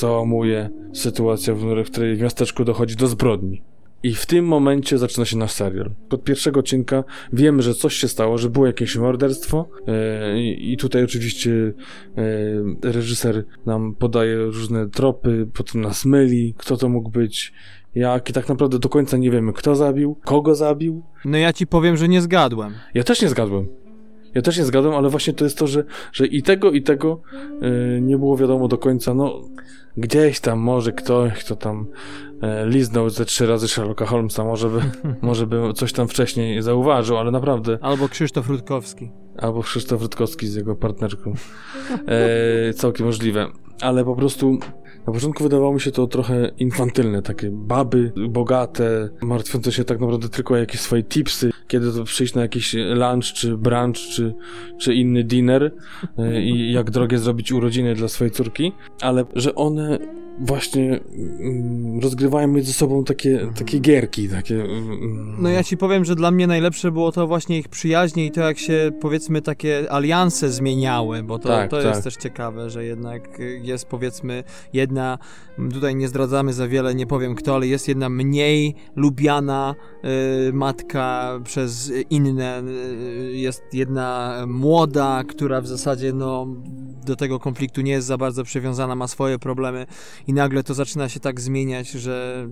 załamuje 0.00 0.70
sytuacja, 0.92 1.54
w 1.54 1.84
której 1.84 2.16
w 2.16 2.22
miasteczku 2.22 2.64
dochodzi 2.64 2.96
do 2.96 3.06
zbrodni. 3.06 3.62
I 4.02 4.14
w 4.14 4.26
tym 4.26 4.44
momencie 4.44 4.98
zaczyna 4.98 5.24
się 5.24 5.36
nasz 5.36 5.52
serial. 5.52 5.90
Od 6.10 6.24
pierwszego 6.24 6.60
odcinka 6.60 7.04
wiemy, 7.32 7.62
że 7.62 7.74
coś 7.74 7.94
się 7.94 8.08
stało, 8.08 8.38
że 8.38 8.50
było 8.50 8.66
jakieś 8.66 8.96
morderstwo 8.96 9.68
yy, 9.86 10.52
i 10.52 10.76
tutaj 10.76 11.04
oczywiście 11.04 11.50
yy, 11.50 11.74
reżyser 12.82 13.44
nam 13.66 13.94
podaje 13.94 14.36
różne 14.36 14.88
tropy, 14.88 15.48
potem 15.54 15.80
nas 15.80 16.04
myli, 16.04 16.54
kto 16.58 16.76
to 16.76 16.88
mógł 16.88 17.10
być, 17.10 17.52
jak 17.94 18.30
i 18.30 18.32
tak 18.32 18.48
naprawdę 18.48 18.78
do 18.78 18.88
końca 18.88 19.16
nie 19.16 19.30
wiemy, 19.30 19.52
kto 19.52 19.76
zabił, 19.76 20.16
kogo 20.24 20.54
zabił. 20.54 21.02
No 21.24 21.38
ja 21.38 21.52
ci 21.52 21.66
powiem, 21.66 21.96
że 21.96 22.08
nie 22.08 22.20
zgadłem. 22.20 22.72
Ja 22.94 23.04
też 23.04 23.22
nie 23.22 23.28
zgadłem. 23.28 23.66
Ja 24.34 24.42
też 24.42 24.58
nie 24.58 24.64
zgadłem, 24.64 24.94
ale 24.94 25.08
właśnie 25.08 25.32
to 25.32 25.44
jest 25.44 25.58
to, 25.58 25.66
że, 25.66 25.84
że 26.12 26.26
i 26.26 26.42
tego, 26.42 26.70
i 26.70 26.82
tego 26.82 27.20
yy, 27.60 28.00
nie 28.00 28.18
było 28.18 28.36
wiadomo 28.36 28.68
do 28.68 28.78
końca. 28.78 29.14
No, 29.14 29.42
gdzieś 29.96 30.40
tam 30.40 30.58
może 30.58 30.92
ktoś, 30.92 31.44
kto 31.44 31.56
tam 31.56 31.86
e, 32.42 32.66
liznął 32.66 33.10
ze 33.10 33.24
trzy 33.24 33.46
razy 33.46 33.68
Sherlocka 33.68 34.06
Holmesa, 34.06 34.44
może 34.44 34.68
by, 34.68 34.80
może 35.22 35.46
by 35.46 35.72
coś 35.74 35.92
tam 35.92 36.08
wcześniej 36.08 36.62
zauważył, 36.62 37.18
ale 37.18 37.30
naprawdę... 37.30 37.78
Albo 37.80 38.08
Krzysztof 38.08 38.48
Rutkowski. 38.48 39.10
Albo 39.38 39.62
Krzysztof 39.62 40.02
Rutkowski 40.02 40.46
z 40.46 40.54
jego 40.54 40.76
partnerką. 40.76 41.34
E, 42.06 42.72
całkiem 42.72 43.06
możliwe. 43.06 43.46
Ale 43.80 44.04
po 44.04 44.16
prostu 44.16 44.58
na 45.06 45.12
początku 45.12 45.42
wydawało 45.42 45.74
mi 45.74 45.80
się 45.80 45.90
to 45.90 46.06
trochę 46.06 46.50
infantylne, 46.58 47.22
takie 47.22 47.50
baby 47.50 48.12
bogate, 48.28 49.08
martwiące 49.22 49.72
się 49.72 49.84
tak 49.84 50.00
naprawdę 50.00 50.28
tylko 50.28 50.54
o 50.54 50.56
jakieś 50.56 50.80
swoje 50.80 51.02
tipsy, 51.02 51.50
kiedy 51.68 51.92
to 51.92 52.04
przyjść 52.04 52.34
na 52.34 52.42
jakiś 52.42 52.74
lunch, 52.74 53.24
czy 53.24 53.56
brunch, 53.56 53.96
czy, 53.96 54.34
czy 54.80 54.94
inny 54.94 55.24
dinner 55.24 55.72
e, 56.18 56.42
i 56.42 56.72
jak 56.72 56.90
drogie 56.90 57.18
zrobić 57.18 57.52
urodziny 57.52 57.94
dla 57.94 58.08
swojej 58.08 58.30
córki, 58.30 58.72
ale 59.00 59.24
że 59.34 59.54
one 59.54 59.79
嗯 59.80 59.98
właśnie 60.40 61.00
mm, 61.40 62.00
rozgrywają 62.00 62.48
między 62.48 62.72
sobą 62.72 63.04
takie, 63.04 63.32
mhm. 63.32 63.54
takie 63.54 63.78
gierki, 63.78 64.28
takie... 64.28 64.64
Mm, 64.64 65.42
no 65.42 65.48
ja 65.48 65.64
ci 65.64 65.76
powiem, 65.76 66.04
że 66.04 66.14
dla 66.16 66.30
mnie 66.30 66.46
najlepsze 66.46 66.92
było 66.92 67.12
to 67.12 67.26
właśnie 67.26 67.58
ich 67.58 67.68
przyjaźnie 67.68 68.26
i 68.26 68.30
to 68.30 68.40
jak 68.40 68.58
się 68.58 68.90
powiedzmy 69.00 69.42
takie 69.42 69.92
alianse 69.92 70.50
zmieniały, 70.50 71.22
bo 71.22 71.38
to, 71.38 71.48
tak, 71.48 71.70
to 71.70 71.76
tak. 71.76 71.86
jest 71.86 72.04
też 72.04 72.16
ciekawe, 72.16 72.70
że 72.70 72.84
jednak 72.84 73.38
jest 73.62 73.86
powiedzmy 73.86 74.44
jedna, 74.72 75.18
tutaj 75.72 75.96
nie 75.96 76.08
zdradzamy 76.08 76.52
za 76.52 76.68
wiele, 76.68 76.94
nie 76.94 77.06
powiem 77.06 77.34
kto, 77.34 77.54
ale 77.54 77.66
jest 77.66 77.88
jedna 77.88 78.08
mniej 78.08 78.74
lubiana 78.96 79.74
y, 80.48 80.52
matka 80.52 81.38
przez 81.44 81.92
inne, 82.10 82.62
y, 82.62 83.32
jest 83.32 83.62
jedna 83.72 84.34
młoda, 84.46 85.24
która 85.28 85.60
w 85.60 85.66
zasadzie 85.66 86.12
no 86.12 86.46
do 87.06 87.16
tego 87.16 87.38
konfliktu 87.38 87.80
nie 87.80 87.92
jest 87.92 88.06
za 88.06 88.18
bardzo 88.18 88.44
przywiązana, 88.44 88.94
ma 88.94 89.08
swoje 89.08 89.38
problemy 89.38 89.86
i 90.30 90.32
nagle 90.32 90.64
to 90.64 90.74
zaczyna 90.74 91.08
się 91.08 91.20
tak 91.20 91.40
zmieniać, 91.40 91.90
że 91.90 92.46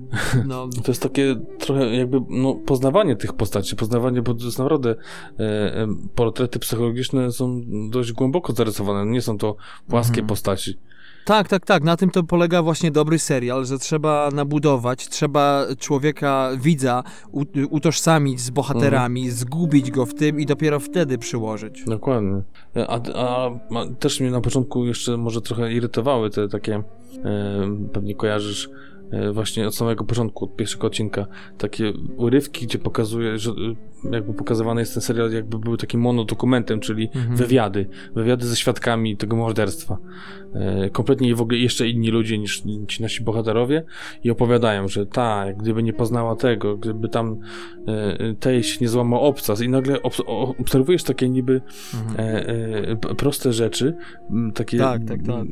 no... 0.47 0.69
To 0.85 0.91
jest 0.91 1.03
takie 1.03 1.37
trochę 1.59 1.97
jakby 1.97 2.21
no, 2.29 2.55
poznawanie 2.55 3.17
tych 3.17 3.33
postaci, 3.33 3.77
poznawanie, 3.77 4.23
bo 4.23 4.35
to 4.35 4.45
jest 4.45 4.59
naprawdę 4.59 4.91
e, 4.91 5.43
e, 5.43 5.87
portrety 6.15 6.59
psychologiczne 6.59 7.33
są 7.33 7.61
dość 7.91 8.13
głęboko 8.13 8.53
zarysowane, 8.53 9.11
nie 9.11 9.23
są 9.23 9.39
to 9.39 9.57
płaskie 9.89 10.21
mhm. 10.21 10.27
postaci. 10.27 10.79
Tak, 11.29 11.49
tak, 11.49 11.67
tak. 11.67 11.85
Na 11.85 11.97
tym 11.97 12.11
to 12.11 12.23
polega 12.23 12.63
właśnie 12.63 12.91
dobry 12.91 13.19
serial, 13.19 13.67
że 13.67 13.79
trzeba 13.79 14.31
nabudować, 14.35 15.09
trzeba 15.09 15.67
człowieka, 15.79 16.51
widza 16.61 17.05
utożsamić 17.71 18.41
z 18.41 18.51
bohaterami, 18.51 19.21
mhm. 19.21 19.37
zgubić 19.37 19.91
go 19.91 20.07
w 20.07 20.15
tym 20.15 20.41
i 20.41 20.47
dopiero 20.47 20.81
wtedy 20.81 21.19
przyłożyć. 21.19 21.85
Dokładnie. 21.85 22.43
A, 22.89 23.01
a, 23.15 23.47
a, 23.47 23.87
też 23.99 24.21
mnie 24.21 24.31
na 24.31 24.41
początku 24.41 24.87
jeszcze 24.87 25.17
może 25.17 25.41
trochę 25.41 25.73
irytowały 25.73 26.31
te 26.31 26.49
takie, 26.49 26.75
e, 26.75 26.83
pewnie 27.93 28.15
kojarzysz, 28.15 28.71
właśnie 29.33 29.67
od 29.67 29.75
samego 29.75 30.05
początku, 30.05 30.45
od 30.45 30.57
pierwszego 30.57 30.87
odcinka, 30.87 31.27
takie 31.59 31.93
urywki, 32.17 32.67
gdzie 32.67 32.79
pokazuje, 32.79 33.39
że 33.39 33.53
jakby 34.11 34.35
pokazywany 34.35 34.81
jest 34.81 34.95
ten 34.95 35.01
serial, 35.01 35.33
jakby 35.33 35.59
był 35.59 35.77
takim 35.77 36.01
monodokumentem, 36.01 36.81
czyli 36.81 37.11
mhm. 37.15 37.37
wywiady, 37.37 37.89
wywiady 38.15 38.47
ze 38.47 38.57
świadkami 38.57 39.17
tego 39.17 39.37
morderstwa. 39.37 39.99
E, 40.55 40.91
kompletnie 40.91 41.35
w 41.35 41.41
ogóle 41.41 41.59
jeszcze 41.59 41.89
inni 41.89 42.09
ludzie 42.09 42.39
niż 42.39 42.63
ci 42.89 43.03
nasi 43.03 43.25
bohaterowie 43.25 43.85
i 44.25 44.31
opowiadają, 44.31 44.89
że 44.89 45.07
tak, 45.07 45.57
gdyby 45.57 45.83
nie 45.83 45.93
poznała 45.93 46.37
tego, 46.37 46.77
gdyby 46.77 47.09
tam 47.09 47.39
e, 47.87 48.35
tej 48.35 48.63
się 48.63 48.79
nie 48.81 48.89
złamał 48.89 49.21
obcas 49.21 49.61
i 49.61 49.69
nagle 49.69 50.03
ob 50.03 50.15
obserwujesz 50.59 51.03
takie 51.03 51.29
niby 51.29 51.61
mhm. 51.95 52.45
e, 53.09 53.15
proste 53.15 53.53
rzeczy, 53.53 53.97
takie 54.55 54.79
tak, 54.79 55.05
tak, 55.05 55.23
tak. 55.23 55.47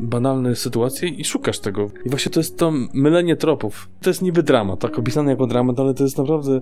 banalne 0.00 0.56
sytuacje 0.56 1.08
i 1.08 1.24
szukasz 1.24 1.58
tego. 1.58 1.90
I 2.06 2.10
właśnie 2.10 2.32
to 2.32 2.40
jest 2.40 2.58
to 2.58 2.72
mylenie 2.92 3.36
tropów. 3.36 3.88
To 4.00 4.10
jest 4.10 4.22
niby 4.22 4.42
drama, 4.42 4.76
tak 4.76 4.98
opisane 4.98 5.30
jako 5.30 5.46
dramat, 5.46 5.80
ale 5.80 5.94
to 5.94 6.04
jest 6.04 6.18
naprawdę 6.18 6.60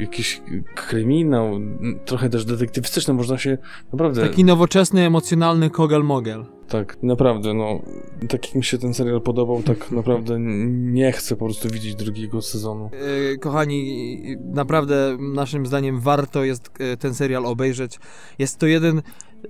jakiś 0.00 0.42
kryminał, 0.74 1.60
trochę 2.04 2.28
też 2.28 2.44
detektywistyczny, 2.44 3.14
można 3.14 3.38
się 3.38 3.58
naprawdę... 3.92 4.22
Taki 4.22 4.44
nowoczesny, 4.44 5.00
emocjonalny 5.00 5.70
kogel-mogel. 5.70 6.44
Tak, 6.70 7.02
naprawdę, 7.02 7.54
no, 7.54 7.82
tak 8.28 8.46
jak 8.46 8.54
mi 8.54 8.64
się 8.64 8.78
ten 8.78 8.94
serial 8.94 9.20
podobał, 9.20 9.62
tak 9.62 9.90
naprawdę 10.00 10.36
nie 10.70 11.12
chcę 11.12 11.36
po 11.36 11.44
prostu 11.44 11.68
widzieć 11.68 11.94
drugiego 11.94 12.42
sezonu. 12.42 12.90
E, 13.32 13.36
kochani, 13.38 14.22
naprawdę 14.54 15.16
naszym 15.34 15.66
zdaniem 15.66 16.00
warto 16.00 16.44
jest 16.44 16.70
e, 16.78 16.96
ten 16.96 17.14
serial 17.14 17.46
obejrzeć. 17.46 17.98
Jest 18.38 18.58
to 18.58 18.66
jeden 18.66 19.02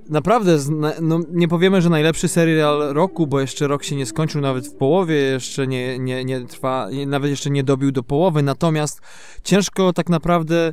naprawdę, 0.08 0.58
no, 1.00 1.20
nie 1.32 1.48
powiemy, 1.48 1.82
że 1.82 1.90
najlepszy 1.90 2.28
serial 2.28 2.92
roku, 2.92 3.26
bo 3.26 3.40
jeszcze 3.40 3.68
rok 3.68 3.84
się 3.84 3.96
nie 3.96 4.06
skończył, 4.06 4.40
nawet 4.40 4.66
w 4.66 4.74
połowie 4.74 5.16
jeszcze 5.16 5.66
nie, 5.66 5.98
nie, 5.98 6.24
nie 6.24 6.40
trwa, 6.40 6.88
nawet 7.06 7.30
jeszcze 7.30 7.50
nie 7.50 7.64
dobił 7.64 7.92
do 7.92 8.02
połowy, 8.02 8.42
natomiast 8.42 9.00
ciężko 9.44 9.92
tak 9.92 10.08
naprawdę 10.08 10.72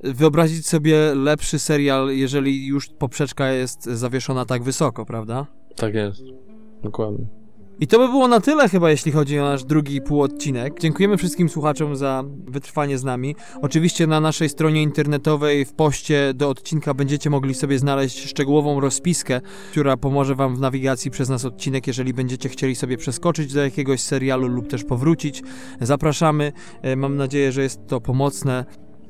wyobrazić 0.00 0.66
sobie 0.66 1.14
lepszy 1.14 1.58
serial, 1.58 2.10
jeżeli 2.10 2.66
już 2.66 2.88
poprzeczka 2.88 3.50
jest 3.50 3.84
zawieszona 3.84 4.44
tak 4.44 4.62
wysoko, 4.62 5.06
prawda? 5.06 5.46
Tak 5.78 5.94
jest, 5.94 6.22
dokładnie. 6.82 7.26
I 7.80 7.86
to 7.86 7.98
by 7.98 8.08
było 8.08 8.28
na 8.28 8.40
tyle 8.40 8.68
chyba, 8.68 8.90
jeśli 8.90 9.12
chodzi 9.12 9.38
o 9.38 9.44
nasz 9.44 9.64
drugi 9.64 10.00
półodcinek. 10.00 10.80
Dziękujemy 10.80 11.16
wszystkim 11.16 11.48
słuchaczom 11.48 11.96
za 11.96 12.24
wytrwanie 12.46 12.98
z 12.98 13.04
nami. 13.04 13.36
Oczywiście 13.62 14.06
na 14.06 14.20
naszej 14.20 14.48
stronie 14.48 14.82
internetowej 14.82 15.64
w 15.64 15.72
poście 15.72 16.34
do 16.34 16.48
odcinka 16.48 16.94
będziecie 16.94 17.30
mogli 17.30 17.54
sobie 17.54 17.78
znaleźć 17.78 18.24
szczegółową 18.24 18.80
rozpiskę, 18.80 19.40
która 19.70 19.96
pomoże 19.96 20.34
wam 20.34 20.56
w 20.56 20.60
nawigacji 20.60 21.10
przez 21.10 21.28
nas 21.28 21.44
odcinek, 21.44 21.86
jeżeli 21.86 22.14
będziecie 22.14 22.48
chcieli 22.48 22.74
sobie 22.74 22.96
przeskoczyć 22.96 23.52
do 23.52 23.64
jakiegoś 23.64 24.00
serialu 24.00 24.48
lub 24.48 24.68
też 24.68 24.84
powrócić. 24.84 25.42
Zapraszamy. 25.80 26.52
E, 26.82 26.96
mam 26.96 27.16
nadzieję, 27.16 27.52
że 27.52 27.62
jest 27.62 27.86
to 27.86 28.00
pomocne 28.00 28.64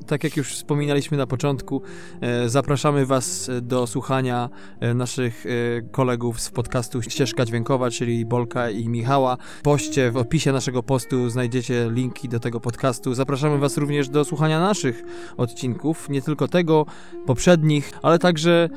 tak 0.09 0.23
jak 0.23 0.37
już 0.37 0.53
wspominaliśmy 0.53 1.17
na 1.17 1.27
początku, 1.27 1.81
e, 2.21 2.49
zapraszamy 2.49 3.05
Was 3.05 3.51
do 3.61 3.87
słuchania 3.87 4.49
e, 4.79 4.93
naszych 4.93 5.45
e, 5.45 5.49
kolegów 5.81 6.41
z 6.41 6.49
podcastu 6.49 7.01
Ścieżka 7.01 7.45
Dźwiękowa, 7.45 7.89
czyli 7.89 8.25
Bolka 8.25 8.69
i 8.69 8.87
Michała. 8.87 9.37
W 9.59 9.61
poście, 9.61 10.11
w 10.11 10.17
opisie 10.17 10.51
naszego 10.51 10.83
postu 10.83 11.29
znajdziecie 11.29 11.89
linki 11.91 12.29
do 12.29 12.39
tego 12.39 12.59
podcastu. 12.59 13.13
Zapraszamy 13.13 13.57
Was 13.57 13.77
również 13.77 14.09
do 14.09 14.25
słuchania 14.25 14.59
naszych 14.59 15.03
odcinków, 15.37 16.09
nie 16.09 16.21
tylko 16.21 16.47
tego, 16.47 16.85
poprzednich, 17.25 17.91
ale 18.01 18.19
także 18.19 18.69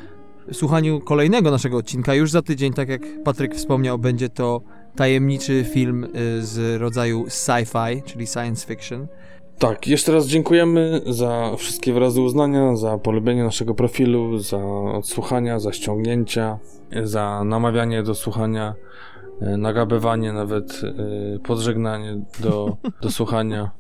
słuchaniu 0.53 1.01
kolejnego 1.01 1.51
naszego 1.51 1.77
odcinka 1.77 2.15
już 2.15 2.31
za 2.31 2.43
tydzień, 2.43 2.73
tak 2.73 2.89
jak 2.89 3.23
Patryk 3.25 3.55
wspomniał, 3.55 3.99
będzie 3.99 4.29
to 4.29 4.61
tajemniczy 4.97 5.65
film 5.73 6.07
z 6.41 6.81
rodzaju 6.81 7.25
sci-fi, 7.25 8.03
czyli 8.03 8.27
science 8.27 8.67
fiction. 8.67 9.07
Tak, 9.63 9.89
jeszcze 9.89 10.13
raz 10.13 10.27
dziękujemy 10.27 11.01
za 11.07 11.57
wszystkie 11.57 11.93
wyrazy 11.93 12.21
uznania, 12.21 12.77
za 12.77 12.99
polubienie 12.99 13.45
naszego 13.45 13.75
profilu, 13.75 14.39
za 14.39 14.65
odsłuchania, 14.95 15.59
za 15.59 15.73
ściągnięcia, 15.73 16.59
za 17.03 17.45
namawianie 17.45 18.03
do 18.03 18.15
słuchania, 18.15 18.75
e, 19.41 19.57
nagabywanie, 19.57 20.33
nawet 20.33 20.81
e, 20.85 21.39
podżegnanie 21.39 22.23
do, 22.41 22.77
do 23.03 23.11
słuchania. 23.19 23.71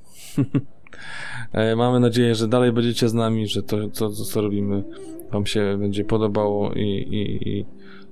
E, 1.52 1.76
mamy 1.76 2.00
nadzieję, 2.00 2.34
że 2.34 2.48
dalej 2.48 2.72
będziecie 2.72 3.08
z 3.08 3.14
nami, 3.14 3.48
że 3.48 3.62
to, 3.62 3.90
co, 3.90 4.10
co 4.10 4.40
robimy, 4.40 4.84
Wam 5.32 5.46
się 5.46 5.76
będzie 5.78 6.04
podobało 6.04 6.72
i, 6.72 6.80
i, 6.80 7.48
i, 7.48 7.66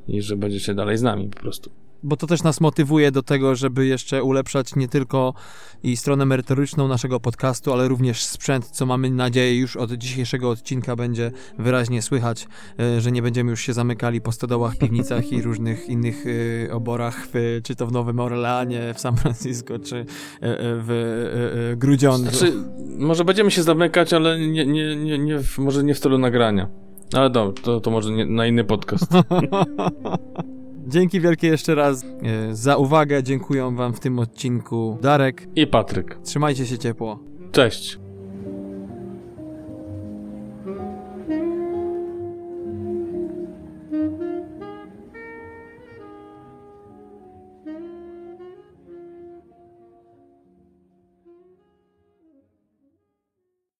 i 0.08 0.22
że 0.22 0.36
będziecie 0.36 0.74
dalej 0.74 0.98
z 0.98 1.02
nami 1.02 1.28
po 1.28 1.40
prostu 1.40 1.70
bo 2.02 2.16
to 2.16 2.26
też 2.26 2.42
nas 2.42 2.60
motywuje 2.60 3.10
do 3.12 3.22
tego, 3.22 3.54
żeby 3.54 3.86
jeszcze 3.86 4.22
ulepszać 4.22 4.76
nie 4.76 4.88
tylko 4.88 5.34
i 5.82 5.96
stronę 5.96 6.26
merytoryczną 6.26 6.88
naszego 6.88 7.20
podcastu, 7.20 7.72
ale 7.72 7.88
również 7.88 8.24
sprzęt, 8.24 8.66
co 8.66 8.86
mamy 8.86 9.10
nadzieję 9.10 9.58
już 9.58 9.76
od 9.76 9.92
dzisiejszego 9.92 10.50
odcinka 10.50 10.96
będzie 10.96 11.30
wyraźnie 11.58 12.02
słychać, 12.02 12.48
e, 12.78 13.00
że 13.00 13.12
nie 13.12 13.22
będziemy 13.22 13.50
już 13.50 13.60
się 13.60 13.72
zamykali 13.72 14.20
po 14.20 14.32
stodołach, 14.32 14.76
piwnicach 14.78 15.32
i 15.32 15.42
różnych 15.42 15.88
innych 15.88 16.24
e, 16.66 16.72
oborach, 16.72 17.28
czy 17.62 17.76
to 17.76 17.86
w 17.86 17.92
Nowym 17.92 18.20
Orleanie, 18.20 18.94
w 18.94 19.00
San 19.00 19.16
Francisco, 19.16 19.78
czy 19.78 19.96
e, 19.96 20.04
w 20.40 21.74
Grudziądzu. 21.76 22.30
Znaczy, 22.30 22.52
może 22.98 23.24
będziemy 23.24 23.50
się 23.50 23.62
zamykać, 23.62 24.12
ale 24.12 24.38
nie, 24.38 24.66
nie, 24.66 24.96
nie, 24.96 25.18
nie 25.18 25.38
może 25.58 25.84
nie 25.84 25.94
w 25.94 25.98
stylu 25.98 26.18
nagrania. 26.18 26.68
Ale 27.12 27.30
dobrze, 27.30 27.62
to, 27.62 27.80
to 27.80 27.90
może 27.90 28.10
nie, 28.10 28.26
na 28.26 28.46
inny 28.46 28.64
podcast. 28.64 29.06
Dzięki 30.90 31.20
wielkie 31.20 31.48
jeszcze 31.48 31.74
raz 31.74 32.04
e, 32.04 32.54
za 32.54 32.76
uwagę. 32.76 33.22
Dziękuję 33.22 33.72
wam 33.76 33.94
w 33.94 34.00
tym 34.00 34.18
odcinku 34.18 34.98
Darek 35.02 35.48
i 35.56 35.66
Patryk. 35.66 36.18
Trzymajcie 36.24 36.66
się 36.66 36.78
ciepło. 36.78 37.18
Cześć. 37.52 37.99